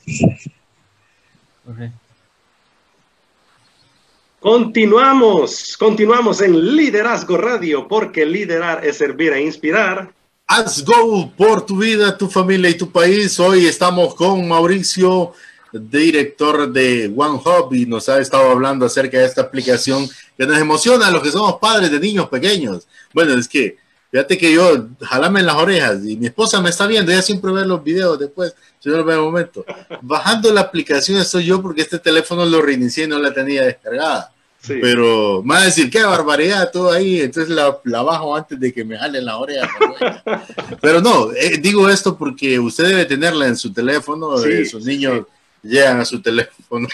Continuamos, 4.44 5.78
continuamos 5.78 6.42
en 6.42 6.76
Liderazgo 6.76 7.38
Radio, 7.38 7.88
porque 7.88 8.26
liderar 8.26 8.86
es 8.86 8.98
servir 8.98 9.32
e 9.32 9.42
inspirar. 9.42 10.14
Haz 10.46 10.84
go 10.84 11.32
por 11.38 11.66
tu 11.66 11.78
vida, 11.78 12.18
tu 12.18 12.28
familia 12.28 12.70
y 12.70 12.74
tu 12.74 12.92
país. 12.92 13.40
Hoy 13.40 13.66
estamos 13.66 14.14
con 14.16 14.46
Mauricio, 14.46 15.32
director 15.72 16.70
de 16.70 17.10
One 17.16 17.40
Hub, 17.40 17.74
y 17.74 17.86
nos 17.86 18.10
ha 18.10 18.20
estado 18.20 18.52
hablando 18.52 18.86
acerca 18.86 19.18
de 19.18 19.24
esta 19.24 19.44
aplicación 19.44 20.10
que 20.38 20.46
nos 20.46 20.58
emociona 20.58 21.08
a 21.08 21.12
los 21.12 21.24
que 21.24 21.32
somos 21.32 21.56
padres 21.62 21.90
de 21.90 22.02
niños 22.02 22.28
pequeños. 22.28 22.86
Bueno, 23.14 23.36
es 23.36 23.48
que 23.48 23.78
fíjate 24.12 24.38
que 24.38 24.52
yo 24.52 24.90
jalame 25.04 25.40
en 25.40 25.46
las 25.46 25.56
orejas 25.56 26.06
y 26.06 26.18
mi 26.18 26.26
esposa 26.26 26.60
me 26.60 26.70
está 26.70 26.86
viendo, 26.86 27.14
ella 27.14 27.22
siempre 27.22 27.50
ve 27.54 27.66
los 27.66 27.82
videos 27.82 28.20
después, 28.20 28.54
si 28.78 28.90
no 28.90 28.98
lo 28.98 29.06
ve 29.06 29.18
un 29.18 29.24
momento. 29.24 29.64
Bajando 30.02 30.52
la 30.52 30.60
aplicación 30.60 31.18
estoy 31.22 31.46
yo 31.46 31.62
porque 31.62 31.84
este 31.84 31.98
teléfono 31.98 32.46
lo 32.46 32.62
reinicié 32.62 33.06
y 33.06 33.08
no 33.08 33.20
la 33.20 33.34
tenía 33.34 33.64
descargada. 33.64 34.33
Pero 34.66 35.44
me 35.44 35.56
va 35.56 35.62
a 35.62 35.66
decir, 35.66 35.90
qué 35.90 36.04
barbaridad, 36.04 36.72
todo 36.72 36.92
ahí, 36.92 37.20
entonces 37.20 37.54
la, 37.54 38.02
bajo 38.04 38.36
antes 38.36 38.58
de 38.60 38.72
que 38.72 38.86
me 38.86 38.98
jalen 38.98 39.26
la 39.26 39.38
oreja. 39.38 39.70
Pero 40.82 41.02
no, 41.02 41.32
eh, 41.34 41.58
digo 41.58 41.90
esto 41.90 42.18
porque 42.18 42.58
usted 42.60 42.86
debe 42.86 43.06
tenerla 43.06 43.48
en 43.48 43.58
su 43.58 43.74
teléfono, 43.74 44.42
eh, 44.44 44.66
sus 44.66 44.86
niños 44.86 45.26
llegan 45.62 46.00
a 46.00 46.06
su 46.06 46.22
teléfono. 46.22 46.88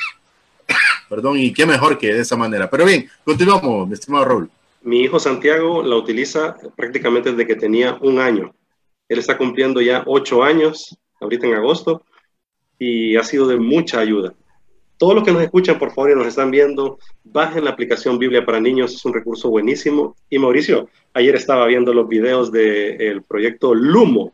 Perdón, 1.09 1.37
y 1.37 1.53
qué 1.53 1.65
mejor 1.65 1.97
que 1.97 2.13
de 2.13 2.21
esa 2.21 2.35
manera. 2.35 2.69
Pero 2.69 2.85
bien, 2.85 3.07
continuamos, 3.23 3.87
mi 3.87 3.93
estimado 3.93 4.25
Raúl. 4.25 4.49
Mi 4.81 5.01
hijo 5.01 5.19
Santiago 5.19 5.83
la 5.83 5.95
utiliza 5.95 6.55
prácticamente 6.75 7.31
desde 7.31 7.45
que 7.45 7.55
tenía 7.55 7.97
un 8.01 8.19
año. 8.19 8.53
Él 9.07 9.19
está 9.19 9.37
cumpliendo 9.37 9.81
ya 9.81 10.03
ocho 10.07 10.43
años, 10.43 10.97
ahorita 11.19 11.45
en 11.45 11.53
agosto, 11.53 12.03
y 12.79 13.15
ha 13.15 13.23
sido 13.23 13.47
de 13.47 13.57
mucha 13.57 13.99
ayuda. 13.99 14.33
Todos 14.99 15.15
los 15.15 15.23
que 15.23 15.31
nos 15.31 15.41
escuchan, 15.41 15.79
por 15.79 15.93
favor, 15.93 16.11
y 16.11 16.15
nos 16.15 16.27
están 16.27 16.51
viendo, 16.51 16.99
bajen 17.23 17.63
la 17.63 17.71
aplicación 17.71 18.19
Biblia 18.19 18.45
para 18.45 18.59
Niños, 18.59 18.93
es 18.93 19.05
un 19.05 19.13
recurso 19.13 19.49
buenísimo. 19.49 20.17
Y 20.29 20.37
Mauricio, 20.39 20.89
ayer 21.13 21.35
estaba 21.35 21.65
viendo 21.67 21.93
los 21.93 22.09
videos 22.09 22.51
del 22.51 23.23
proyecto 23.23 23.73
Lumo. 23.73 24.33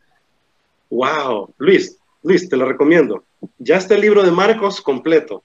¡Wow! 0.90 1.54
Luis, 1.60 2.00
Luis, 2.24 2.50
te 2.50 2.58
lo 2.58 2.66
recomiendo. 2.66 3.24
Ya 3.60 3.78
está 3.78 3.94
el 3.94 4.02
libro 4.02 4.24
de 4.24 4.32
Marcos 4.32 4.82
completo, 4.82 5.44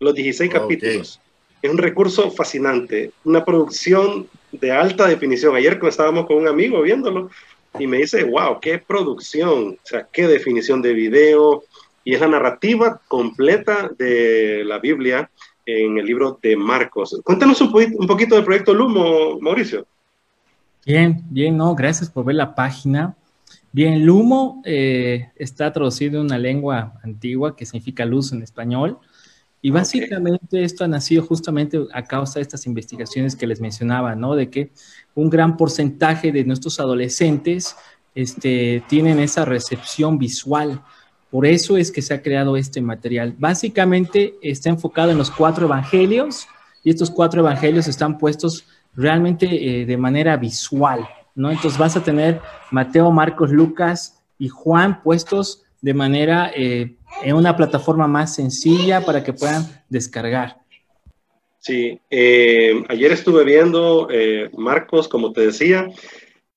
los 0.00 0.12
16 0.12 0.50
capítulos. 0.50 1.20
Es 1.62 1.70
un 1.70 1.78
recurso 1.78 2.28
fascinante, 2.32 3.12
una 3.22 3.44
producción 3.44 4.26
de 4.50 4.72
alta 4.72 5.06
definición. 5.06 5.54
Ayer 5.54 5.78
estábamos 5.84 6.26
con 6.26 6.36
un 6.36 6.48
amigo 6.48 6.82
viéndolo 6.82 7.30
y 7.78 7.86
me 7.86 7.98
dice, 7.98 8.24
wow, 8.24 8.58
qué 8.60 8.78
producción, 8.78 9.78
o 9.80 9.86
sea, 9.86 10.08
qué 10.12 10.26
definición 10.26 10.82
de 10.82 10.94
video, 10.94 11.62
y 12.08 12.14
es 12.14 12.20
la 12.22 12.28
narrativa 12.28 13.02
completa 13.06 13.90
de 13.98 14.64
la 14.64 14.78
Biblia 14.78 15.30
en 15.66 15.98
el 15.98 16.06
libro 16.06 16.38
de 16.42 16.56
Marcos. 16.56 17.20
Cuéntanos 17.22 17.60
un, 17.60 17.70
poquito 18.06 18.34
del 18.34 18.46
proyecto 18.46 18.72
Lumo, 18.72 19.38
Mauricio. 19.42 19.86
Bien, 20.86 21.22
bien, 21.28 21.54
no, 21.58 21.74
gracias 21.74 22.08
por 22.08 22.24
ver 22.24 22.36
la 22.36 22.54
página. 22.54 23.14
Bien, 23.72 24.06
Lumo 24.06 24.62
eh, 24.64 25.28
está 25.36 25.70
traducido 25.70 26.18
en 26.18 26.24
una 26.24 26.38
lengua 26.38 26.94
antigua 27.04 27.54
que 27.54 27.66
significa 27.66 28.06
luz 28.06 28.32
en 28.32 28.42
español. 28.42 28.96
Y 29.60 29.68
básicamente 29.68 30.64
esto 30.64 30.84
ha 30.84 30.88
nacido 30.88 31.22
justamente 31.26 31.78
a 31.92 32.04
causa 32.04 32.38
de 32.38 32.42
estas 32.44 32.64
investigaciones 32.64 33.36
que 33.36 33.46
les 33.46 33.60
mencionaba, 33.60 34.14
¿no? 34.14 34.34
De 34.34 34.48
que 34.48 34.72
un 35.14 35.28
gran 35.28 35.58
porcentaje 35.58 36.32
de 36.32 36.44
nuestros 36.44 36.80
adolescentes 36.80 37.76
este, 38.14 38.82
tienen 38.88 39.20
esa 39.20 39.44
recepción 39.44 40.18
visual 40.18 40.82
por 41.30 41.46
eso 41.46 41.76
es 41.76 41.92
que 41.92 42.02
se 42.02 42.14
ha 42.14 42.22
creado 42.22 42.56
este 42.56 42.80
material. 42.80 43.34
Básicamente 43.38 44.34
está 44.42 44.70
enfocado 44.70 45.10
en 45.10 45.18
los 45.18 45.30
cuatro 45.30 45.66
evangelios 45.66 46.48
y 46.82 46.90
estos 46.90 47.10
cuatro 47.10 47.40
evangelios 47.40 47.86
están 47.86 48.16
puestos 48.18 48.66
realmente 48.94 49.46
eh, 49.46 49.86
de 49.86 49.96
manera 49.96 50.36
visual, 50.36 51.06
¿no? 51.34 51.50
Entonces 51.50 51.78
vas 51.78 51.96
a 51.96 52.02
tener 52.02 52.40
Mateo, 52.70 53.10
Marcos, 53.10 53.50
Lucas 53.50 54.22
y 54.38 54.48
Juan 54.48 55.02
puestos 55.02 55.64
de 55.82 55.94
manera 55.94 56.50
eh, 56.56 56.96
en 57.22 57.36
una 57.36 57.56
plataforma 57.56 58.08
más 58.08 58.34
sencilla 58.34 59.04
para 59.04 59.22
que 59.22 59.32
puedan 59.32 59.64
descargar. 59.88 60.56
Sí, 61.58 62.00
eh, 62.08 62.82
ayer 62.88 63.12
estuve 63.12 63.44
viendo 63.44 64.08
Marcos, 64.56 65.08
como 65.08 65.32
te 65.32 65.42
decía, 65.42 65.88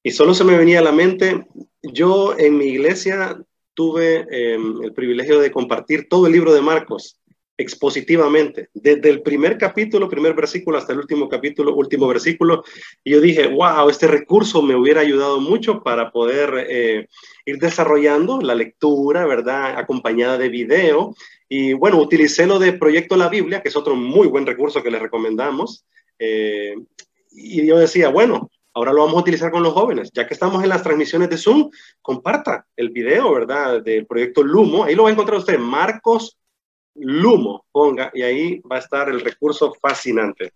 y 0.02 0.12
solo 0.12 0.34
se 0.34 0.44
me 0.44 0.58
venía 0.58 0.80
a 0.80 0.84
la 0.84 0.92
mente, 0.92 1.46
yo 1.84 2.38
en 2.38 2.58
mi 2.58 2.66
iglesia 2.66 3.38
tuve 3.74 4.26
em, 4.30 4.84
el 4.84 4.94
privilegio 4.94 5.40
de 5.40 5.52
compartir 5.52 6.08
todo 6.10 6.28
el 6.28 6.34
libro 6.34 6.54
de 6.54 6.62
Marcos 6.62 7.22
expositivamente, 7.62 8.70
desde 8.74 9.10
el 9.10 9.22
primer 9.22 9.58
capítulo, 9.58 10.10
primer 10.10 10.34
versículo, 10.34 10.78
hasta 10.78 10.94
el 10.94 11.00
último 11.00 11.30
capítulo, 11.30 11.76
último 11.76 12.08
versículo. 12.08 12.64
Y 13.04 13.12
yo 13.12 13.22
dije, 13.22 13.48
wow, 13.48 13.90
este 13.90 14.08
recurso 14.08 14.62
me 14.62 14.76
hubiera 14.76 15.02
ayudado 15.02 15.40
mucho 15.40 15.84
para 15.84 16.12
poder 16.12 16.66
eh, 16.70 17.08
ir 17.46 17.60
desarrollando 17.60 18.42
la 18.42 18.56
lectura, 18.56 19.26
¿verdad? 19.26 19.78
Acompañada 19.78 20.38
de 20.38 20.50
video. 20.50 21.16
Y 21.48 21.74
bueno, 21.74 21.98
utilicé 21.98 22.48
lo 22.48 22.60
de 22.60 22.74
Proyecto 22.74 23.16
La 23.16 23.30
Biblia, 23.30 23.62
que 23.62 23.70
es 23.70 23.76
otro 23.76 23.96
muy 23.96 24.28
buen 24.28 24.46
recurso 24.46 24.82
que 24.82 24.92
les 24.92 25.02
recomendamos. 25.02 25.86
Eh, 26.18 26.76
y 27.32 27.66
yo 27.66 27.78
decía, 27.78 28.10
bueno, 28.10 28.50
Ahora 28.74 28.94
lo 28.94 29.02
vamos 29.02 29.18
a 29.18 29.22
utilizar 29.22 29.52
con 29.52 29.64
los 29.64 29.74
jóvenes. 29.74 30.12
Ya 30.14 30.26
que 30.26 30.34
estamos 30.34 30.64
en 30.64 30.70
las 30.70 30.84
transmisiones 30.84 31.30
de 31.30 31.38
Zoom, 31.38 31.70
comparta 32.02 32.66
el 32.76 32.90
video, 32.90 33.34
¿verdad? 33.34 33.82
Del 33.82 34.06
proyecto 34.06 34.44
Lumo. 34.44 34.86
Ahí 34.86 34.96
lo 34.96 35.04
va 35.04 35.10
a 35.10 35.12
encontrar 35.12 35.40
usted, 35.40 35.60
Marcos 35.60 36.38
Lumo, 36.96 37.66
ponga, 37.72 38.12
y 38.14 38.22
ahí 38.22 38.60
va 38.60 38.78
a 38.78 38.80
estar 38.80 39.10
el 39.10 39.22
recurso 39.22 39.74
fascinante. 39.74 40.52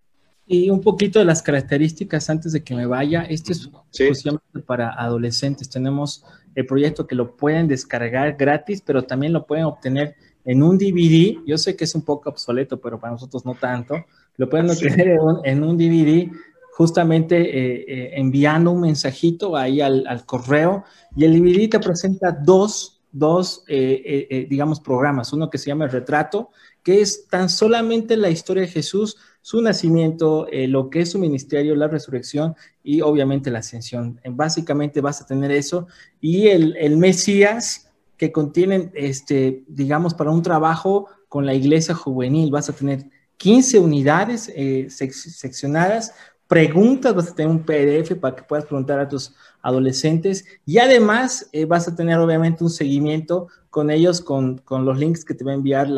Y 0.47 0.69
un 0.69 0.81
poquito 0.81 1.19
de 1.19 1.25
las 1.25 1.41
características 1.41 2.29
antes 2.29 2.51
de 2.51 2.63
que 2.63 2.75
me 2.75 2.85
vaya. 2.85 3.23
Este 3.23 3.53
es 3.53 3.69
exclusivamente 3.89 4.59
para 4.65 4.93
adolescentes. 4.93 5.69
Tenemos 5.69 6.23
el 6.53 6.65
proyecto 6.65 7.07
que 7.07 7.15
lo 7.15 7.35
pueden 7.35 7.67
descargar 7.67 8.35
gratis, 8.37 8.81
pero 8.85 9.03
también 9.03 9.33
lo 9.33 9.45
pueden 9.45 9.65
obtener 9.65 10.15
en 10.45 10.61
un 10.61 10.77
DVD. 10.77 11.39
Yo 11.47 11.57
sé 11.57 11.75
que 11.75 11.85
es 11.85 11.95
un 11.95 12.05
poco 12.05 12.29
obsoleto, 12.29 12.79
pero 12.79 12.99
para 12.99 13.13
nosotros 13.13 13.43
no 13.43 13.55
tanto. 13.55 14.05
Lo 14.37 14.47
pueden 14.47 14.69
obtener 14.69 15.07
en 15.07 15.19
un, 15.19 15.41
en 15.43 15.63
un 15.63 15.77
DVD 15.77 16.29
justamente 16.75 17.37
eh, 17.37 17.85
eh, 17.87 18.11
enviando 18.15 18.71
un 18.71 18.81
mensajito 18.81 19.55
ahí 19.55 19.79
al, 19.79 20.25
correo 20.25 20.83
y 21.15 21.23
el 21.23 21.39
DVD 21.39 21.69
te 21.69 21.79
presenta 21.79 22.33
dos, 22.33 23.01
dos 23.13 23.63
eh, 23.69 24.45
digamos, 24.49 24.81
programas. 24.81 25.31
Uno 25.31 25.49
que 25.49 25.57
se 25.57 25.67
llama 25.67 25.85
El 25.85 25.91
Retrato, 25.91 26.49
que 26.83 26.99
es 26.99 27.27
tan 27.29 27.47
solamente 27.47 28.17
la 28.17 28.29
historia 28.29 28.63
de 28.63 28.67
Jesús, 28.67 29.15
su 29.41 29.61
nacimiento, 29.61 30.47
lo 30.51 30.89
que 30.89 30.99
es 31.01 31.11
su 31.11 31.19
ministerio, 31.19 31.77
la 31.77 31.87
resurrección 31.87 32.55
y 32.83 32.99
obviamente 32.99 33.51
la 33.51 33.59
ascensión. 33.59 34.19
Básicamente 34.31 34.99
vas 34.99 35.21
a 35.21 35.25
tener 35.25 35.51
eso 35.51 35.87
y 36.19 36.47
el, 36.47 36.75
el 36.75 36.97
Mesías 36.97 37.89
que 38.17 38.33
contienen, 38.33 38.91
este, 38.95 39.63
digamos, 39.69 40.13
para 40.13 40.31
un 40.31 40.41
trabajo 40.41 41.07
con 41.29 41.45
la 41.45 41.53
iglesia 41.53 41.95
juvenil, 41.95 42.51
vas 42.51 42.67
a 42.67 42.73
tener 42.73 43.05
15 43.37 43.79
unidades 43.79 44.51
seccionadas 44.89 46.13
preguntas, 46.47 47.15
vas 47.15 47.29
a 47.29 47.35
tener 47.35 47.51
un 47.51 47.63
PDF 47.63 48.15
para 48.19 48.35
que 48.35 48.43
puedas 48.43 48.65
preguntar 48.65 48.99
a 48.99 49.07
tus 49.07 49.33
adolescentes 49.61 50.45
y 50.65 50.77
además 50.77 51.49
eh, 51.51 51.65
vas 51.65 51.87
a 51.87 51.95
tener 51.95 52.19
obviamente 52.19 52.63
un 52.63 52.69
seguimiento 52.69 53.47
con 53.75 53.89
ellos, 53.89 54.21
con, 54.21 54.61
los 54.69 54.97
links 54.97 55.25
que 55.25 55.33
te 55.33 55.43
va 55.43 55.51
a 55.51 55.55
enviar 55.55 55.89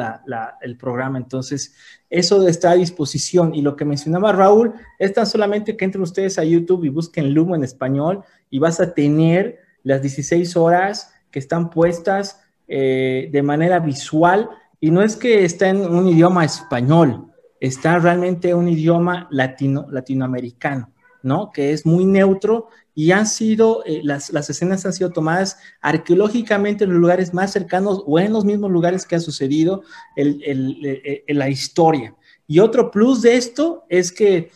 el 0.62 0.78
programa. 0.78 1.20
Entonces, 1.20 1.76
eso 2.10 2.48
está 2.48 2.72
a 2.72 2.76
disposición. 2.76 3.54
Y 3.54 3.62
lo 3.62 3.76
que 3.76 3.86
mencionaba 3.86 4.32
Raúl 4.32 4.74
es 4.98 5.14
tan 5.14 5.28
solamente 5.28 5.78
que 5.78 5.86
entren 5.86 6.02
ustedes 6.02 6.40
a 6.40 6.44
YouTube 6.44 6.86
y 6.86 6.90
busquen 6.90 7.36
Lumo 7.36 7.56
en 7.56 7.64
español 7.64 8.24
y 8.50 8.58
vas 8.58 8.80
a 8.80 8.96
tener 8.96 9.60
las 9.84 10.02
16 10.02 10.58
horas 10.58 11.14
que 11.30 11.38
están 11.38 11.70
puestas 11.70 12.42
eh, 12.68 13.30
de 13.32 13.44
manera 13.44 13.78
visual. 13.78 14.50
Y 14.80 14.90
no 14.90 15.04
es 15.04 15.16
que 15.16 15.46
está 15.46 15.70
en 15.70 15.82
un 15.82 16.08
idioma 16.08 16.46
español, 16.46 17.32
está 17.60 18.00
realmente 18.00 18.54
un 18.54 18.68
idioma 18.68 19.28
latino, 19.32 19.88
latinoamericano, 19.90 20.92
¿no? 21.24 21.52
Que 21.52 21.72
es 21.72 21.86
muy 21.86 22.06
neutro 22.06 22.68
y 22.94 23.12
han 23.12 23.28
sido, 23.28 23.84
eh, 23.86 24.02
las, 24.04 24.32
escenas 24.50 24.86
han 24.86 24.94
sido 24.94 25.12
tomadas 25.12 25.58
arqueológicamente 25.82 26.84
en 26.84 26.92
los 26.92 27.00
lugares 27.00 27.34
más 27.34 27.52
cercanos 27.52 28.04
o 28.06 28.20
en 28.20 28.34
los 28.34 28.46
mismos 28.46 28.72
lugares 28.72 29.06
que 29.06 29.16
ha 29.16 29.20
sucedido 29.20 29.84
en 30.16 31.38
la 31.38 31.50
historia. 31.50 32.16
Y 32.48 32.60
otro 32.60 32.90
plus 32.90 33.22
de 33.22 33.36
esto 33.36 33.86
es 33.90 34.12
que 34.12 34.50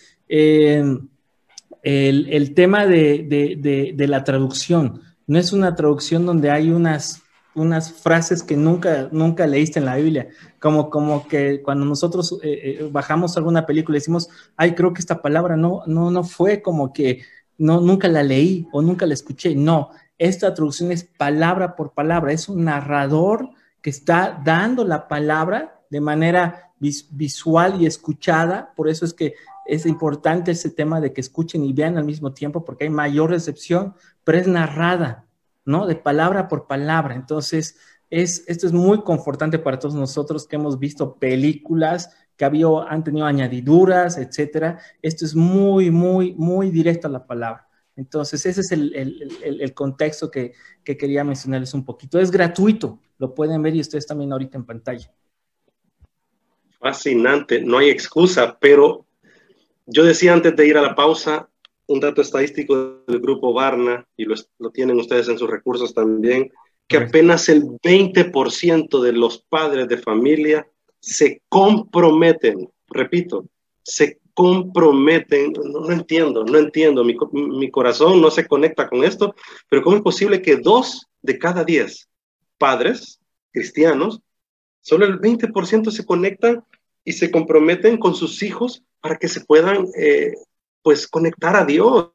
el, 1.84 2.54
tema 2.56 2.86
de, 2.88 3.94
de, 3.96 4.08
la 4.08 4.24
traducción, 4.24 5.02
no 5.28 5.40
es 5.40 5.54
una 5.54 5.76
traducción 5.76 6.26
donde 6.26 6.50
hay 6.50 6.72
unas 6.72 7.22
unas 7.54 7.92
frases 7.92 8.44
que 8.44 8.56
nunca, 8.56 9.10
nunca 9.12 9.46
leíste 9.46 9.80
en 9.80 9.86
la 9.86 9.96
Biblia, 9.96 10.30
como, 10.60 10.90
como 10.90 11.28
que 11.28 11.62
cuando 11.62 11.86
nosotros 11.86 12.40
eh, 12.44 12.80
eh, 12.80 12.90
bajamos 12.92 13.36
alguna 13.36 13.66
película 13.66 13.98
decimos, 13.98 14.30
ay, 14.56 14.74
creo 14.74 14.94
que 14.94 15.02
esta 15.02 15.22
palabra 15.22 15.58
no, 15.58 15.84
no, 15.86 16.12
no 16.12 16.24
fue 16.24 16.62
como 16.62 16.94
que 16.94 17.24
no, 17.58 17.82
nunca 17.82 18.08
la 18.08 18.24
leí 18.24 18.68
o 18.72 18.82
nunca 18.82 19.06
la 19.06 19.14
escuché. 19.14 19.56
No, 19.56 19.90
esta 20.18 20.54
traducción 20.54 20.92
es 20.92 21.04
palabra 21.04 21.76
por 21.76 21.94
palabra, 21.94 22.32
es 22.32 22.48
un 22.48 22.64
narrador 22.66 23.50
que 23.82 23.90
está 23.90 24.40
dando 24.44 24.86
la 24.86 25.08
palabra 25.08 25.82
de 25.90 26.00
manera 26.00 26.72
visual 26.80 27.82
y 27.82 27.86
escuchada, 27.86 28.74
por 28.76 28.88
eso 28.90 29.06
es 29.06 29.14
que 29.14 29.36
es 29.66 29.86
importante 29.86 30.52
ese 30.52 30.70
tema 30.70 31.00
de 31.00 31.14
que 31.14 31.22
escuchen 31.22 31.64
y 31.64 31.74
vean 31.74 31.98
al 31.98 32.06
mismo 32.06 32.34
tiempo, 32.34 32.66
porque 32.66 32.86
hay 32.86 32.90
mayor 32.90 33.30
recepción, 33.30 33.94
pero 34.24 34.38
es 34.38 34.48
narrada, 34.48 35.26
¿no? 35.66 35.88
De 35.88 35.96
palabra 35.96 36.48
por 36.48 36.68
palabra. 36.68 37.16
Entonces, 37.16 37.78
es, 38.10 38.44
esto 38.48 38.68
es 38.68 38.74
muy 38.74 39.04
confortante 39.04 39.60
para 39.60 39.80
todos 39.80 39.96
nosotros 39.96 40.48
que 40.48 40.58
hemos 40.58 40.78
visto 40.78 41.18
películas 41.18 42.10
que 42.36 42.46
han 42.46 43.04
tenido 43.04 43.26
añadiduras, 43.26 44.18
etcétera. 44.18 44.80
Esto 45.02 45.26
es 45.26 45.36
muy, 45.36 45.92
muy, 45.92 46.34
muy 46.34 46.72
directo 46.72 47.08
a 47.08 47.12
la 47.12 47.28
palabra. 47.28 47.68
Entonces, 47.96 48.46
ese 48.48 48.62
es 48.62 48.72
el, 48.72 49.74
contexto 49.76 50.32
que, 50.32 50.54
que, 50.84 50.98
quería 50.98 51.24
mencionarles 51.24 51.74
un 51.76 51.86
poquito. 51.86 52.20
Es 52.20 52.32
gratuito, 52.32 53.00
lo 53.20 53.36
pueden 53.36 53.62
ver 53.62 53.76
y 53.76 53.82
ustedes 53.82 54.08
también 54.08 54.32
ahorita 54.32 54.58
en 54.58 54.66
pantalla. 54.66 55.14
Fascinante, 56.80 57.62
no 57.62 57.78
hay 57.78 57.92
excusa, 57.92 58.58
pero 58.60 59.06
yo 59.86 60.04
decía 60.04 60.34
antes 60.34 60.56
de 60.56 60.66
ir 60.66 60.78
a 60.78 60.82
la 60.82 60.96
pausa 60.96 61.51
un 61.92 62.00
dato 62.00 62.22
estadístico 62.22 63.04
del 63.08 63.20
grupo 63.20 63.54
Barna, 63.54 64.08
y 64.18 64.26
lo, 64.26 64.36
tienen 64.72 65.00
ustedes 65.00 65.28
en 65.30 65.38
sus 65.38 65.50
recursos 65.50 65.94
también, 65.94 66.52
que 66.88 66.98
apenas 66.98 67.48
el 67.50 67.64
20% 67.64 69.02
de 69.02 69.14
los 69.14 69.44
padres 69.44 69.88
de 69.88 69.98
familia 69.98 70.68
se 71.00 71.42
comprometen, 71.50 72.70
repito, 72.90 73.46
se 73.84 74.20
comprometen, 74.34 75.54
no, 75.54 75.92
entiendo, 75.92 76.44
no 76.44 76.58
entiendo, 76.58 77.04
mi, 77.04 77.16
mi, 77.32 77.70
corazón 77.70 78.22
no 78.22 78.32
se 78.32 78.48
conecta 78.48 78.90
con 78.90 79.04
esto, 79.04 79.36
pero 79.70 79.82
¿cómo 79.82 79.98
es 79.98 80.02
posible 80.02 80.42
que 80.42 80.58
dos 80.58 81.08
de 81.22 81.38
cada 81.38 81.64
diez 81.64 82.08
padres 82.58 83.20
cristianos, 83.52 84.22
solo 84.82 85.06
el 85.06 85.20
20% 85.20 85.92
se 85.92 86.06
conectan 86.06 86.64
y 87.04 87.14
se 87.14 87.32
comprometen 87.32 87.98
con 87.98 88.16
sus 88.16 88.44
hijos 88.44 88.84
para 89.02 89.18
que 89.18 89.28
se 89.28 89.42
puedan, 89.42 89.88
eh, 89.98 90.34
pues, 90.82 91.08
conectar 91.08 91.56
a 91.56 91.66
Dios, 91.66 92.12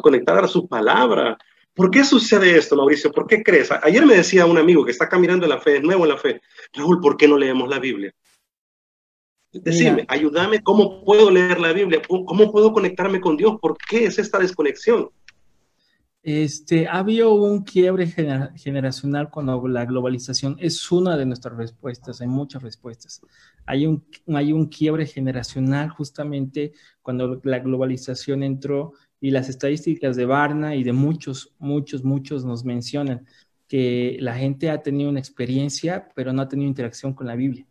conectar 0.00 0.42
a 0.42 0.48
su 0.48 0.68
palabra. 0.68 1.36
¿Por 1.74 1.90
qué 1.90 2.04
sucede 2.04 2.56
esto, 2.56 2.76
Mauricio? 2.76 3.10
¿Por 3.12 3.26
qué 3.26 3.42
crees? 3.42 3.70
Ayer 3.82 4.04
me 4.04 4.16
decía 4.16 4.46
un 4.46 4.58
amigo 4.58 4.84
que 4.84 4.90
está 4.90 5.08
caminando 5.08 5.46
en 5.46 5.50
la 5.50 5.60
fe, 5.60 5.76
es 5.76 5.82
nuevo 5.82 6.04
en 6.04 6.10
la 6.10 6.18
fe, 6.18 6.40
Raúl, 6.74 7.00
¿por 7.00 7.16
qué 7.16 7.26
no 7.26 7.38
leemos 7.38 7.68
la 7.68 7.78
Biblia? 7.78 8.14
Decime, 9.52 10.06
ayúdame, 10.08 10.62
¿cómo 10.62 11.04
puedo 11.04 11.30
leer 11.30 11.60
la 11.60 11.74
Biblia? 11.74 12.00
¿Cómo 12.08 12.50
puedo 12.50 12.72
conectarme 12.72 13.20
con 13.20 13.36
Dios? 13.36 13.58
¿Por 13.60 13.76
qué 13.76 14.06
es 14.06 14.18
esta 14.18 14.38
desconexión? 14.38 15.10
Este, 16.22 16.86
ha 16.86 16.98
habido 16.98 17.34
un 17.34 17.64
quiebre 17.64 18.06
generacional 18.06 19.28
cuando 19.28 19.66
la 19.66 19.84
globalización 19.84 20.56
es 20.60 20.92
una 20.92 21.16
de 21.16 21.26
nuestras 21.26 21.56
respuestas, 21.56 22.20
hay 22.20 22.28
muchas 22.28 22.62
respuestas. 22.62 23.20
Hay 23.66 23.86
un, 23.86 24.04
hay 24.28 24.52
un 24.52 24.66
quiebre 24.66 25.06
generacional 25.06 25.90
justamente 25.90 26.74
cuando 27.02 27.40
la 27.42 27.58
globalización 27.58 28.44
entró 28.44 28.92
y 29.20 29.30
las 29.30 29.48
estadísticas 29.48 30.14
de 30.14 30.24
Barna 30.24 30.76
y 30.76 30.84
de 30.84 30.92
muchos, 30.92 31.54
muchos, 31.58 32.04
muchos 32.04 32.44
nos 32.44 32.64
mencionan 32.64 33.26
que 33.66 34.16
la 34.20 34.34
gente 34.36 34.70
ha 34.70 34.80
tenido 34.80 35.10
una 35.10 35.18
experiencia, 35.18 36.08
pero 36.14 36.32
no 36.32 36.42
ha 36.42 36.48
tenido 36.48 36.68
interacción 36.68 37.14
con 37.14 37.26
la 37.26 37.34
Biblia. 37.34 37.66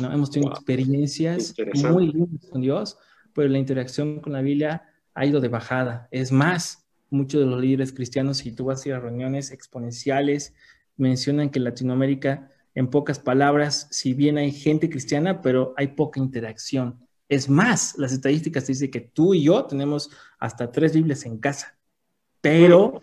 ¿no? 0.00 0.12
Hemos 0.12 0.30
tenido 0.30 0.52
experiencias 0.52 1.54
muy 1.74 2.12
lindas 2.12 2.46
con 2.50 2.60
Dios, 2.60 2.98
pero 3.32 3.48
la 3.48 3.58
interacción 3.58 4.20
con 4.20 4.32
la 4.32 4.42
Biblia 4.42 4.82
ha 5.12 5.26
ido 5.26 5.40
de 5.40 5.48
bajada. 5.48 6.08
Es 6.10 6.30
más, 6.30 6.83
muchos 7.10 7.40
de 7.40 7.46
los 7.46 7.60
líderes 7.60 7.92
cristianos, 7.92 8.38
si 8.38 8.52
tú 8.52 8.66
vas 8.66 8.84
a 8.84 8.88
ir 8.88 8.94
a 8.94 9.00
reuniones 9.00 9.50
exponenciales, 9.50 10.54
mencionan 10.96 11.50
que 11.50 11.58
en 11.58 11.64
Latinoamérica, 11.64 12.50
en 12.74 12.88
pocas 12.88 13.18
palabras, 13.18 13.88
si 13.90 14.14
bien 14.14 14.38
hay 14.38 14.50
gente 14.50 14.90
cristiana, 14.90 15.42
pero 15.42 15.74
hay 15.76 15.88
poca 15.88 16.20
interacción. 16.20 17.00
Es 17.28 17.48
más, 17.48 17.96
las 17.98 18.12
estadísticas 18.12 18.66
dicen 18.66 18.90
que 18.90 19.00
tú 19.00 19.34
y 19.34 19.44
yo 19.44 19.64
tenemos 19.64 20.10
hasta 20.38 20.70
tres 20.70 20.92
Biblias 20.92 21.24
en 21.24 21.38
casa, 21.38 21.78
pero 22.40 22.98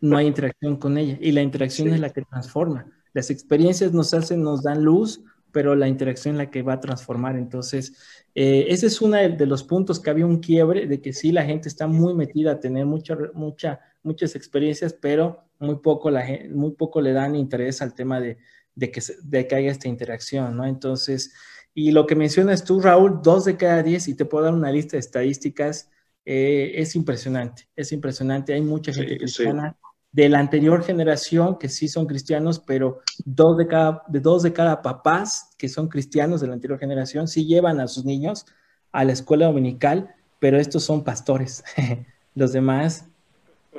no 0.00 0.16
hay 0.16 0.26
interacción 0.26 0.76
con 0.76 0.98
ella. 0.98 1.18
Y 1.20 1.32
la 1.32 1.42
interacción 1.42 1.88
es 1.88 2.00
la 2.00 2.10
que 2.10 2.22
transforma. 2.22 2.86
Las 3.12 3.30
experiencias 3.30 3.92
nos 3.92 4.12
hacen, 4.12 4.42
nos 4.42 4.62
dan 4.62 4.82
luz, 4.84 5.22
pero 5.56 5.74
la 5.74 5.88
interacción 5.88 6.34
es 6.34 6.38
la 6.38 6.50
que 6.50 6.60
va 6.60 6.74
a 6.74 6.80
transformar. 6.80 7.34
Entonces, 7.34 7.94
eh, 8.34 8.66
ese 8.68 8.88
es 8.88 9.00
uno 9.00 9.16
de, 9.16 9.46
los 9.46 9.64
puntos 9.64 9.98
que 9.98 10.10
había 10.10 10.26
un 10.26 10.38
quiebre, 10.38 10.86
de 10.86 11.00
que 11.00 11.14
sí, 11.14 11.32
la 11.32 11.46
gente 11.46 11.66
está 11.66 11.86
muy 11.86 12.12
metida 12.12 12.52
a 12.52 12.60
tener 12.60 12.84
mucha, 12.84 13.16
mucha, 13.32 13.80
muchas 14.02 14.36
experiencias, 14.36 14.92
pero 14.92 15.48
muy 15.58 15.76
poco, 15.76 16.10
la, 16.10 16.26
muy 16.50 16.72
poco 16.72 17.00
le 17.00 17.14
dan 17.14 17.34
interés 17.34 17.80
al 17.80 17.94
tema 17.94 18.20
de, 18.20 18.36
de, 18.74 18.90
que, 18.90 19.00
de 19.22 19.46
que 19.48 19.54
haya 19.54 19.70
esta 19.70 19.88
interacción, 19.88 20.54
¿no? 20.58 20.66
Entonces, 20.66 21.32
y 21.72 21.90
lo 21.90 22.06
que 22.06 22.16
mencionas 22.16 22.62
tú, 22.62 22.78
Raúl, 22.78 23.22
dos 23.22 23.46
de 23.46 23.56
cada 23.56 23.82
diez, 23.82 24.08
y 24.08 24.14
te 24.14 24.26
puedo 24.26 24.44
dar 24.44 24.52
una 24.52 24.70
lista 24.70 24.98
de 24.98 25.00
estadísticas, 25.00 25.88
eh, 26.26 26.72
es 26.74 26.94
impresionante, 26.96 27.66
es 27.74 27.92
impresionante. 27.92 28.52
Hay 28.52 28.60
mucha 28.60 28.92
gente 28.92 29.16
cristiana 29.16 29.74
de 30.16 30.28
la 30.30 30.38
anterior 30.38 30.82
generación 30.82 31.58
que 31.58 31.68
sí 31.68 31.88
son 31.88 32.06
cristianos, 32.06 32.58
pero 32.58 33.00
dos 33.26 33.58
de 33.58 33.66
cada, 33.66 34.02
de 34.08 34.20
dos 34.20 34.42
de 34.42 34.54
cada 34.54 34.80
papás 34.80 35.50
que 35.58 35.68
son 35.68 35.88
cristianos 35.88 36.40
de 36.40 36.46
la 36.46 36.54
anterior 36.54 36.78
generación 36.78 37.28
sí 37.28 37.44
llevan 37.44 37.80
a 37.80 37.86
sus 37.86 38.06
niños 38.06 38.46
a 38.92 39.04
la 39.04 39.12
escuela 39.12 39.44
dominical, 39.44 40.14
pero 40.38 40.58
estos 40.58 40.84
son 40.84 41.04
pastores. 41.04 41.62
los 42.34 42.54
demás, 42.54 43.10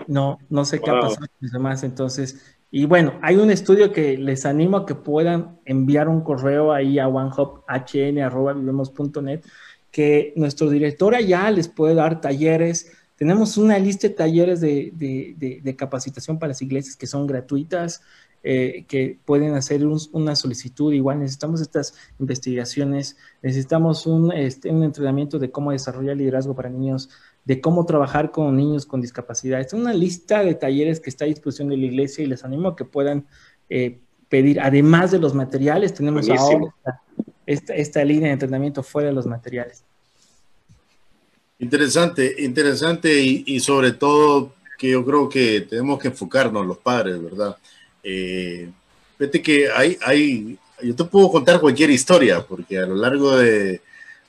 no, 0.06 0.38
no 0.48 0.64
sé 0.64 0.80
qué 0.80 0.92
ha 0.92 1.00
pasado 1.00 1.26
con 1.26 1.38
los 1.40 1.52
demás. 1.52 1.84
Entonces, 1.84 2.56
y 2.70 2.86
bueno, 2.86 3.14
hay 3.24 3.38
un 3.38 3.50
estudio 3.50 3.92
que 3.92 4.16
les 4.16 4.46
animo 4.46 4.78
a 4.78 4.86
que 4.86 4.94
puedan 4.94 5.58
enviar 5.66 6.08
un 6.08 6.22
correo 6.22 6.72
ahí 6.72 7.00
a 7.00 7.08
onehopHN.net, 7.08 9.42
que 9.90 10.34
nuestro 10.36 10.70
director 10.70 11.16
allá 11.16 11.50
les 11.50 11.68
puede 11.68 11.96
dar 11.96 12.22
talleres 12.22 12.92
tenemos 13.18 13.58
una 13.58 13.78
lista 13.80 14.08
de 14.08 14.14
talleres 14.14 14.62
de, 14.62 15.76
capacitación 15.78 16.38
para 16.38 16.50
las 16.50 16.62
iglesias 16.62 16.96
que 16.96 17.08
son 17.08 17.26
gratuitas, 17.26 18.02
eh, 18.44 18.86
que 18.88 19.18
pueden 19.26 19.56
hacer 19.56 19.84
una 20.12 20.36
solicitud. 20.36 20.94
Igual 20.94 21.20
necesitamos 21.20 21.60
estas 21.60 21.96
investigaciones, 22.20 23.18
necesitamos 23.42 24.06
un, 24.06 24.32
este, 24.32 24.70
un 24.70 24.84
entrenamiento 24.84 25.40
de 25.40 25.50
cómo 25.50 25.72
desarrollar 25.72 26.16
liderazgo 26.16 26.56
para 26.56 26.70
niños, 26.70 27.10
de 27.44 27.60
cómo 27.60 27.86
trabajar 27.86 28.30
con 28.32 28.56
niños 28.56 28.86
con 28.86 29.02
discapacidad. 29.02 29.60
Es 29.60 29.74
una 29.74 29.94
lista 29.94 30.44
de 30.44 30.54
talleres 30.54 31.00
que 31.00 31.10
está 31.10 31.26
a 31.26 31.28
disposición 31.28 31.70
de 31.70 31.78
la 31.78 31.88
iglesia 31.88 32.24
y 32.24 32.28
les 32.28 32.46
animo 32.46 32.70
a 32.70 32.76
que 32.76 32.86
puedan 32.86 33.26
eh, 33.70 34.00
pedir, 34.30 34.62
además 34.62 35.10
de 35.10 35.18
los 35.18 35.34
materiales, 35.34 35.94
tenemos 35.96 36.30
ahora 36.30 36.74
esta, 37.48 37.74
esta 37.74 38.06
línea 38.06 38.28
de 38.28 38.34
entrenamiento 38.34 38.84
fuera 38.84 39.10
de 39.10 39.16
los 39.16 39.26
materiales. 39.26 39.84
Interesante, 41.60 42.36
interesante 42.40 43.20
y, 43.20 43.60
sobre 43.60 43.92
todo 43.92 44.54
que 44.78 44.92
yo 44.92 45.04
creo 45.04 45.28
que 45.28 45.62
tenemos 45.62 46.00
que 46.00 46.10
enfocarnos 46.10 46.66
los 46.66 46.78
padres, 46.78 47.22
¿verdad? 47.22 47.58
Eh, 48.04 48.70
fíjate 49.18 49.42
que 49.42 49.72
hay, 49.72 49.98
hay, 50.02 50.58
yo 50.84 50.96
te 50.96 51.04
puedo 51.06 51.32
contar 51.32 51.60
cualquier 51.60 51.90
historia, 51.90 52.46
porque 52.46 52.78
a 52.78 52.86
lo 52.86 52.96
largo 52.96 53.36
de, 53.36 53.82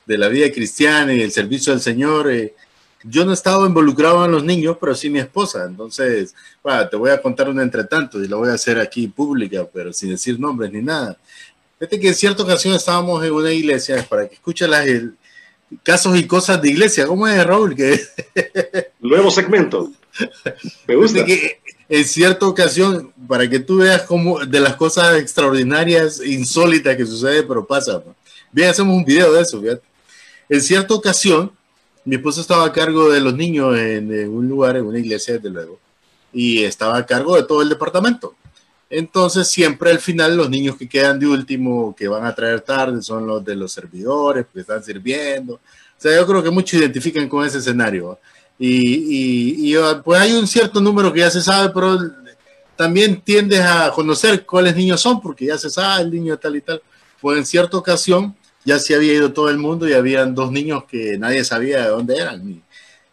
de 0.07 0.18
la 0.18 0.29
vida 0.29 0.51
cristiana 0.51 1.12
y 1.12 1.20
el 1.20 1.31
servicio 1.31 1.72
del 1.74 1.83
Señor, 1.83 2.33
eh, 2.33 2.55
yo 3.05 3.26
no 3.26 3.31
he 3.31 3.35
estado 3.35 3.66
involucrado 3.66 4.24
en 4.24 4.33
los 4.33 4.43
niños, 4.43 4.79
pero 4.81 4.95
sí 4.95 5.11
mi 5.11 5.18
esposa. 5.18 5.66
Entonces, 5.66 6.35
te 6.91 6.97
voy 6.97 7.11
a 7.11 7.20
contar 7.20 7.51
un 7.51 7.61
entretanto 7.61 8.22
y 8.22 8.26
lo 8.26 8.39
voy 8.39 8.49
a 8.49 8.55
hacer 8.55 8.81
aquí 8.81 9.07
pública, 9.07 9.68
pero 9.72 9.93
sin 9.93 10.11
decir 10.11 10.41
nombres 10.41 10.72
ni 10.72 10.81
nada. 10.81 11.16
Fíjate 11.79 12.01
que 12.01 12.09
en 12.09 12.14
cierta 12.14 12.43
ocasión 12.43 12.74
estábamos 12.74 13.22
en 13.22 13.33
una 13.33 13.53
iglesia, 13.53 14.05
para 14.09 14.26
que 14.26 14.35
escuchen 14.35 14.70
las, 14.70 14.87
casos 15.83 16.19
y 16.19 16.27
cosas 16.27 16.61
de 16.61 16.71
iglesia. 16.71 17.07
¿Cómo 17.07 17.27
es, 17.27 17.45
Raúl? 17.45 17.75
Que... 17.75 18.01
Nuevo 19.01 19.31
segmento. 19.31 19.93
Me 20.87 20.97
gusta. 20.97 21.25
Que 21.25 21.61
en 21.89 22.05
cierta 22.05 22.47
ocasión, 22.47 23.12
para 23.27 23.49
que 23.49 23.61
tú 23.61 23.79
veas 23.79 24.03
cómo 24.03 24.45
de 24.45 24.61
las 24.61 24.77
cosas 24.77 25.19
extraordinarias, 25.19 26.21
insólitas 26.25 26.97
que 26.97 27.07
sucede, 27.07 27.43
pero 27.43 27.66
pasa. 27.66 28.03
Bien, 28.53 28.69
hacemos 28.69 28.95
un 28.95 29.05
video 29.05 29.33
de 29.33 29.43
eso. 29.43 29.62
En 30.49 30.61
cierta 30.61 30.95
ocasión, 30.95 31.51
mi 32.05 32.16
esposo 32.16 32.41
estaba 32.41 32.64
a 32.64 32.73
cargo 32.73 33.11
de 33.11 33.21
los 33.21 33.35
niños 33.35 33.77
en, 33.79 34.12
en 34.12 34.29
un 34.29 34.49
lugar, 34.49 34.77
en 34.77 34.87
una 34.87 34.99
iglesia, 34.99 35.35
desde 35.35 35.51
luego, 35.51 35.79
y 36.33 36.62
estaba 36.62 36.99
a 36.99 37.07
cargo 37.07 37.37
de 37.37 37.45
todo 37.45 37.62
el 37.62 37.69
departamento. 37.69 38.35
Entonces, 38.91 39.49
siempre 39.49 39.91
al 39.91 39.99
final, 39.99 40.36
los 40.36 40.49
niños 40.49 40.76
que 40.76 40.89
quedan 40.89 41.18
de 41.18 41.26
último, 41.26 41.95
que 41.95 42.09
van 42.09 42.24
a 42.24 42.34
traer 42.34 42.61
tarde, 42.62 43.03
son 43.03 43.26
los 43.26 43.45
de 43.45 43.55
los 43.55 43.72
servidores, 43.72 44.47
que 44.53 44.61
están 44.61 44.82
sirviendo. 44.82 45.55
O 45.55 45.61
sea, 46.01 46.14
yo 46.14 46.26
creo 46.26 46.43
que 46.43 46.51
muchos 46.51 46.80
identifican 46.80 47.28
con 47.28 47.45
ese 47.45 47.59
escenario. 47.59 48.18
Y, 48.59 49.72
y, 49.72 49.76
pues 50.05 50.20
hay 50.20 50.32
un 50.32 50.47
cierto 50.47 50.80
número 50.80 51.12
que 51.12 51.20
ya 51.20 51.30
se 51.30 51.43
sabe, 51.43 51.70
pero 51.72 51.99
también 52.76 53.20
tiendes 53.20 53.61
a 53.61 53.91
conocer 53.93 54.47
cuáles 54.47 54.74
niños 54.74 55.01
son, 55.01 55.20
porque 55.20 55.47
ya 55.47 55.59
se 55.59 55.68
sabe 55.68 56.03
el 56.03 56.11
niño 56.11 56.36
tal 56.39 56.57
y 56.57 56.61
tal. 56.62 56.80
Pues 57.20 57.39
en 57.39 57.47
cierta 57.47 57.76
ocasión 57.76 58.34
ya 58.64 58.78
se 58.78 58.95
había 58.95 59.14
ido 59.14 59.32
todo 59.32 59.51
el 59.51 59.59
mundo 59.59 59.89
y 59.89 59.93
habían 59.93 60.34
dos 60.34 60.51
niños 60.51 60.84
que 60.84 61.18
nadie 61.18 61.45
sabía 61.45 61.82
de 61.82 61.89
dónde 61.89 62.16
eran. 62.16 62.62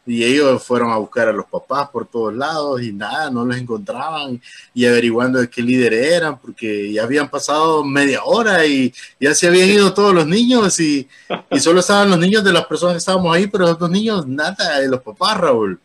Y, 0.06 0.24
ellos 0.24 0.64
fueron 0.64 0.92
a 0.92 0.98
buscar 0.98 1.28
a 1.28 1.34
los 1.34 1.46
papás 1.46 1.90
por 1.90 2.06
todos 2.08 2.34
lados 2.34 2.82
y 2.82 2.92
nada, 2.92 3.30
no 3.30 3.46
los 3.46 3.58
encontraban 3.58 4.42
y 4.74 4.86
averiguando 4.86 5.40
de 5.40 5.50
qué 5.50 5.62
líder 5.62 5.94
eran, 5.94 6.38
porque 6.40 6.92
ya 6.92 7.04
habían 7.04 7.30
pasado 7.30 7.84
media 7.84 8.24
hora 8.24 8.66
y 8.66 8.94
ya 9.20 9.34
se 9.34 9.48
habían 9.48 9.70
ido 9.70 9.94
todos 9.94 10.14
los 10.14 10.28
niños 10.28 10.80
y, 10.80 11.08
y 11.52 11.60
solo 11.60 11.80
estaban 11.80 12.10
los 12.10 12.20
niños 12.20 12.44
de 12.44 12.54
las 12.54 12.66
personas 12.66 12.94
que 12.94 13.00
estábamos 13.00 13.36
ahí, 13.36 13.48
pero 13.48 13.66
los 13.66 13.80
dos 13.80 13.90
niños, 13.90 14.28
nada 14.28 14.80
de 14.80 14.88
los 14.88 15.02
papás, 15.02 15.38
Raúl 15.38 15.80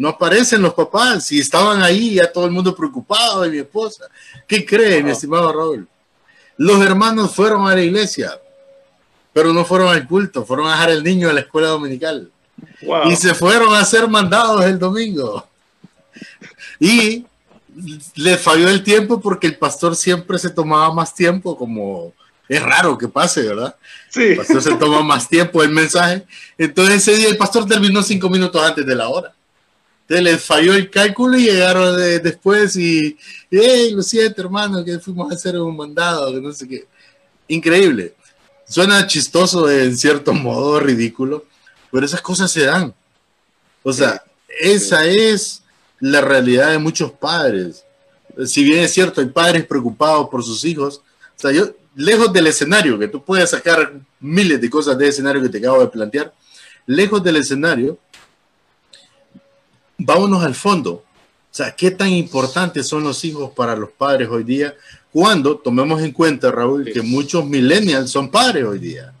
no 0.00 0.08
aparecen 0.08 0.62
los 0.62 0.72
papás. 0.72 1.26
Si 1.26 1.38
estaban 1.38 1.82
ahí, 1.82 2.14
ya 2.14 2.32
todo 2.32 2.46
el 2.46 2.50
mundo 2.50 2.74
preocupado 2.74 3.42
de 3.42 3.50
mi 3.50 3.58
esposa. 3.58 4.06
¿Qué 4.48 4.64
cree, 4.64 5.02
mi 5.02 5.10
estimado 5.10 5.52
Raúl? 5.52 5.86
Los 6.56 6.80
hermanos 6.80 7.34
fueron 7.34 7.68
a 7.68 7.74
la 7.74 7.82
iglesia, 7.82 8.40
pero 9.34 9.52
no 9.52 9.62
fueron 9.62 9.88
al 9.88 10.08
culto, 10.08 10.46
fueron 10.46 10.68
a 10.68 10.72
dejar 10.72 10.90
el 10.90 11.04
niño 11.04 11.28
a 11.28 11.34
la 11.34 11.40
escuela 11.40 11.68
dominical. 11.68 12.30
Y 13.06 13.16
se 13.16 13.34
fueron 13.34 13.74
a 13.74 13.84
ser 13.84 14.08
mandados 14.08 14.64
el 14.64 14.78
domingo. 14.78 15.46
Y 16.78 17.24
les 18.16 18.40
falló 18.40 18.68
el 18.68 18.82
tiempo 18.82 19.20
porque 19.20 19.46
el 19.46 19.56
pastor 19.56 19.94
siempre 19.96 20.38
se 20.38 20.50
tomaba 20.50 20.92
más 20.92 21.14
tiempo, 21.14 21.56
como 21.56 22.12
es 22.48 22.62
raro 22.62 22.98
que 22.98 23.08
pase, 23.08 23.42
¿verdad? 23.42 23.76
Sí. 24.08 24.22
El 24.22 24.36
pastor 24.36 24.62
se 24.62 24.74
toma 24.76 25.02
más 25.02 25.28
tiempo 25.28 25.62
el 25.62 25.70
mensaje. 25.70 26.24
Entonces 26.58 26.96
ese 26.96 27.16
día 27.16 27.28
el 27.28 27.36
pastor 27.36 27.66
terminó 27.66 28.02
cinco 28.02 28.28
minutos 28.28 28.62
antes 28.62 28.84
de 28.84 28.94
la 28.94 29.08
hora 29.08 29.32
les 30.18 30.42
falló 30.42 30.74
el 30.74 30.90
cálculo 30.90 31.38
y 31.38 31.44
llegaron 31.44 31.96
después 31.96 32.74
y, 32.74 33.16
hey, 33.50 33.92
lo 33.94 34.02
siento, 34.02 34.42
hermano, 34.42 34.84
que 34.84 34.98
fuimos 34.98 35.30
a 35.30 35.34
hacer 35.36 35.56
un 35.56 35.76
mandado, 35.76 36.32
que 36.32 36.40
no 36.40 36.52
sé 36.52 36.66
qué. 36.66 36.86
Increíble. 37.46 38.14
Suena 38.66 39.06
chistoso 39.06 39.70
en 39.70 39.96
cierto 39.96 40.32
modo, 40.32 40.80
ridículo, 40.80 41.44
pero 41.90 42.06
esas 42.06 42.20
cosas 42.20 42.50
se 42.50 42.64
dan. 42.64 42.94
O 43.82 43.92
sea, 43.92 44.22
esa 44.60 45.04
es 45.04 45.62
la 45.98 46.20
realidad 46.20 46.70
de 46.70 46.78
muchos 46.78 47.12
padres. 47.12 47.84
Si 48.46 48.64
bien 48.64 48.80
es 48.80 48.92
cierto, 48.92 49.20
hay 49.20 49.26
padres 49.28 49.66
preocupados 49.66 50.28
por 50.28 50.42
sus 50.42 50.64
hijos, 50.64 51.02
o 51.36 51.40
sea, 51.40 51.52
yo, 51.52 51.70
lejos 51.94 52.32
del 52.32 52.46
escenario, 52.46 52.98
que 52.98 53.08
tú 53.08 53.22
puedes 53.22 53.50
sacar 53.50 53.92
miles 54.20 54.60
de 54.60 54.70
cosas 54.70 54.96
de 54.98 55.08
escenario 55.08 55.42
que 55.42 55.48
te 55.48 55.58
acabo 55.58 55.80
de 55.80 55.88
plantear, 55.88 56.32
lejos 56.86 57.22
del 57.22 57.36
escenario, 57.36 57.98
vámonos 59.98 60.42
al 60.42 60.54
fondo. 60.54 60.92
O 60.92 61.52
sea, 61.52 61.74
¿qué 61.74 61.90
tan 61.90 62.10
importantes 62.10 62.86
son 62.86 63.02
los 63.02 63.24
hijos 63.24 63.52
para 63.52 63.74
los 63.74 63.90
padres 63.90 64.28
hoy 64.28 64.44
día? 64.44 64.74
Cuando 65.12 65.56
tomemos 65.56 66.00
en 66.02 66.12
cuenta, 66.12 66.52
Raúl, 66.52 66.90
que 66.92 67.02
muchos 67.02 67.44
millennials 67.44 68.10
son 68.10 68.30
padres 68.30 68.64
hoy 68.64 68.78
día. 68.78 69.12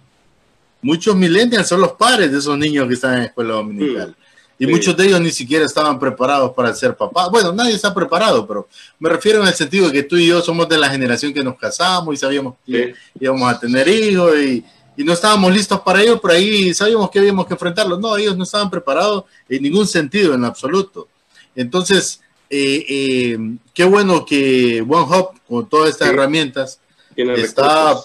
Muchos 0.82 1.14
millennials 1.14 1.68
son 1.68 1.80
los 1.80 1.92
padres 1.92 2.32
de 2.32 2.38
esos 2.38 2.56
niños 2.56 2.88
que 2.88 2.94
están 2.94 3.18
en 3.18 3.22
escuela 3.24 3.54
dominical. 3.54 4.16
Y 4.58 4.66
muchos 4.66 4.94
de 4.94 5.06
ellos 5.06 5.20
ni 5.20 5.30
siquiera 5.30 5.64
estaban 5.64 5.98
preparados 5.98 6.52
para 6.52 6.74
ser 6.74 6.94
papás. 6.94 7.30
Bueno, 7.30 7.52
nadie 7.52 7.74
está 7.74 7.94
preparado, 7.94 8.46
pero 8.46 8.68
me 8.98 9.08
refiero 9.08 9.40
en 9.40 9.48
el 9.48 9.54
sentido 9.54 9.86
de 9.86 9.92
que 9.92 10.02
tú 10.02 10.16
y 10.16 10.26
yo 10.26 10.42
somos 10.42 10.68
de 10.68 10.76
la 10.76 10.90
generación 10.90 11.32
que 11.32 11.42
nos 11.42 11.56
casamos 11.56 12.14
y 12.14 12.18
sabíamos 12.18 12.56
que 12.66 12.94
íbamos 13.18 13.50
a 13.50 13.58
tener 13.58 13.88
hijos 13.88 14.36
y, 14.38 14.62
y 14.98 15.04
no 15.04 15.14
estábamos 15.14 15.54
listos 15.54 15.80
para 15.80 16.02
ello, 16.02 16.20
pero 16.20 16.34
ahí 16.34 16.74
sabíamos 16.74 17.10
que 17.10 17.18
habíamos 17.18 17.46
que 17.46 17.54
enfrentarlo. 17.54 17.98
No, 17.98 18.14
ellos 18.18 18.36
no 18.36 18.44
estaban 18.44 18.68
preparados 18.68 19.24
en 19.48 19.62
ningún 19.62 19.86
sentido, 19.86 20.34
en 20.34 20.44
absoluto. 20.44 21.08
Entonces, 21.54 22.20
eh, 22.50 22.84
eh, 22.88 23.38
qué 23.72 23.84
bueno 23.84 24.24
que 24.26 24.84
OneHop, 24.86 25.36
con 25.48 25.68
todas 25.68 25.90
estas 25.90 26.08
herramientas, 26.08 26.80
está 27.16 27.96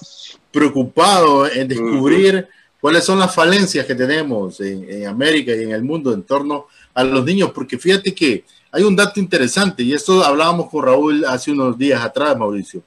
preocupado 0.52 1.52
en 1.52 1.68
descubrir 1.68 2.48
cuáles 2.86 3.04
son 3.04 3.18
las 3.18 3.34
falencias 3.34 3.84
que 3.84 3.96
tenemos 3.96 4.62
en, 4.62 4.88
en, 4.88 5.08
América 5.08 5.52
y 5.56 5.64
en 5.64 5.72
el 5.72 5.82
mundo 5.82 6.14
en 6.14 6.22
torno 6.22 6.68
a 6.94 7.04
los 7.04 7.26
niños, 7.26 7.50
porque 7.52 7.80
fíjate 7.80 8.14
que 8.14 8.46
hay 8.72 8.84
un 8.84 8.96
dato 8.96 9.20
interesante, 9.20 9.82
y 9.82 9.92
esto 9.92 10.24
hablábamos 10.24 10.70
con 10.70 10.86
Raúl 10.86 11.26
hace 11.26 11.50
unos 11.50 11.76
días 11.80 12.00
atrás, 12.04 12.38
Mauricio 12.38 12.84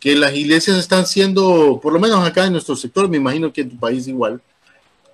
que 0.00 0.16
las 0.16 0.34
iglesias 0.34 0.78
están 0.78 1.04
siendo, 1.04 1.78
por 1.82 1.92
lo 1.92 2.00
menos 2.00 2.26
acá 2.26 2.46
en 2.46 2.52
nuestro 2.52 2.74
sector, 2.74 3.06
me 3.06 3.18
imagino 3.18 3.52
que 3.52 3.60
en 3.60 3.68
tu 3.68 3.78
país 3.78 4.08
igual, 4.08 4.40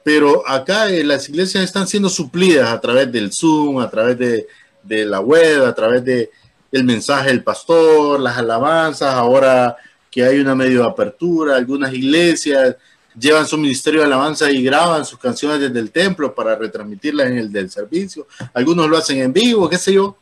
pero 0.05 0.49
acá 0.49 0.89
eh, 0.91 1.03
las 1.03 1.28
iglesias 1.28 1.64
están 1.64 1.89
siendo 1.89 2.09
suplidas 2.09 2.70
a 2.70 2.81
través 2.81 3.11
del 3.11 3.33
Zoom, 3.33 3.81
a 3.81 3.91
través 3.91 4.16
de, 4.16 4.47
de 4.85 5.07
la 5.07 5.18
web, 5.18 5.64
a 5.64 5.74
través 5.74 6.05
de 6.05 6.31
el 6.70 6.85
mensaje 6.85 7.31
del 7.31 7.43
pastor, 7.43 8.20
las 8.20 8.39
alabanzas, 8.39 9.12
ahora 9.12 9.76
que 10.09 10.22
hay 10.22 10.39
una 10.39 10.55
medio 10.55 10.85
apertura, 10.85 11.57
algunas 11.57 11.93
iglesias 11.93 12.76
llevan 13.19 13.47
su 13.47 13.59
ministerio 13.59 14.01
de 14.01 14.07
alabanza 14.07 14.51
y 14.51 14.63
graban 14.63 15.05
sus 15.05 15.19
canciones 15.19 15.61
desde 15.61 15.79
el 15.79 15.91
templo 15.91 16.35
para 16.35 16.57
retransmitirlas 16.57 17.29
en 17.29 17.39
el 17.39 17.53
del 17.53 17.71
servicio, 17.71 18.27
algunos 18.55 18.89
lo 18.89 18.97
hacen 18.97 19.19
en 19.19 19.33
vivo, 19.33 19.69
qué 19.69 19.79
sé 19.79 19.93
yo, 19.93 20.17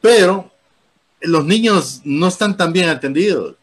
pero 0.00 0.50
los 1.20 1.44
niños 1.44 2.00
no 2.04 2.28
están 2.28 2.56
tan 2.56 2.72
bien 2.72 2.88
atendidos 2.88 3.56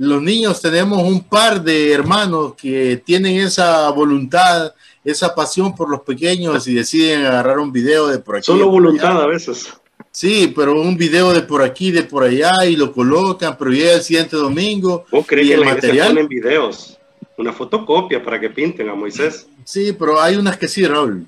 los 0.00 0.22
niños 0.22 0.62
tenemos 0.62 1.02
un 1.02 1.22
par 1.22 1.62
de 1.62 1.92
hermanos 1.92 2.54
que 2.54 3.02
tienen 3.04 3.36
esa 3.36 3.90
voluntad, 3.90 4.72
esa 5.04 5.34
pasión 5.34 5.76
por 5.76 5.90
los 5.90 6.00
pequeños 6.00 6.66
y 6.66 6.72
deciden 6.72 7.26
agarrar 7.26 7.58
un 7.58 7.70
video 7.70 8.08
de 8.08 8.18
por 8.18 8.36
aquí. 8.36 8.46
Solo 8.46 8.70
voluntad 8.70 9.20
a 9.20 9.26
veces. 9.26 9.68
Sí, 10.10 10.50
pero 10.56 10.80
un 10.80 10.96
video 10.96 11.34
de 11.34 11.42
por 11.42 11.62
aquí, 11.62 11.90
de 11.90 12.04
por 12.04 12.22
allá 12.22 12.64
y 12.64 12.76
lo 12.76 12.94
colocan, 12.94 13.58
pero 13.58 13.72
llega 13.72 13.92
el 13.92 14.02
siguiente 14.02 14.36
domingo. 14.36 15.04
¿Vos 15.10 15.26
crees 15.26 15.48
que 15.48 15.54
el 15.54 15.64
material 15.66 16.08
ponen 16.08 16.28
videos? 16.28 16.98
Una 17.40 17.52
fotocopia 17.52 18.22
para 18.22 18.38
que 18.38 18.50
pinten 18.50 18.88
a 18.88 18.94
Moisés. 18.94 19.46
Sí, 19.64 19.92
pero 19.92 20.20
hay 20.20 20.36
unas 20.36 20.58
que 20.58 20.68
sí, 20.68 20.86
Raúl. 20.86 21.26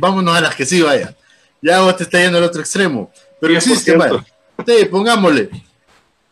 Vámonos 0.00 0.36
a 0.36 0.40
las 0.40 0.54
que 0.54 0.66
sí, 0.66 0.82
vaya. 0.82 1.16
Ya 1.60 1.80
vos 1.80 1.96
te 1.96 2.02
está 2.02 2.20
yendo 2.20 2.38
al 2.38 2.44
otro 2.44 2.60
extremo. 2.60 3.10
Pero 3.40 3.54
existe, 3.54 3.96
vaya. 3.96 4.24
Sí, 4.66 4.84
pongámosle 4.90 5.50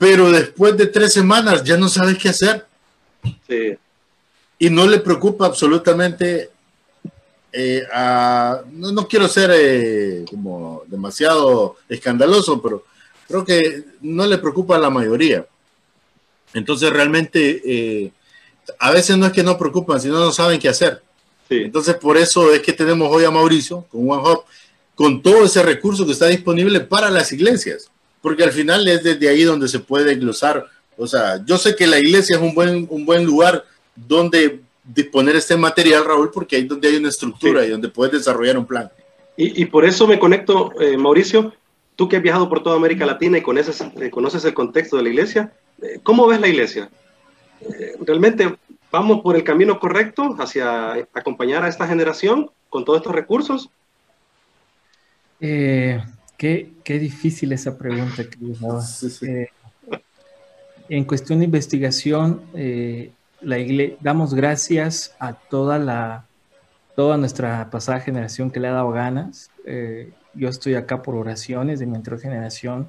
pero 0.01 0.33
después 0.33 0.79
de 0.79 0.87
tres 0.87 1.13
semanas 1.13 1.63
ya 1.63 1.77
no 1.77 1.87
sabes 1.87 2.17
qué 2.17 2.31
hacer. 2.31 2.65
Sí. 3.47 3.77
Y 4.59 4.71
no 4.71 4.87
le 4.87 4.99
preocupa 4.99 5.45
absolutamente 5.45 6.49
eh, 7.53 7.83
a, 7.93 8.63
no, 8.73 9.07
quiero 9.07 9.29
ser 9.29 9.51
eh, 9.53 10.25
como 10.31 10.85
demasiado 10.87 11.77
escandaloso, 11.87 12.63
pero 12.63 12.87
creo 13.29 13.45
que 13.45 13.85
no 14.01 14.27
le 14.27 14.39
preocupa 14.39 14.77
a 14.77 14.81
la 14.81 14.89
mayoría. 14.89 15.47
Entonces 16.55 16.91
realmente 16.91 17.61
eh, 17.63 18.11
a 18.79 18.91
veces 18.91 19.17
no 19.17 19.27
es 19.27 19.33
que 19.33 19.43
no 19.43 19.59
preocupan, 19.59 20.01
sino 20.01 20.19
no 20.19 20.33
saben 20.33 20.59
qué 20.59 20.69
hacer. 20.69 21.03
Sí. 21.49 21.63
Entonces 21.65 21.97
por 21.97 22.17
eso 22.17 22.53
es 22.53 22.61
que 22.61 22.73
tenemos 22.73 23.09
hoy 23.11 23.25
a 23.25 23.31
Mauricio 23.31 23.85
con 23.91 24.09
OneHub, 24.11 24.45
con 24.95 25.23
todo 25.23 25.45
ese 25.45 25.63
recurso 25.63 26.07
que 26.07 26.13
está 26.13 26.27
disponible 26.27 26.81
para 26.81 27.11
las 27.11 27.33
iglesias 27.33 27.91
porque 28.21 28.45
al 28.45 28.53
final 28.53 28.87
es 28.89 29.03
desde 29.03 29.29
ahí 29.29 29.43
donde 29.45 29.69
se 29.69 29.79
puede 29.79 30.15
glosar. 30.15 30.67
O 30.97 31.07
sea, 31.07 31.43
yo 31.45 31.57
sé 31.57 31.75
que 31.75 31.87
la 31.87 31.99
iglesia 31.99 32.37
es 32.37 32.43
un 32.43 32.55
buen, 32.55 32.87
un 32.91 33.07
buen 33.07 33.25
lugar 33.25 33.65
donde 33.95 34.61
disponer 34.85 35.37
este 35.37 35.57
material, 35.57 36.05
Raúl, 36.05 36.31
porque 36.31 36.57
ahí 36.57 36.65
donde 36.65 36.89
hay 36.89 36.97
una 36.97 37.09
estructura 37.09 37.65
y 37.65 37.71
donde 37.71 37.89
puedes 37.89 38.13
desarrollar 38.13 38.59
un 38.59 38.67
plan. 38.67 38.91
Y, 39.37 39.63
y 39.63 39.67
por 39.67 39.85
eso 39.85 40.07
me 40.07 40.19
conecto, 40.19 40.73
eh, 40.81 40.97
Mauricio, 40.97 41.55
tú 41.97 42.09
que 42.09 42.17
has 42.17 42.23
viajado 42.23 42.49
por 42.49 42.63
toda 42.63 42.77
América 42.77 43.07
Latina 43.07 43.39
y 43.39 43.43
conoces, 43.43 43.81
eh, 43.81 44.11
conoces 44.11 44.45
el 44.45 44.55
contexto 44.55 44.97
de 44.97 45.05
la 45.05 45.09
iglesia, 45.09 45.53
eh, 45.81 46.01
¿cómo 46.03 46.27
ves 46.27 46.41
la 46.41 46.49
iglesia? 46.49 46.91
¿Realmente 48.01 48.57
vamos 48.91 49.21
por 49.21 49.37
el 49.37 49.45
camino 49.45 49.79
correcto 49.79 50.37
hacia 50.39 50.93
acompañar 51.13 51.65
a 51.65 51.69
esta 51.69 51.87
generación 51.87 52.51
con 52.69 52.85
todos 52.85 52.99
estos 52.99 53.15
recursos? 53.15 53.71
Eh, 55.41 56.01
Qué, 56.41 56.73
qué 56.85 56.99
difícil 56.99 57.53
esa 57.53 57.77
pregunta 57.77 58.25
que 58.25 58.39
eh, 59.27 59.49
en 60.89 61.05
cuestión 61.05 61.41
de 61.41 61.45
investigación, 61.45 62.41
eh, 62.55 63.13
la 63.43 63.59
damos 64.01 64.33
gracias 64.33 65.15
a 65.19 65.35
toda 65.35 65.79
la 65.79 66.25
toda 66.97 67.19
nuestra 67.19 67.69
pasada 67.69 68.01
generación 68.01 68.51
que 68.51 68.59
le 68.59 68.69
ha 68.69 68.73
dado 68.73 68.91
ganas. 68.91 69.51
Eh, 69.67 70.15
yo 70.33 70.49
estoy 70.49 70.77
acá 70.77 71.03
por 71.03 71.15
oraciones 71.15 71.79
de 71.79 71.85
mi 71.85 71.97
anterior 71.97 72.23
generación. 72.23 72.89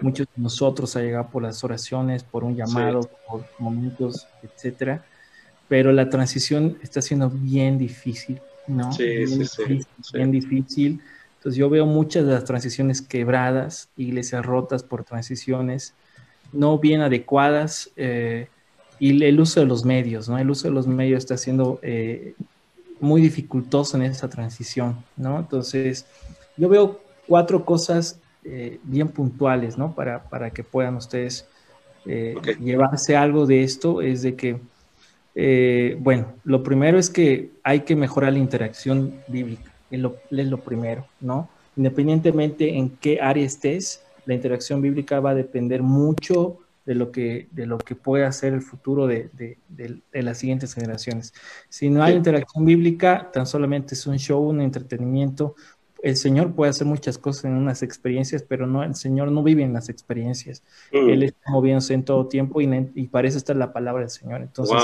Muchos 0.00 0.26
de 0.34 0.42
nosotros 0.42 0.96
ha 0.96 1.00
llegado 1.00 1.28
por 1.28 1.42
las 1.42 1.62
oraciones, 1.64 2.22
por 2.24 2.44
un 2.44 2.56
llamado, 2.56 3.08
por 3.28 3.44
momentos, 3.58 4.26
etcétera. 4.42 5.04
Pero 5.68 5.92
la 5.92 6.08
transición 6.08 6.78
está 6.82 7.00
siendo 7.02 7.30
bien 7.30 7.78
difícil, 7.78 8.40
¿no? 8.66 8.92
Sí, 8.92 9.04
bien, 9.04 9.28
sí, 9.46 9.62
difícil, 9.64 9.86
bien 10.12 10.30
difícil 10.30 11.00
entonces 11.44 11.58
yo 11.58 11.68
veo 11.68 11.84
muchas 11.84 12.24
de 12.24 12.32
las 12.32 12.44
transiciones 12.44 13.02
quebradas, 13.02 13.90
iglesias 13.98 14.46
rotas 14.46 14.82
por 14.82 15.04
transiciones 15.04 15.92
no 16.54 16.78
bien 16.78 17.02
adecuadas 17.02 17.90
eh, 17.96 18.48
y 18.98 19.22
el 19.22 19.38
uso 19.38 19.60
de 19.60 19.66
los 19.66 19.84
medios, 19.84 20.26
¿no? 20.26 20.38
El 20.38 20.48
uso 20.48 20.68
de 20.68 20.74
los 20.74 20.86
medios 20.86 21.18
está 21.18 21.36
siendo 21.36 21.80
eh, 21.82 22.34
muy 22.98 23.20
dificultoso 23.20 23.98
en 23.98 24.04
esa 24.04 24.30
transición, 24.30 25.04
¿no? 25.18 25.38
Entonces 25.38 26.06
yo 26.56 26.70
veo 26.70 27.02
cuatro 27.26 27.66
cosas 27.66 28.18
eh, 28.44 28.78
bien 28.82 29.08
puntuales, 29.08 29.78
¿no? 29.78 29.94
Para, 29.94 30.24
para 30.24 30.50
que 30.50 30.62
puedan 30.62 30.96
ustedes 30.96 31.46
eh, 32.06 32.34
llevarse 32.60 33.16
algo 33.16 33.46
de 33.46 33.62
esto, 33.62 34.02
es 34.02 34.22
de 34.22 34.36
que, 34.36 34.58
eh, 35.34 35.96
bueno, 35.98 36.34
lo 36.44 36.62
primero 36.62 36.98
es 36.98 37.08
que 37.08 37.50
hay 37.62 37.80
que 37.80 37.96
mejorar 37.96 38.34
la 38.34 38.38
interacción 38.38 39.14
bíblica, 39.26 39.72
es 39.90 40.00
lo, 40.00 40.16
es 40.30 40.46
lo 40.46 40.58
primero, 40.58 41.06
¿no? 41.20 41.48
Independientemente 41.76 42.76
en 42.76 42.90
qué 42.90 43.20
área 43.20 43.44
estés, 43.44 44.02
la 44.26 44.34
interacción 44.34 44.82
bíblica 44.82 45.20
va 45.20 45.30
a 45.30 45.34
depender 45.34 45.82
mucho 45.82 46.58
de 46.84 46.94
lo 46.94 47.10
que, 47.10 47.48
de 47.50 47.66
lo 47.66 47.78
que 47.78 47.94
puede 47.94 48.24
hacer 48.24 48.52
el 48.52 48.60
futuro 48.60 49.06
de, 49.06 49.30
de, 49.32 49.56
de, 49.68 50.22
las 50.22 50.38
siguientes 50.38 50.74
generaciones. 50.74 51.32
Si 51.68 51.88
no 51.88 52.02
hay 52.02 52.14
interacción 52.14 52.64
bíblica, 52.64 53.30
tan 53.32 53.46
solamente 53.46 53.94
es 53.94 54.06
un 54.06 54.18
show, 54.18 54.42
un 54.42 54.60
entretenimiento. 54.60 55.54
El 56.04 56.16
Señor 56.16 56.54
puede 56.54 56.70
hacer 56.70 56.86
muchas 56.86 57.18
cosas 57.18 57.46
en 57.46 57.54
unas 57.54 57.82
experiencias, 57.82 58.42
pero 58.42 58.66
no, 58.66 58.82
el 58.82 58.94
Señor 58.94 59.32
no 59.32 59.42
vive 59.42 59.62
en 59.62 59.72
las 59.72 59.88
experiencias. 59.88 60.62
Mm. 60.92 61.08
Él 61.08 61.22
está 61.24 61.50
moviéndose 61.50 61.94
en 61.94 62.04
todo 62.04 62.26
tiempo 62.26 62.60
y, 62.60 62.90
y 62.94 63.08
parece 63.08 63.38
estar 63.38 63.56
la 63.56 63.72
palabra 63.72 64.02
del 64.02 64.10
Señor. 64.10 64.42
Entonces, 64.42 64.76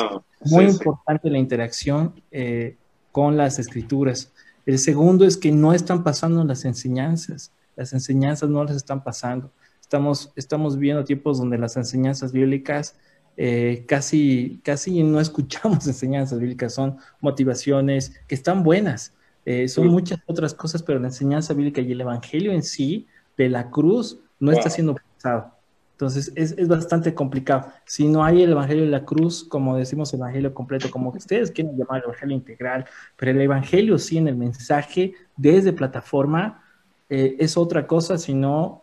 muy 0.47 0.64
importante 0.64 1.31
la 1.31 1.39
interacción 1.39 2.14
eh, 2.31 2.77
con 3.12 3.37
las 3.37 3.59
escrituras. 3.59 4.33
El 4.66 4.79
segundo 4.79 5.25
es 5.25 5.37
que 5.37 5.53
no 5.53 5.73
están 5.73 6.05
pasando 6.05 6.43
las 6.45 6.64
enseñanzas. 6.64 7.53
Las 7.77 7.93
enseñanzas 7.93 8.51
no 8.51 8.64
las 8.64 8.77
están 8.77 9.03
pasando 9.03 9.51
Estamos, 9.91 10.31
estamos 10.37 10.77
viviendo 10.77 11.03
tiempos 11.03 11.39
donde 11.39 11.59
las 11.59 11.77
enseñanzas 11.77 12.31
bíblicas 12.31 12.95
eh, 13.37 13.85
casi, 13.89 14.61
casi 14.62 15.03
no 15.03 15.18
escuchamos 15.18 15.85
enseñanzas 15.89 16.39
bíblicas, 16.39 16.73
son 16.73 16.99
motivaciones 17.21 18.14
que 18.29 18.37
están 18.37 18.62
buenas, 18.62 19.14
eh, 19.45 19.68
son 19.68 19.88
muchas 19.88 20.20
otras 20.26 20.55
cosas, 20.55 20.82
pero 20.82 20.99
la 20.99 21.09
enseñanza 21.09 21.55
bíblica 21.55 21.80
y 21.80 21.93
el 21.93 22.01
evangelio 22.01 22.53
en 22.53 22.62
sí 22.62 23.07
de 23.36 23.49
la 23.49 23.70
cruz 23.70 24.18
no 24.38 24.53
está 24.53 24.70
siendo 24.70 24.95
pensado. 24.95 25.53
Entonces 25.93 26.32
es, 26.34 26.53
es, 26.57 26.66
bastante 26.66 27.14
complicado. 27.14 27.70
Si 27.84 28.09
no 28.09 28.24
hay 28.24 28.43
el 28.43 28.53
Evangelio 28.53 28.84
de 28.84 28.91
la 28.91 29.05
Cruz, 29.05 29.45
como 29.45 29.76
decimos 29.76 30.14
Evangelio 30.14 30.55
completo, 30.55 30.91
como 30.91 31.11
ustedes 31.11 31.51
quieren 31.51 31.76
llamar 31.76 31.99
el 31.99 32.05
Evangelio 32.05 32.36
integral, 32.36 32.86
pero 33.16 33.32
el 33.32 33.41
Evangelio 33.43 33.99
sí 33.99 34.16
en 34.16 34.26
el 34.26 34.34
mensaje 34.34 35.12
desde 35.36 35.74
plataforma 35.74 36.64
eh, 37.11 37.36
es 37.38 37.59
otra 37.59 37.86
cosa, 37.86 38.16
sino 38.16 38.82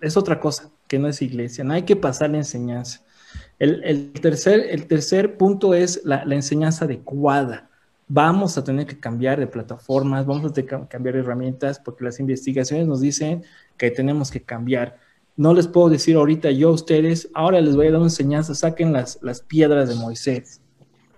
es 0.00 0.16
otra 0.16 0.38
cosa 0.38 0.70
que 0.86 0.98
no 0.98 1.08
es 1.08 1.22
iglesia. 1.22 1.64
No 1.64 1.72
hay 1.72 1.82
que 1.82 1.96
pasar 1.96 2.30
la 2.30 2.36
enseñanza. 2.36 3.00
El, 3.58 4.12
tercer, 4.12 4.66
el 4.70 4.86
tercer 4.86 5.36
punto 5.36 5.74
es 5.74 6.02
la, 6.04 6.22
enseñanza 6.22 6.84
adecuada. 6.84 7.69
Vamos 8.12 8.58
a 8.58 8.64
tener 8.64 8.86
que 8.86 8.98
cambiar 8.98 9.38
de 9.38 9.46
plataformas, 9.46 10.26
vamos 10.26 10.50
a 10.50 10.52
tener 10.52 10.68
que 10.68 10.88
cambiar 10.88 11.14
herramientas 11.14 11.78
porque 11.78 12.02
las 12.02 12.18
investigaciones 12.18 12.88
nos 12.88 13.00
dicen 13.00 13.44
que 13.76 13.92
tenemos 13.92 14.32
que 14.32 14.42
cambiar. 14.42 14.98
No 15.36 15.54
les 15.54 15.68
puedo 15.68 15.88
decir 15.88 16.16
ahorita 16.16 16.50
yo 16.50 16.70
a 16.70 16.72
ustedes, 16.72 17.30
ahora 17.34 17.60
les 17.60 17.76
voy 17.76 17.86
a 17.86 17.90
dar 17.92 18.00
una 18.00 18.08
enseñanza, 18.08 18.56
saquen 18.56 18.92
las, 18.92 19.20
las 19.22 19.42
piedras 19.42 19.88
de 19.88 19.94
Moisés. 19.94 20.60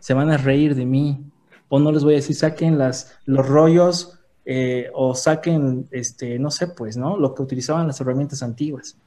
Se 0.00 0.12
van 0.12 0.30
a 0.30 0.36
reír 0.36 0.74
de 0.74 0.84
mí. 0.84 1.24
O 1.70 1.78
no 1.78 1.92
les 1.92 2.04
voy 2.04 2.12
a 2.12 2.16
decir, 2.16 2.36
saquen 2.36 2.76
las, 2.76 3.16
los 3.24 3.48
rollos 3.48 4.18
eh, 4.44 4.90
o 4.92 5.14
saquen, 5.14 5.88
este, 5.92 6.38
no 6.38 6.50
sé, 6.50 6.66
pues, 6.66 6.98
¿no? 6.98 7.16
Lo 7.16 7.34
que 7.34 7.40
utilizaban 7.40 7.86
las 7.86 8.02
herramientas 8.02 8.42
antiguas, 8.42 8.98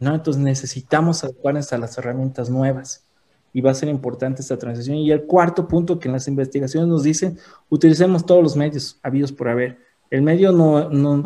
¿no? 0.00 0.14
Entonces 0.14 0.42
necesitamos 0.42 1.24
adecuarnos 1.24 1.70
a 1.74 1.76
las 1.76 1.98
herramientas 1.98 2.48
nuevas 2.48 3.06
y 3.58 3.60
va 3.60 3.72
a 3.72 3.74
ser 3.74 3.88
importante 3.88 4.40
esta 4.40 4.56
transición. 4.56 4.98
Y 4.98 5.10
el 5.10 5.24
cuarto 5.24 5.66
punto 5.66 5.98
que 5.98 6.06
en 6.06 6.12
las 6.12 6.28
investigaciones 6.28 6.88
nos 6.88 7.02
dicen, 7.02 7.36
utilicemos 7.68 8.24
todos 8.24 8.40
los 8.40 8.54
medios 8.54 9.00
habidos 9.02 9.32
por 9.32 9.48
haber. 9.48 9.80
El 10.10 10.22
medio 10.22 10.52
no, 10.52 10.88
no, 10.90 11.24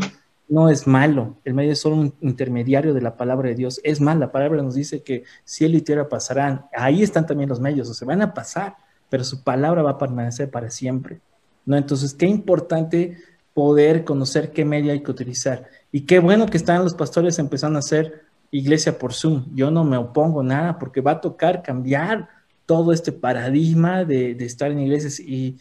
no 0.48 0.70
es 0.70 0.86
malo, 0.86 1.36
el 1.44 1.52
medio 1.52 1.72
es 1.72 1.80
solo 1.80 1.96
un 1.96 2.14
intermediario 2.22 2.94
de 2.94 3.02
la 3.02 3.18
palabra 3.18 3.50
de 3.50 3.54
Dios. 3.54 3.82
Es 3.84 4.00
más, 4.00 4.16
la 4.16 4.32
palabra 4.32 4.62
nos 4.62 4.74
dice 4.74 5.02
que 5.02 5.24
cielo 5.44 5.76
y 5.76 5.82
tierra 5.82 6.08
pasarán. 6.08 6.64
Ahí 6.74 7.02
están 7.02 7.26
también 7.26 7.50
los 7.50 7.60
medios, 7.60 7.90
o 7.90 7.92
se 7.92 8.06
van 8.06 8.22
a 8.22 8.32
pasar, 8.32 8.76
pero 9.10 9.24
su 9.24 9.44
palabra 9.44 9.82
va 9.82 9.90
a 9.90 9.98
permanecer 9.98 10.50
para 10.50 10.70
siempre. 10.70 11.20
¿no? 11.66 11.76
Entonces, 11.76 12.14
qué 12.14 12.24
importante 12.24 13.18
poder 13.52 14.04
conocer 14.04 14.52
qué 14.52 14.64
media 14.64 14.94
hay 14.94 15.02
que 15.02 15.10
utilizar. 15.10 15.68
Y 15.90 16.06
qué 16.06 16.18
bueno 16.18 16.46
que 16.46 16.56
están 16.56 16.82
los 16.82 16.94
pastores 16.94 17.38
empezando 17.38 17.76
a 17.76 17.80
hacer 17.80 18.22
iglesia 18.52 18.96
por 18.98 19.12
Zoom. 19.12 19.46
Yo 19.54 19.72
no 19.72 19.82
me 19.82 19.96
opongo 19.96 20.44
nada 20.44 20.78
porque 20.78 21.00
va 21.00 21.12
a 21.12 21.20
tocar 21.20 21.62
cambiar 21.62 22.28
todo 22.66 22.92
este 22.92 23.10
paradigma 23.10 24.04
de, 24.04 24.32
estar 24.44 24.70
en 24.70 24.78
iglesias 24.78 25.18
y, 25.18 25.58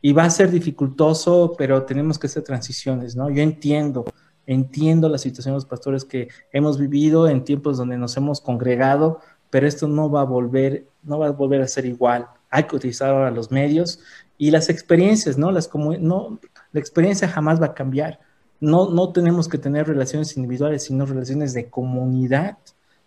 y, 0.00 0.12
va 0.12 0.24
a 0.24 0.30
ser 0.30 0.50
dificultoso, 0.50 1.54
pero 1.58 1.82
tenemos 1.82 2.18
que 2.18 2.28
hacer 2.28 2.44
transiciones, 2.44 3.16
¿no? 3.16 3.28
Yo 3.30 3.42
entiendo, 3.42 4.04
entiendo 4.46 5.08
la 5.08 5.18
situación 5.18 5.54
de 5.54 5.56
los 5.56 5.66
pastores 5.66 6.04
que 6.04 6.28
hemos 6.52 6.78
vivido 6.78 7.28
en 7.28 7.44
tiempos 7.44 7.78
donde 7.78 7.96
nos 7.98 8.16
hemos 8.16 8.40
congregado, 8.40 9.20
pero 9.50 9.66
esto 9.66 9.88
no 9.88 10.10
va 10.10 10.20
a 10.20 10.24
volver, 10.24 10.86
no 11.02 11.18
va 11.18 11.28
a 11.28 11.30
volver 11.30 11.62
a 11.62 11.68
ser 11.68 11.86
igual. 11.86 12.28
Hay 12.50 12.64
que 12.64 12.76
utilizar 12.76 13.10
ahora 13.10 13.30
los 13.30 13.50
medios 13.50 14.00
y 14.38 14.50
las 14.50 14.68
experiencias, 14.68 15.38
¿no? 15.38 15.50
Las 15.50 15.66
como, 15.66 15.96
no, 15.96 16.38
la 16.72 16.80
experiencia 16.80 17.28
jamás 17.28 17.60
va 17.60 17.66
a 17.66 17.74
cambiar. 17.74 18.20
No, 18.64 18.88
no 18.88 19.12
tenemos 19.12 19.48
que 19.48 19.58
tener 19.58 19.86
relaciones 19.86 20.36
individuales, 20.36 20.84
sino 20.84 21.04
relaciones 21.04 21.52
de 21.52 21.68
comunidad, 21.68 22.56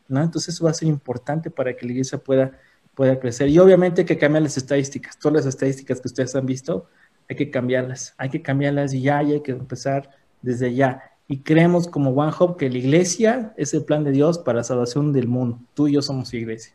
¿no? 0.08 0.22
Entonces 0.22 0.54
eso 0.54 0.66
va 0.66 0.72
a 0.72 0.76
ser 0.76 0.88
importante 0.88 1.50
para 1.50 1.76
que 1.76 1.86
la 1.86 1.94
iglesia 1.94 2.20
pueda, 2.20 2.52
pueda 2.94 3.20
crecer. 3.20 3.50
Y 3.50 3.58
obviamente 3.58 4.02
hay 4.02 4.06
que 4.06 4.18
cambiar 4.18 4.44
las 4.44 4.58
estadísticas. 4.58 5.18
Todas 5.18 5.38
las 5.38 5.46
estadísticas 5.48 6.00
que 6.00 6.08
ustedes 6.08 6.36
han 6.36 6.46
visto, 6.46 6.86
hay 7.28 7.36
que 7.36 7.50
cambiarlas. 7.50 8.14
Hay 8.18 8.30
que 8.30 8.42
cambiarlas 8.42 8.92
ya 8.92 9.24
y 9.24 9.34
hay 9.34 9.42
que 9.42 9.52
empezar 9.52 10.12
desde 10.42 10.74
ya. 10.76 11.02
Y 11.28 11.40
creemos 11.40 11.88
como 11.88 12.12
One 12.12 12.34
Hope 12.38 12.58
que 12.58 12.72
la 12.72 12.78
iglesia 12.78 13.54
es 13.58 13.74
el 13.74 13.84
plan 13.84 14.04
de 14.04 14.12
Dios 14.12 14.38
para 14.38 14.60
la 14.60 14.64
salvación 14.64 15.12
del 15.12 15.28
mundo. 15.28 15.60
Tú 15.74 15.88
y 15.88 15.94
yo 15.94 16.02
somos 16.02 16.34
iglesia. 16.34 16.74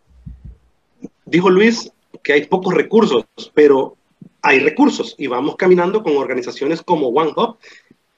Dijo 1.24 1.48
Luis 1.48 1.90
que 2.22 2.32
hay 2.32 2.46
pocos 2.46 2.74
recursos, 2.74 3.24
pero 3.54 3.96
hay 4.42 4.58
recursos 4.58 5.14
y 5.18 5.28
vamos 5.28 5.56
caminando 5.56 6.02
con 6.02 6.16
organizaciones 6.16 6.82
como 6.82 7.08
One 7.08 7.32
Hub 7.36 7.56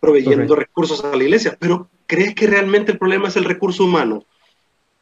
proveyendo 0.04 0.54
recursos 0.54 1.02
a 1.02 1.16
la 1.16 1.22
iglesia. 1.22 1.56
Pero 1.58 1.88
¿crees 2.06 2.34
que 2.34 2.46
realmente 2.46 2.92
el 2.92 2.98
problema 2.98 3.28
es 3.28 3.36
el 3.36 3.44
recurso 3.44 3.84
humano? 3.84 4.24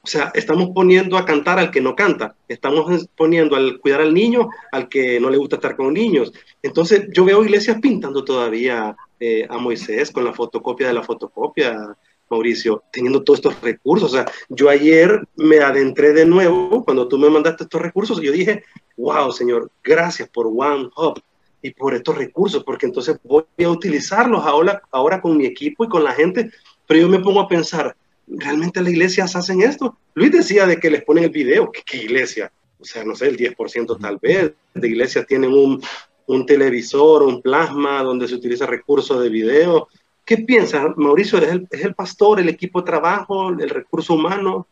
O 0.05 0.07
sea, 0.07 0.32
estamos 0.34 0.70
poniendo 0.74 1.16
a 1.16 1.24
cantar 1.24 1.59
al 1.59 1.70
que 1.70 1.80
no 1.80 1.94
canta, 1.94 2.34
estamos 2.48 3.09
poniendo 3.16 3.55
al 3.55 3.78
cuidar 3.78 4.00
al 4.00 4.12
niño 4.12 4.48
al 4.72 4.88
que 4.88 5.20
no 5.20 5.30
le 5.30 5.38
gusta 5.38 5.57
estar 5.57 5.76
con 5.76 5.94
niños. 5.94 6.32
Entonces, 6.61 7.07
yo 7.12 7.24
veo 7.24 7.44
iglesias 7.44 7.78
pintando 7.80 8.24
todavía 8.24 8.96
eh, 9.20 9.46
a 9.48 9.59
Moisés 9.59 10.11
con 10.11 10.24
la 10.24 10.32
fotocopia 10.32 10.88
de 10.88 10.94
la 10.94 11.05
fotocopia, 11.05 11.96
Mauricio, 12.28 12.82
teniendo 12.92 13.22
todos 13.22 13.38
estos 13.38 13.61
recursos. 13.61 14.12
O 14.12 14.16
sea, 14.16 14.26
yo 14.48 14.68
ayer 14.68 15.22
me 15.36 15.59
adentré 15.59 16.12
de 16.12 16.26
nuevo 16.26 16.84
cuando 16.84 17.07
tú 17.07 17.16
me 17.18 17.30
mandaste 17.30 17.64
estos 17.64 17.80
recursos 17.80 18.20
y 18.20 18.26
yo 18.26 18.32
dije, 18.32 18.64
wow, 18.96 19.30
Señor, 19.30 19.70
gracias 19.84 20.28
por 20.28 20.46
One 20.46 20.90
Hub 20.96 21.22
y 21.62 21.70
por 21.70 21.94
estos 21.94 22.16
recursos, 22.16 22.64
porque 22.64 22.86
entonces 22.86 23.18
voy 23.22 23.44
a 23.64 23.68
utilizarlos 23.68 24.44
ahora, 24.44 24.82
ahora 24.90 25.20
con 25.20 25.36
mi 25.36 25.46
equipo 25.46 25.84
y 25.84 25.88
con 25.88 26.04
la 26.04 26.12
gente. 26.12 26.50
Pero 26.86 27.00
yo 27.00 27.08
me 27.08 27.20
pongo 27.20 27.40
a 27.40 27.48
pensar, 27.48 27.96
¿realmente 28.26 28.80
las 28.80 28.90
iglesias 28.90 29.36
hacen 29.36 29.62
esto? 29.62 29.96
Luis 30.14 30.32
decía 30.32 30.66
de 30.66 30.78
que 30.78 30.90
les 30.90 31.04
ponen 31.04 31.24
el 31.24 31.30
video. 31.30 31.70
¿Qué, 31.70 31.96
iglesia? 31.96 32.52
O 32.80 32.84
sea, 32.84 33.04
no 33.04 33.14
sé, 33.14 33.28
el 33.28 33.36
10% 33.36 33.98
tal 34.00 34.18
vez 34.20 34.52
de 34.74 34.88
iglesias 34.88 35.26
tienen 35.26 35.52
un, 35.52 35.80
un 36.26 36.44
televisor, 36.44 37.22
un 37.22 37.40
plasma 37.40 38.02
donde 38.02 38.26
se 38.26 38.34
utiliza 38.34 38.66
recursos 38.66 39.22
de 39.22 39.28
video 39.28 39.88
¿Qué 40.24 40.38
piensas, 40.38 40.96
Mauricio? 40.96 41.38
¿Es 41.38 41.84
el, 41.84 41.94
pastor, 41.94 42.38
el 42.38 42.48
equipo 42.48 42.80
de 42.80 42.86
trabajo, 42.86 43.50
el 43.50 43.68
recurso 43.68 44.14
humano? 44.14 44.66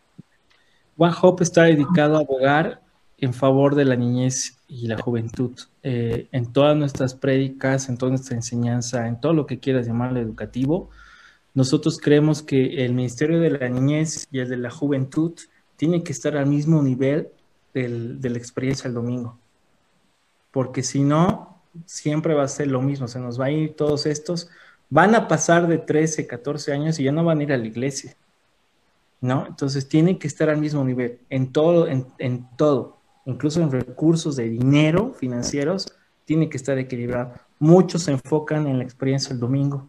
One 0.97 1.15
Hope 1.21 1.43
está 1.43 1.65
dedicado 1.65 2.17
a 2.17 2.21
abogar 2.21 2.81
en 3.21 3.35
favor 3.35 3.75
de 3.75 3.85
la 3.85 3.97
niñez 3.97 4.57
y 4.69 4.87
la 4.87 5.01
juventud. 5.01 5.53
Eh, 5.83 6.29
en 6.33 6.53
todas 6.53 6.77
nuestras 6.77 7.15
prédicas, 7.15 7.89
en 7.89 7.99
toda 7.99 8.11
nuestra 8.11 8.37
enseñanza, 8.37 9.07
en 9.07 9.21
todo 9.21 9.33
lo 9.33 9.47
que 9.47 9.59
quieras 9.59 9.87
llamarlo 9.87 10.21
educativo, 10.21 10.91
nosotros 11.55 11.99
creemos 11.99 12.43
que 12.43 12.85
el 12.85 12.95
Ministerio 12.95 13.41
de 13.41 13.51
la 13.51 13.69
Niñez 13.69 14.27
y 14.31 14.39
el 14.39 14.49
de 14.49 14.57
la 14.57 14.71
Juventud 14.71 15.33
tiene 15.77 16.03
que 16.03 16.13
estar 16.13 16.37
al 16.37 16.47
mismo 16.47 16.83
nivel 16.83 17.29
de 17.75 18.31
la 18.31 18.39
experiencia 18.39 18.85
del 18.85 18.95
domingo. 18.95 19.39
Porque 20.51 20.83
si 20.83 21.03
no, 21.03 21.61
siempre 21.87 22.35
va 22.35 22.45
a 22.45 22.49
ser 22.49 22.69
lo 22.69 22.83
mismo, 22.83 23.09
se 23.09 23.21
nos 23.21 23.41
va 23.41 23.47
a 23.47 23.51
ir 23.51 23.75
todos 23.75 24.07
estos 24.07 24.51
van 24.91 25.15
a 25.15 25.29
pasar 25.29 25.69
de 25.69 25.79
13, 25.79 26.27
14 26.27 26.73
años 26.73 26.99
y 26.99 27.05
ya 27.05 27.13
no 27.13 27.25
van 27.25 27.39
a 27.39 27.43
ir 27.45 27.53
a 27.53 27.57
la 27.57 27.67
iglesia. 27.67 28.17
¿No? 29.23 29.47
Entonces 29.47 29.87
tienen 29.87 30.19
que 30.19 30.27
estar 30.27 30.49
al 30.49 30.59
mismo 30.59 30.83
nivel, 30.83 31.19
en 31.29 31.53
todo, 31.53 31.87
en, 31.87 32.49
todo, 32.57 32.97
incluso 33.31 33.61
en 33.61 33.71
recursos 33.71 34.37
de 34.37 34.49
dinero 34.49 35.15
financieros, 35.19 35.87
tiene 36.25 36.49
que 36.49 36.57
estar 36.57 36.79
equilibrado. 36.79 37.33
Muchos 37.59 38.05
se 38.05 38.13
enfocan 38.13 38.67
en 38.67 38.79
la 38.79 38.85
experiencia 38.85 39.31
del 39.31 39.41
domingo 39.41 39.87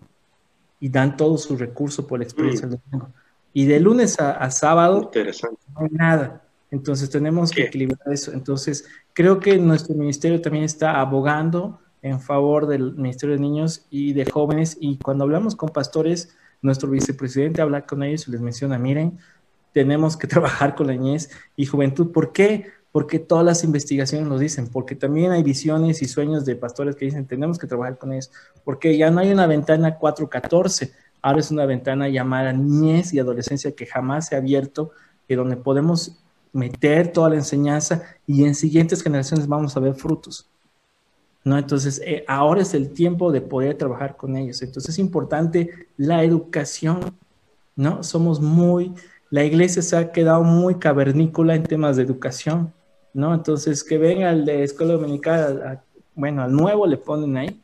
y 0.79 0.89
dan 0.89 1.15
todo 1.15 1.37
su 1.37 1.55
recurso 1.55 2.07
por 2.07 2.19
la 2.19 2.25
experiencia 2.25 2.67
del 2.67 2.79
domingo. 2.83 3.09
Y 3.53 3.65
de 3.65 3.79
lunes 3.79 4.19
a, 4.19 4.49
sábado 4.49 5.11
no 5.13 5.81
hay 5.81 5.89
nada. 5.91 6.41
Entonces 6.71 7.09
tenemos 7.09 7.51
que 7.51 7.63
equilibrar 7.63 8.11
eso. 8.11 8.31
Entonces 8.31 8.85
creo 9.13 9.39
que 9.39 9.57
nuestro 9.57 9.93
ministerio 9.93 10.41
también 10.41 10.63
está 10.63 10.99
abogando 10.99 11.79
en 12.01 12.19
favor 12.19 12.65
del 12.65 12.95
Ministerio 12.95 13.35
de 13.35 13.41
Niños 13.41 13.85
y 13.89 14.13
de 14.13 14.25
Jóvenes. 14.25 14.77
Y 14.79 14.97
cuando 14.97 15.25
hablamos 15.25 15.55
con 15.55 15.69
pastores, 15.69 16.35
nuestro 16.61 16.89
vicepresidente 16.89 17.61
habla 17.61 17.85
con 17.85 18.03
ellos 18.03 18.27
y 18.27 18.31
les 18.31 18.41
menciona, 18.41 18.79
miren, 18.79 19.19
tenemos 19.73 20.17
que 20.17 20.27
trabajar 20.33 20.75
con 20.75 20.87
la 20.87 20.93
niñez 20.93 21.29
y 21.55 21.65
juventud. 21.65 22.11
¿Por 22.11 22.31
qué? 22.31 22.71
Porque 22.91 23.19
todas 23.19 23.45
las 23.45 23.63
investigaciones 23.63 24.27
lo 24.27 24.37
dicen, 24.37 24.67
porque 24.67 24.95
también 24.95 25.31
hay 25.31 25.43
visiones 25.43 26.01
y 26.01 26.05
sueños 26.05 26.45
de 26.45 26.55
pastores 26.55 26.95
que 26.95 27.05
dicen, 27.05 27.25
tenemos 27.25 27.57
que 27.57 27.67
trabajar 27.67 27.97
con 27.97 28.11
ellos, 28.11 28.31
porque 28.65 28.97
ya 28.97 29.09
no 29.11 29.21
hay 29.21 29.31
una 29.31 29.47
ventana 29.47 29.97
414, 29.97 30.91
ahora 31.21 31.39
es 31.39 31.51
una 31.51 31.65
ventana 31.65 32.09
llamada 32.09 32.51
niñez 32.51 33.13
y 33.13 33.19
adolescencia 33.19 33.71
que 33.73 33.85
jamás 33.85 34.27
se 34.27 34.35
ha 34.35 34.39
abierto 34.39 34.91
y 35.27 35.35
donde 35.35 35.55
podemos 35.55 36.21
meter 36.51 37.11
toda 37.11 37.29
la 37.29 37.35
enseñanza 37.35 38.03
y 38.27 38.43
en 38.43 38.55
siguientes 38.55 39.01
generaciones 39.01 39.47
vamos 39.47 39.77
a 39.77 39.79
ver 39.79 39.95
frutos. 39.95 40.49
¿no? 41.43 41.57
Entonces, 41.57 42.01
eh, 42.05 42.23
ahora 42.27 42.61
es 42.61 42.73
el 42.73 42.91
tiempo 42.91 43.31
de 43.31 43.41
poder 43.41 43.77
trabajar 43.77 44.15
con 44.15 44.35
ellos. 44.35 44.61
Entonces, 44.61 44.89
es 44.89 44.99
importante 44.99 45.87
la 45.97 46.23
educación, 46.23 47.17
¿no? 47.75 48.03
Somos 48.03 48.39
muy, 48.39 48.93
la 49.29 49.43
iglesia 49.43 49.81
se 49.81 49.97
ha 49.97 50.11
quedado 50.11 50.43
muy 50.43 50.75
cavernícola 50.75 51.55
en 51.55 51.63
temas 51.63 51.95
de 51.95 52.03
educación, 52.03 52.73
¿no? 53.13 53.33
Entonces, 53.33 53.83
que 53.83 53.97
venga 53.97 54.31
el 54.31 54.45
de 54.45 54.63
escuela 54.63 54.93
dominical, 54.93 55.81
bueno, 56.15 56.43
al 56.43 56.51
nuevo 56.51 56.87
le 56.87 56.97
ponen 56.97 57.37
ahí. 57.37 57.61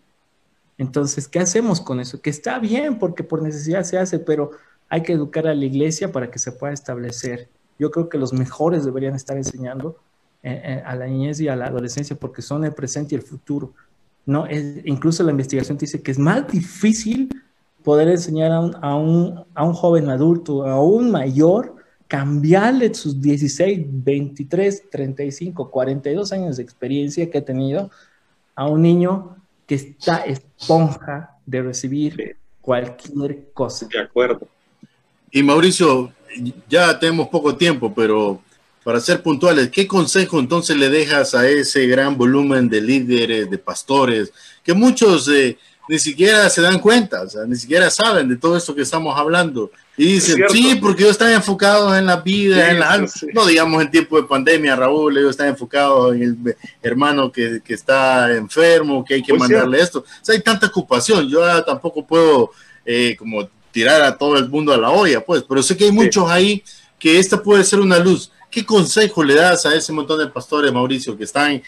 Entonces, 0.77 1.27
¿qué 1.27 1.39
hacemos 1.39 1.81
con 1.81 1.99
eso? 1.99 2.21
Que 2.21 2.29
está 2.29 2.59
bien 2.59 2.99
porque 2.99 3.23
por 3.23 3.41
necesidad 3.41 3.83
se 3.83 3.97
hace, 3.97 4.19
pero 4.19 4.51
hay 4.89 5.01
que 5.01 5.13
educar 5.13 5.47
a 5.47 5.55
la 5.55 5.65
iglesia 5.65 6.11
para 6.11 6.29
que 6.29 6.39
se 6.39 6.51
pueda 6.51 6.73
establecer. 6.73 7.49
Yo 7.79 7.91
creo 7.91 8.09
que 8.09 8.17
los 8.17 8.33
mejores 8.33 8.85
deberían 8.85 9.15
estar 9.15 9.37
enseñando 9.37 9.97
eh, 10.43 10.61
eh, 10.63 10.83
a 10.85 10.95
la 10.95 11.07
niñez 11.07 11.39
y 11.39 11.47
a 11.47 11.55
la 11.55 11.67
adolescencia 11.67 12.15
porque 12.15 12.41
son 12.41 12.63
el 12.63 12.73
presente 12.73 13.15
y 13.15 13.17
el 13.17 13.23
futuro. 13.23 13.73
¿no? 14.25 14.45
Es, 14.45 14.85
incluso 14.85 15.23
la 15.23 15.31
investigación 15.31 15.77
dice 15.77 16.01
que 16.01 16.11
es 16.11 16.19
más 16.19 16.47
difícil 16.47 17.29
poder 17.83 18.09
enseñar 18.09 18.51
a 18.51 18.59
un, 18.59 18.75
a 18.81 18.95
un, 18.95 19.45
a 19.55 19.63
un 19.63 19.73
joven 19.73 20.09
adulto, 20.09 20.65
a 20.65 20.81
un 20.81 21.09
mayor, 21.09 21.76
cambiarle 22.07 22.93
sus 22.93 23.21
16, 23.21 23.85
23, 23.85 24.89
35, 24.89 25.69
42 25.69 26.31
años 26.31 26.57
de 26.57 26.63
experiencia 26.63 27.29
que 27.29 27.39
ha 27.39 27.45
tenido 27.45 27.91
a 28.55 28.67
un 28.67 28.81
niño 28.81 29.35
que 29.65 29.75
está 29.75 30.17
esponja 30.19 31.37
de 31.45 31.61
recibir 31.61 32.37
cualquier 32.61 33.49
cosa. 33.53 33.87
De 33.91 33.99
acuerdo. 33.99 34.47
Y 35.31 35.43
Mauricio, 35.43 36.11
ya 36.69 36.97
tenemos 36.97 37.27
poco 37.27 37.55
tiempo, 37.55 37.93
pero 37.93 38.41
para 38.83 39.01
ser 39.01 39.21
puntuales, 39.21 39.69
¿qué 39.69 39.85
consejo 39.85 40.39
entonces 40.39 40.77
le 40.77 40.89
dejas 40.89 41.35
a 41.35 41.47
ese 41.47 41.87
gran 41.87 42.17
volumen 42.17 42.69
de 42.69 42.79
líderes, 42.79 43.49
de 43.49 43.57
pastores, 43.57 44.31
que 44.63 44.73
muchos 44.73 45.27
eh, 45.27 45.57
ni 45.89 45.99
siquiera 45.99 46.49
se 46.49 46.61
dan 46.61 46.79
cuenta, 46.79 47.23
o 47.23 47.29
sea, 47.29 47.45
ni 47.45 47.55
siquiera 47.55 47.89
saben 47.89 48.29
de 48.29 48.37
todo 48.37 48.55
esto 48.55 48.73
que 48.73 48.81
estamos 48.83 49.17
hablando? 49.17 49.71
Y 49.99 50.13
dicen, 50.13 50.43
sí, 50.49 50.77
porque 50.79 51.03
yo 51.03 51.09
estaba 51.09 51.33
enfocado 51.33 51.97
en 51.97 52.05
la 52.05 52.17
vida, 52.17 52.69
en 52.69 52.79
la, 52.79 53.03
no 53.33 53.47
digamos 53.47 53.81
en 53.81 53.89
tiempo 53.89 54.21
de 54.21 54.27
pandemia, 54.27 54.75
Raúl, 54.75 55.19
yo 55.19 55.27
estaba 55.27 55.49
enfocado 55.49 56.13
en 56.13 56.21
el 56.21 56.55
hermano 56.83 57.31
que, 57.31 57.61
que 57.65 57.73
está 57.73 58.31
enfermo, 58.31 59.03
que 59.03 59.15
hay 59.15 59.23
que 59.23 59.33
mandarle 59.33 59.81
esto. 59.81 59.99
O 60.01 60.05
sea, 60.25 60.35
hay 60.35 60.41
tanta 60.41 60.67
ocupación, 60.67 61.27
yo 61.27 61.41
tampoco 61.63 62.05
puedo 62.05 62.51
eh, 62.85 63.15
como 63.17 63.49
tirar 63.71 64.03
a 64.03 64.15
todo 64.15 64.37
el 64.37 64.47
mundo 64.47 64.71
a 64.71 64.77
la 64.77 64.91
olla, 64.91 65.25
pues, 65.25 65.43
pero 65.49 65.63
sé 65.63 65.75
que 65.75 65.85
hay 65.85 65.91
muchos 65.91 66.29
ahí 66.29 66.63
que 66.99 67.17
esta 67.17 67.41
puede 67.41 67.63
ser 67.63 67.79
una 67.79 67.97
luz. 67.97 68.31
¿Qué 68.51 68.63
consejo 68.63 69.23
le 69.23 69.33
das 69.33 69.65
a 69.65 69.73
ese 69.73 69.91
montón 69.91 70.19
de 70.19 70.27
pastores, 70.27 70.71
Mauricio, 70.71 71.17
que 71.17 71.23
están 71.23 71.63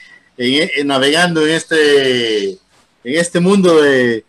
navegando 0.85 1.41
en 1.45 1.49
este, 1.49 2.49
en 2.51 2.59
este 3.03 3.39
mundo 3.39 3.81
de, 3.81 4.23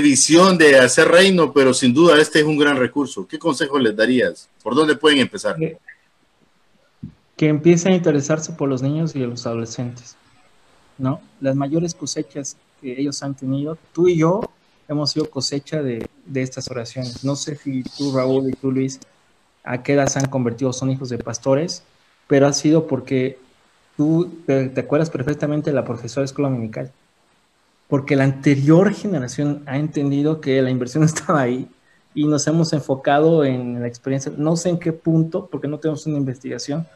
visión 0.00 0.58
de 0.58 0.78
hacer 0.78 1.08
reino, 1.08 1.52
pero 1.52 1.72
sin 1.74 1.94
duda 1.94 2.20
este 2.20 2.40
es 2.40 2.44
un 2.44 2.58
gran 2.58 2.76
recurso? 2.76 3.26
¿Qué 3.26 3.38
consejo 3.38 3.78
les 3.78 3.96
darías? 3.96 4.48
¿Por 4.62 4.74
dónde 4.74 4.96
pueden 4.96 5.18
empezar? 5.18 5.56
Que 7.36 7.48
empiecen 7.48 7.92
a 7.92 7.96
interesarse 7.96 8.52
por 8.52 8.68
los 8.68 8.82
niños 8.82 9.14
y 9.14 9.20
los 9.20 9.46
adolescentes, 9.46 10.16
¿no? 10.98 11.20
Las 11.40 11.56
mayores 11.56 11.94
cosechas 11.94 12.56
que 12.80 13.00
ellos 13.00 13.22
han 13.22 13.34
tenido, 13.34 13.78
tú 13.92 14.08
y 14.08 14.18
yo 14.18 14.40
hemos 14.88 15.10
sido 15.10 15.28
cosecha 15.30 15.82
de, 15.82 16.08
de 16.24 16.42
estas 16.42 16.70
oraciones. 16.70 17.24
No 17.24 17.36
sé 17.36 17.56
si 17.56 17.82
tú, 17.82 18.14
Raúl, 18.14 18.50
y 18.50 18.52
tú, 18.52 18.70
Luis, 18.70 19.00
a 19.64 19.82
qué 19.82 19.94
edad 19.94 20.06
se 20.06 20.18
han 20.18 20.28
convertido, 20.28 20.72
son 20.72 20.90
hijos 20.90 21.10
de 21.10 21.18
pastores, 21.18 21.82
pero 22.26 22.46
ha 22.46 22.52
sido 22.52 22.86
porque 22.86 23.38
tú 23.98 24.30
te, 24.46 24.72
acuerdas 24.78 25.10
perfectamente 25.10 25.70
de 25.70 25.74
la 25.74 25.84
profesora 25.84 26.22
de 26.22 26.26
escuela 26.26 26.48
dominical, 26.48 26.92
porque 27.88 28.16
la 28.16 28.24
anterior 28.24 28.92
generación 28.92 29.62
ha 29.66 29.78
entendido 29.78 30.40
que 30.40 30.62
la 30.62 30.70
inversión 30.70 31.02
estaba 31.04 31.40
ahí 31.40 31.68
y 32.14 32.26
nos 32.26 32.46
hemos 32.46 32.72
enfocado 32.72 33.44
en 33.44 33.80
la 33.80 33.88
experiencia, 33.88 34.32
no 34.36 34.56
sé 34.56 34.70
en 34.70 34.78
qué 34.78 34.92
punto, 34.92 35.48
porque 35.50 35.68
no 35.68 35.78
tenemos 35.78 36.06
una 36.06 36.18
investigación, 36.18 36.86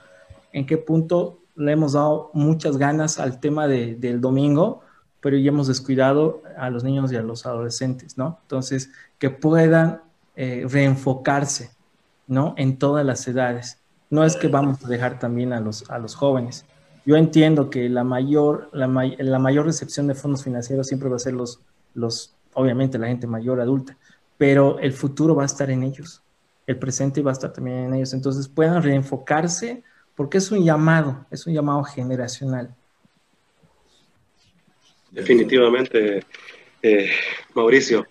en 0.52 0.66
qué 0.66 0.76
punto 0.76 1.38
le 1.54 1.72
hemos 1.72 1.92
dado 1.92 2.30
muchas 2.32 2.76
ganas 2.76 3.18
al 3.18 3.40
tema 3.40 3.68
del 3.68 4.20
domingo, 4.20 4.82
pero 5.20 5.36
ya 5.36 5.48
hemos 5.48 5.68
descuidado 5.68 6.42
a 6.56 6.70
los 6.70 6.82
niños 6.82 7.12
y 7.12 7.16
a 7.16 7.22
los 7.22 7.46
adolescentes, 7.46 8.16
¿no? 8.16 8.38
Entonces, 8.42 8.90
que 9.18 9.30
puedan 9.30 10.00
eh, 10.34 10.66
reenfocarse 10.68 11.70
¿no? 12.26 12.54
En 12.56 12.78
todas 12.78 13.04
las 13.04 13.26
edades. 13.28 13.78
No 14.10 14.24
es 14.24 14.36
que 14.36 14.48
vamos 14.48 14.84
a 14.84 14.88
dejar 14.88 15.18
también 15.18 15.52
a 15.52 15.60
los, 15.60 15.88
a 15.90 15.98
los 15.98 16.14
jóvenes. 16.14 16.64
Yo 17.04 17.16
entiendo 17.16 17.68
que 17.68 17.88
la 17.88 18.04
mayor, 18.04 18.70
la, 18.72 18.86
mayor 18.86 19.66
recepción 19.66 20.06
de 20.06 20.14
fondos 20.14 20.44
financieros 20.44 20.86
siempre 20.86 21.08
va 21.08 21.16
a 21.16 21.18
ser 21.18 21.32
los, 21.32 21.60
los, 21.94 22.34
obviamente, 22.54 22.98
la 22.98 23.08
gente 23.08 23.26
mayor, 23.26 23.60
adulta, 23.60 23.96
pero 24.38 24.78
el 24.78 24.92
futuro 24.92 25.34
va 25.34 25.42
a 25.42 25.46
estar 25.46 25.70
en 25.70 25.82
ellos. 25.82 26.22
El 26.66 26.78
presente 26.78 27.22
va 27.22 27.32
a 27.32 27.34
estar 27.34 27.52
también 27.52 27.78
en 27.78 27.94
ellos. 27.94 28.12
Entonces 28.12 28.48
puedan 28.48 28.82
reenfocarse 28.82 29.82
porque 30.14 30.38
es 30.38 30.50
un 30.52 30.64
llamado, 30.64 31.26
es 31.30 31.46
un 31.46 31.54
llamado 31.54 31.82
generacional. 31.82 32.74
Definitivamente, 35.10 36.24
eh, 36.82 37.10
Mauricio. 37.54 38.06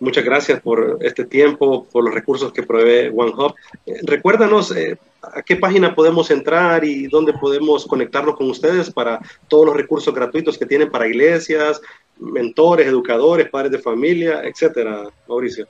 Muchas 0.00 0.24
gracias 0.24 0.60
por 0.60 0.98
este 1.00 1.24
tiempo, 1.24 1.86
por 1.90 2.04
los 2.04 2.12
recursos 2.12 2.52
que 2.52 2.62
provee 2.62 3.10
OneHub. 3.14 3.54
Eh, 3.86 4.00
recuérdanos 4.02 4.74
eh, 4.76 4.98
a 5.32 5.42
qué 5.42 5.56
página 5.56 5.94
podemos 5.94 6.30
entrar 6.30 6.84
y 6.84 7.06
dónde 7.06 7.32
podemos 7.32 7.86
conectarnos 7.86 8.36
con 8.36 8.50
ustedes 8.50 8.90
para 8.90 9.20
todos 9.48 9.66
los 9.66 9.76
recursos 9.76 10.14
gratuitos 10.14 10.58
que 10.58 10.66
tienen 10.66 10.90
para 10.90 11.06
iglesias, 11.06 11.80
mentores, 12.18 12.86
educadores, 12.86 13.48
padres 13.48 13.72
de 13.72 13.78
familia, 13.78 14.42
etcétera, 14.44 15.08
Mauricio. 15.28 15.66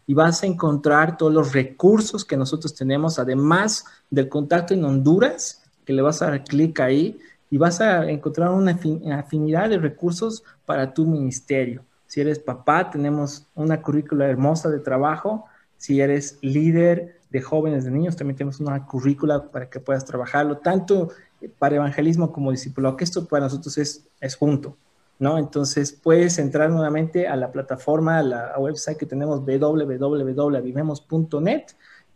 y 0.07 0.13
vas 0.13 0.43
a 0.43 0.47
encontrar 0.47 1.17
todos 1.17 1.33
los 1.33 1.55
recursos 1.55 2.27
que 2.27 2.37
nosotros 2.37 2.75
tenemos, 2.75 3.19
además 3.19 3.87
del 4.11 4.29
contacto 4.29 4.75
en 4.75 4.85
Honduras, 4.85 5.63
que 5.87 5.95
le 5.95 6.03
vas 6.03 6.21
a 6.21 6.27
dar 6.27 6.45
clic 6.45 6.79
ahí 6.79 7.19
y 7.49 7.57
vas 7.57 7.81
a 7.81 8.05
encontrar 8.11 8.51
una 8.51 8.79
afinidad 9.19 9.71
de 9.71 9.79
recursos 9.79 10.45
para 10.67 10.93
tu 10.93 11.07
ministerio. 11.07 11.87
Si 12.07 12.21
eres 12.21 12.39
papá, 12.39 12.91
tenemos 12.91 13.47
una 13.55 13.81
currícula 13.81 14.27
hermosa 14.27 14.69
de 14.69 14.81
trabajo 14.81 15.47
si 15.77 16.01
eres 16.01 16.39
líder 16.41 17.17
de 17.31 17.41
jóvenes, 17.41 17.85
de 17.85 17.91
niños, 17.91 18.15
también 18.17 18.37
tenemos 18.37 18.61
una 18.61 18.87
currícula 18.87 19.51
para 19.51 19.69
que 19.69 19.81
puedas 19.81 20.05
trabajarlo, 20.05 20.59
tanto 20.59 21.11
para 21.59 21.77
evangelismo 21.77 22.33
como 22.33 22.51
discípulo, 22.51 22.97
que 22.97 23.05
esto 23.05 23.27
para 23.27 23.45
nosotros 23.45 23.77
es, 23.79 24.05
es 24.21 24.35
junto, 24.37 24.77
¿no? 25.19 25.39
Entonces 25.39 25.93
puedes 25.93 26.39
entrar 26.39 26.71
nuevamente 26.71 27.29
a 27.29 27.37
la 27.37 27.53
plataforma, 27.53 28.19
a 28.19 28.23
la 28.23 28.59
website 28.59 28.97
que 28.97 29.07
tenemos 29.07 29.45
www.vivemos.net 29.45 31.65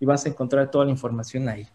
y 0.01 0.07
vas 0.07 0.25
a 0.25 0.31
encontrar 0.31 0.71
toda 0.71 0.87
la 0.87 0.91
información 0.91 1.49
ahí. 1.49 1.69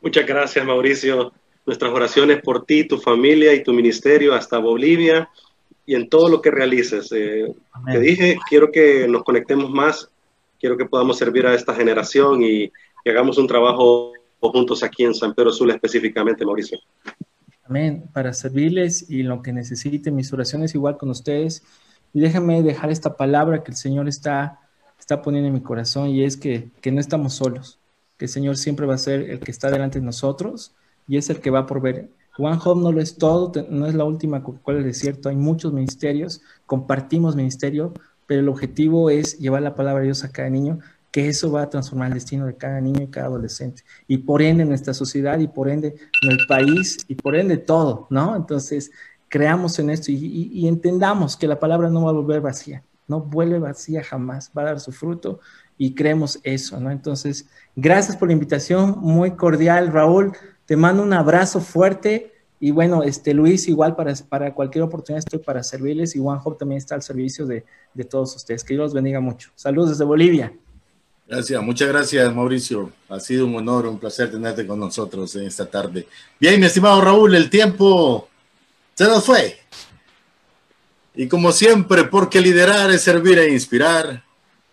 Muchas 0.00 0.26
gracias, 0.26 0.64
Mauricio. 0.64 1.32
Nuestras 1.66 1.92
oraciones 1.92 2.40
por 2.42 2.64
ti, 2.64 2.84
tu 2.84 2.98
familia 2.98 3.52
y 3.52 3.62
tu 3.62 3.72
ministerio 3.72 4.34
hasta 4.34 4.58
Bolivia 4.58 5.28
y 5.88 5.94
en 5.94 6.10
todo 6.10 6.28
lo 6.28 6.42
que 6.42 6.50
realices. 6.50 7.10
Eh, 7.12 7.50
te 7.90 7.98
dije, 7.98 8.38
quiero 8.46 8.70
que 8.70 9.08
nos 9.08 9.24
conectemos 9.24 9.70
más, 9.70 10.10
quiero 10.60 10.76
que 10.76 10.84
podamos 10.84 11.16
servir 11.16 11.46
a 11.46 11.54
esta 11.54 11.74
generación 11.74 12.42
y 12.42 12.70
que 13.02 13.10
hagamos 13.10 13.38
un 13.38 13.46
trabajo 13.46 14.12
juntos 14.38 14.82
aquí 14.82 15.04
en 15.04 15.14
San 15.14 15.32
Pedro 15.32 15.50
Sula 15.50 15.72
específicamente, 15.72 16.44
Mauricio. 16.44 16.78
Amén, 17.64 18.04
para 18.12 18.34
servirles 18.34 19.10
y 19.10 19.22
lo 19.22 19.40
que 19.40 19.54
necesiten, 19.54 20.14
mis 20.14 20.30
oraciones 20.30 20.74
igual 20.74 20.98
con 20.98 21.08
ustedes. 21.08 21.64
Y 22.12 22.20
déjenme 22.20 22.62
dejar 22.62 22.90
esta 22.90 23.16
palabra 23.16 23.64
que 23.64 23.70
el 23.70 23.76
Señor 23.78 24.08
está, 24.08 24.60
está 25.00 25.22
poniendo 25.22 25.48
en 25.48 25.54
mi 25.54 25.62
corazón 25.62 26.10
y 26.10 26.22
es 26.22 26.36
que, 26.36 26.68
que 26.82 26.92
no 26.92 27.00
estamos 27.00 27.32
solos. 27.32 27.78
que 28.18 28.26
el 28.26 28.30
Señor 28.30 28.58
siempre 28.58 28.84
va 28.84 28.92
a 28.92 28.98
ser 28.98 29.22
el 29.30 29.40
que 29.40 29.50
está 29.50 29.70
delante 29.70 30.00
de 30.00 30.04
nosotros 30.04 30.74
y 31.08 31.16
es 31.16 31.30
el 31.30 31.40
que 31.40 31.48
va 31.48 31.64
por 31.64 31.80
ver. 31.80 32.10
One 32.38 32.58
Home 32.64 32.82
no 32.82 32.92
lo 32.92 33.00
es 33.00 33.16
todo, 33.16 33.52
no 33.68 33.86
es 33.86 33.94
la 33.94 34.04
última 34.04 34.42
cual 34.42 34.86
es 34.86 34.98
cierto, 34.98 35.28
hay 35.28 35.36
muchos 35.36 35.72
ministerios, 35.72 36.40
compartimos 36.66 37.36
ministerio, 37.36 37.92
pero 38.26 38.40
el 38.40 38.48
objetivo 38.48 39.10
es 39.10 39.38
llevar 39.38 39.62
la 39.62 39.74
palabra 39.74 40.00
de 40.00 40.06
Dios 40.06 40.24
a 40.24 40.30
cada 40.30 40.48
niño, 40.48 40.78
que 41.10 41.28
eso 41.28 41.50
va 41.50 41.62
a 41.62 41.70
transformar 41.70 42.08
el 42.08 42.14
destino 42.14 42.46
de 42.46 42.56
cada 42.56 42.80
niño 42.80 43.02
y 43.02 43.08
cada 43.08 43.26
adolescente, 43.26 43.82
y 44.06 44.18
por 44.18 44.42
ende 44.42 44.64
nuestra 44.64 44.94
sociedad, 44.94 45.38
y 45.38 45.48
por 45.48 45.68
ende 45.68 45.96
en 46.22 46.30
el 46.30 46.46
país, 46.46 46.98
y 47.08 47.14
por 47.14 47.34
ende 47.34 47.56
todo, 47.56 48.06
¿no? 48.10 48.36
Entonces, 48.36 48.90
creamos 49.28 49.78
en 49.78 49.90
esto 49.90 50.12
y, 50.12 50.50
y 50.52 50.68
entendamos 50.68 51.36
que 51.36 51.48
la 51.48 51.58
palabra 51.58 51.90
no 51.90 52.04
va 52.04 52.10
a 52.10 52.14
volver 52.14 52.40
vacía, 52.40 52.82
no 53.08 53.20
vuelve 53.20 53.58
vacía 53.58 54.04
jamás, 54.04 54.52
va 54.56 54.62
a 54.62 54.66
dar 54.66 54.80
su 54.80 54.92
fruto, 54.92 55.40
y 55.78 55.94
creemos 55.94 56.40
eso, 56.42 56.78
¿no? 56.78 56.90
Entonces, 56.90 57.48
gracias 57.74 58.16
por 58.16 58.28
la 58.28 58.34
invitación, 58.34 58.96
muy 58.98 59.30
cordial, 59.32 59.92
Raúl, 59.92 60.32
te 60.68 60.76
mando 60.76 61.02
un 61.02 61.14
abrazo 61.14 61.62
fuerte, 61.62 62.30
y 62.60 62.72
bueno, 62.72 63.02
este 63.02 63.32
Luis, 63.32 63.68
igual 63.68 63.96
para, 63.96 64.12
para 64.28 64.52
cualquier 64.52 64.84
oportunidad 64.84 65.20
estoy 65.20 65.38
para 65.38 65.62
servirles 65.62 66.14
y 66.14 66.18
One 66.18 66.42
también 66.58 66.76
está 66.76 66.94
al 66.94 67.00
servicio 67.00 67.46
de, 67.46 67.64
de 67.94 68.04
todos 68.04 68.36
ustedes. 68.36 68.62
Que 68.62 68.74
Dios 68.74 68.84
los 68.84 68.92
bendiga 68.92 69.18
mucho. 69.18 69.48
Saludos 69.54 69.90
desde 69.90 70.04
Bolivia. 70.04 70.52
Gracias, 71.26 71.62
muchas 71.62 71.88
gracias 71.88 72.34
Mauricio. 72.34 72.92
Ha 73.08 73.18
sido 73.18 73.46
un 73.46 73.56
honor, 73.56 73.86
un 73.86 73.98
placer 73.98 74.30
tenerte 74.30 74.66
con 74.66 74.78
nosotros 74.78 75.34
en 75.36 75.46
esta 75.46 75.64
tarde. 75.64 76.06
Bien, 76.38 76.60
mi 76.60 76.66
estimado 76.66 77.00
Raúl, 77.00 77.34
el 77.34 77.48
tiempo 77.48 78.28
se 78.92 79.04
nos 79.04 79.24
fue. 79.24 79.58
Y 81.14 81.28
como 81.28 81.50
siempre, 81.50 82.04
porque 82.04 82.42
liderar 82.42 82.90
es 82.90 83.00
servir 83.00 83.38
e 83.38 83.54
inspirar. 83.54 84.22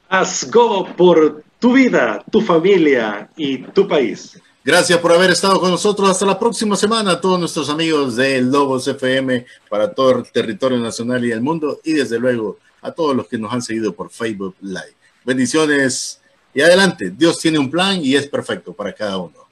Haz 0.10 0.52
go 0.52 0.94
por 0.98 1.42
tu 1.58 1.72
vida, 1.72 2.22
tu 2.30 2.42
familia 2.42 3.30
y 3.38 3.60
tu 3.60 3.88
país. 3.88 4.42
Gracias 4.66 4.98
por 4.98 5.14
haber 5.14 5.30
estado 5.30 5.60
con 5.60 5.70
nosotros. 5.70 6.10
Hasta 6.10 6.26
la 6.26 6.40
próxima 6.40 6.76
semana 6.76 7.12
a 7.12 7.22
todos 7.22 7.40
nuestros 7.40 7.70
amigos 7.70 8.16
de 8.16 8.42
Lobos 8.42 8.88
FM 8.88 9.46
para 9.70 9.94
todo 9.94 10.18
el 10.18 10.32
territorio 10.32 10.80
nacional 10.80 11.24
y 11.24 11.32
el 11.32 11.40
mundo 11.40 11.82
y 11.84 11.94
desde 11.94 12.18
luego 12.18 12.58
a 12.82 12.92
todos 12.92 13.16
los 13.16 13.28
que 13.28 13.38
nos 13.38 13.54
han 13.54 13.62
seguido 13.62 13.94
por 13.94 14.10
Facebook 14.10 14.56
Live. 14.62 14.96
Bendiciones 15.24 16.20
y 16.52 16.62
adelante. 16.62 17.12
Dios 17.12 17.38
tiene 17.38 17.60
un 17.60 17.70
plan 17.70 18.04
y 18.04 18.16
es 18.16 18.26
perfecto 18.26 18.74
para 18.74 18.92
cada 18.92 19.18
uno. 19.18 19.45